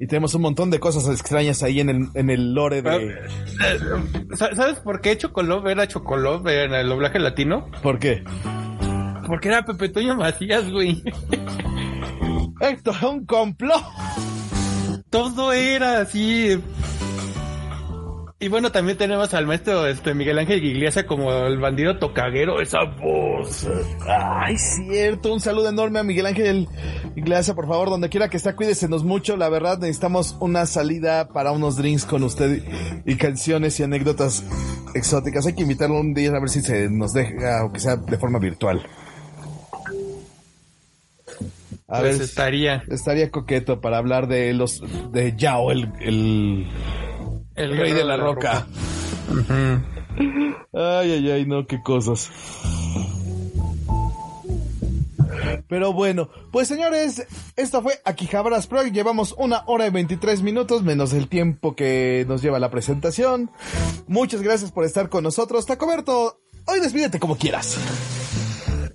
y 0.00 0.06
tenemos 0.08 0.34
un 0.34 0.42
montón 0.42 0.70
de 0.70 0.80
cosas 0.80 1.06
extrañas 1.08 1.62
ahí 1.62 1.78
en 1.78 1.88
el, 1.90 2.08
en 2.14 2.30
el 2.30 2.52
lore 2.52 2.82
de. 2.82 2.96
Eh, 2.96 3.14
Sa- 4.36 4.52
¿Sabes 4.56 4.80
por 4.80 5.00
qué 5.00 5.16
Chocolop 5.16 5.64
era 5.68 5.86
Chocolop 5.86 6.48
en 6.48 6.74
el 6.74 6.88
doblaje 6.88 7.20
latino? 7.20 7.70
¿Por 7.80 8.00
qué? 8.00 8.24
Porque 9.28 9.46
era 9.50 9.64
Pepe 9.64 9.88
Toño 9.90 10.16
Macías, 10.16 10.68
güey. 10.68 11.00
Esto 12.60 12.90
es 12.90 13.02
un 13.02 13.24
complot. 13.24 13.84
todo 15.10 15.52
era 15.52 16.00
así. 16.00 16.58
Y 18.42 18.48
bueno, 18.48 18.72
también 18.72 18.96
tenemos 18.96 19.34
al 19.34 19.46
maestro 19.46 19.86
este 19.86 20.14
Miguel 20.14 20.38
Ángel 20.38 20.64
Iglesias 20.64 21.04
como 21.04 21.30
el 21.30 21.58
bandido 21.58 21.98
tocaguero, 21.98 22.62
esa 22.62 22.84
voz. 22.84 23.68
Ay, 24.08 24.56
cierto. 24.56 25.34
Un 25.34 25.40
saludo 25.40 25.68
enorme 25.68 25.98
a 25.98 26.02
Miguel 26.02 26.24
Ángel 26.24 26.66
Iglesias, 27.16 27.54
por 27.54 27.68
favor, 27.68 27.90
donde 27.90 28.08
quiera 28.08 28.30
que 28.30 28.38
esté, 28.38 28.54
cuídesenos 28.54 29.04
mucho. 29.04 29.36
La 29.36 29.50
verdad, 29.50 29.78
necesitamos 29.78 30.38
una 30.40 30.64
salida 30.64 31.28
para 31.28 31.52
unos 31.52 31.76
drinks 31.76 32.06
con 32.06 32.22
usted 32.22 32.62
y 33.04 33.16
canciones 33.16 33.78
y 33.78 33.82
anécdotas 33.82 34.42
exóticas. 34.94 35.46
Hay 35.46 35.54
que 35.54 35.62
invitarlo 35.62 36.00
un 36.00 36.14
día 36.14 36.30
a 36.30 36.40
ver 36.40 36.48
si 36.48 36.62
se 36.62 36.88
nos 36.88 37.12
deja, 37.12 37.60
aunque 37.60 37.78
sea 37.78 37.96
de 37.96 38.16
forma 38.16 38.38
virtual. 38.38 38.80
A 41.88 42.00
pues 42.00 42.18
ver, 42.18 42.22
estaría. 42.22 42.84
Estaría 42.88 43.30
coqueto 43.30 43.82
para 43.82 43.98
hablar 43.98 44.28
de 44.28 44.54
los, 44.54 44.82
de 45.12 45.36
Yao, 45.36 45.72
el, 45.72 45.92
el 46.00 46.66
el 47.60 47.76
rey 47.76 47.92
de 47.92 48.04
la, 48.04 48.16
roca. 48.16 48.66
Ay, 50.72 51.12
ay, 51.12 51.30
ay, 51.30 51.46
no, 51.46 51.66
qué 51.66 51.82
cosas. 51.82 52.30
Pero 55.68 55.92
bueno, 55.92 56.28
pues 56.50 56.68
señores, 56.68 57.26
esto 57.56 57.82
fue 57.82 58.00
Aquijabras 58.04 58.66
Pro. 58.66 58.82
Llevamos 58.82 59.34
una 59.38 59.62
hora 59.66 59.86
y 59.86 59.90
23 59.90 60.42
minutos, 60.42 60.82
menos 60.82 61.12
el 61.12 61.28
tiempo 61.28 61.76
que 61.76 62.24
nos 62.28 62.42
lleva 62.42 62.58
la 62.58 62.70
presentación. 62.70 63.50
Muchas 64.08 64.42
gracias 64.42 64.72
por 64.72 64.84
estar 64.84 65.08
con 65.08 65.22
nosotros. 65.22 65.66
Tacoberto, 65.66 66.40
hoy 66.66 66.80
despídete 66.80 67.20
como 67.20 67.36
quieras. 67.36 67.78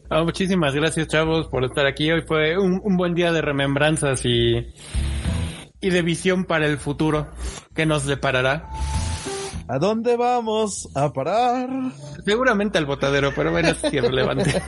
Ah, 0.10 0.24
muchísimas 0.24 0.76
gracias, 0.76 1.08
chavos, 1.08 1.48
por 1.48 1.64
estar 1.64 1.86
aquí. 1.86 2.12
Hoy 2.12 2.24
fue 2.28 2.58
un, 2.58 2.82
un 2.84 2.98
buen 2.98 3.16
día 3.16 3.32
de 3.32 3.42
remembranzas 3.42 4.26
y 4.26 4.68
y 5.86 5.92
de 5.92 6.02
visión 6.02 6.46
para 6.46 6.66
el 6.66 6.80
futuro 6.80 7.28
que 7.76 7.86
nos 7.86 8.08
deparará. 8.08 8.72
¿A 9.68 9.78
dónde 9.78 10.18
vamos 10.18 10.90
a 10.96 11.14
parar? 11.14 11.70
Seguramente 12.26 12.80
al 12.80 12.88
botadero, 12.88 13.32
pero 13.36 13.52
bueno, 13.52 13.70
es 13.70 13.94
irrelevante. 13.94 14.64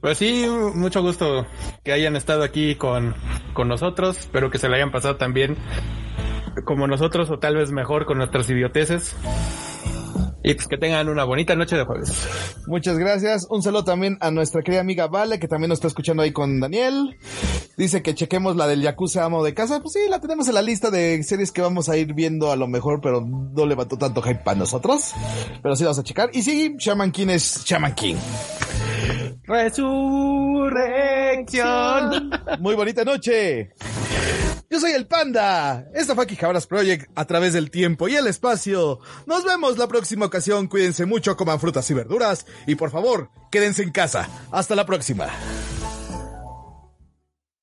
pues 0.00 0.18
sí, 0.18 0.44
mucho 0.74 1.02
gusto 1.02 1.46
que 1.84 1.92
hayan 1.92 2.16
estado 2.16 2.42
aquí 2.42 2.74
con, 2.74 3.14
con 3.54 3.68
nosotros. 3.68 4.18
Espero 4.18 4.50
que 4.50 4.58
se 4.58 4.68
le 4.68 4.74
hayan 4.74 4.90
pasado 4.90 5.14
también 5.16 5.56
como 6.64 6.88
nosotros 6.88 7.30
o 7.30 7.38
tal 7.38 7.54
vez 7.54 7.70
mejor 7.70 8.06
con 8.06 8.18
nuestras 8.18 8.50
idioteces. 8.50 9.14
Y 10.42 10.54
pues 10.54 10.68
que 10.68 10.78
tengan 10.78 11.06
una 11.08 11.24
bonita 11.24 11.54
noche 11.54 11.76
de 11.76 11.84
jueves. 11.84 12.10
Muchas 12.66 12.98
gracias. 12.98 13.46
Un 13.50 13.62
saludo 13.62 13.84
también 13.84 14.16
a 14.20 14.30
nuestra 14.30 14.62
querida 14.62 14.80
amiga 14.80 15.06
Vale, 15.06 15.38
que 15.38 15.48
también 15.48 15.68
nos 15.68 15.76
está 15.78 15.88
escuchando 15.88 16.22
ahí 16.22 16.32
con 16.32 16.60
Daniel. 16.60 17.18
Dice 17.76 18.02
que 18.02 18.14
chequemos 18.14 18.56
la 18.56 18.66
del 18.66 18.80
Yakuza 18.80 19.22
Amo 19.24 19.44
de 19.44 19.52
Casa. 19.52 19.80
Pues 19.80 19.92
sí, 19.92 20.00
la 20.08 20.18
tenemos 20.20 20.48
en 20.48 20.54
la 20.54 20.62
lista 20.62 20.90
de 20.90 21.22
series 21.22 21.52
que 21.52 21.60
vamos 21.60 21.90
a 21.90 21.98
ir 21.98 22.14
viendo 22.14 22.50
a 22.50 22.56
lo 22.56 22.68
mejor, 22.68 23.02
pero 23.02 23.20
no 23.20 23.66
levantó 23.66 23.98
tanto 23.98 24.22
hype 24.22 24.40
para 24.42 24.58
nosotros. 24.58 25.12
Pero 25.62 25.76
sí 25.76 25.84
vamos 25.84 25.98
a 25.98 26.04
checar. 26.04 26.30
Y 26.32 26.40
sí, 26.42 26.74
Shaman 26.78 27.12
King 27.12 27.28
es 27.28 27.62
Shaman 27.64 27.94
King. 27.94 28.16
Resurrección. 29.44 32.30
Muy 32.60 32.74
bonita 32.74 33.04
noche. 33.04 33.74
Yo 34.72 34.78
soy 34.78 34.92
el 34.92 35.08
Panda. 35.08 35.88
Esta 35.92 36.14
fue 36.14 36.28
Quijabras 36.28 36.68
Project 36.68 37.10
a 37.16 37.24
través 37.24 37.54
del 37.54 37.72
tiempo 37.72 38.06
y 38.06 38.14
el 38.14 38.28
espacio. 38.28 39.00
Nos 39.26 39.44
vemos 39.44 39.76
la 39.76 39.88
próxima 39.88 40.29
ocasión. 40.30 40.66
Cuídense 40.68 41.04
mucho, 41.04 41.36
coman 41.36 41.60
frutas 41.60 41.90
y 41.90 41.94
verduras. 41.94 42.46
Y 42.66 42.76
por 42.76 42.90
favor, 42.90 43.28
quédense 43.50 43.82
en 43.82 43.90
casa. 43.90 44.28
Hasta 44.50 44.74
la 44.74 44.86
próxima. 44.86 45.28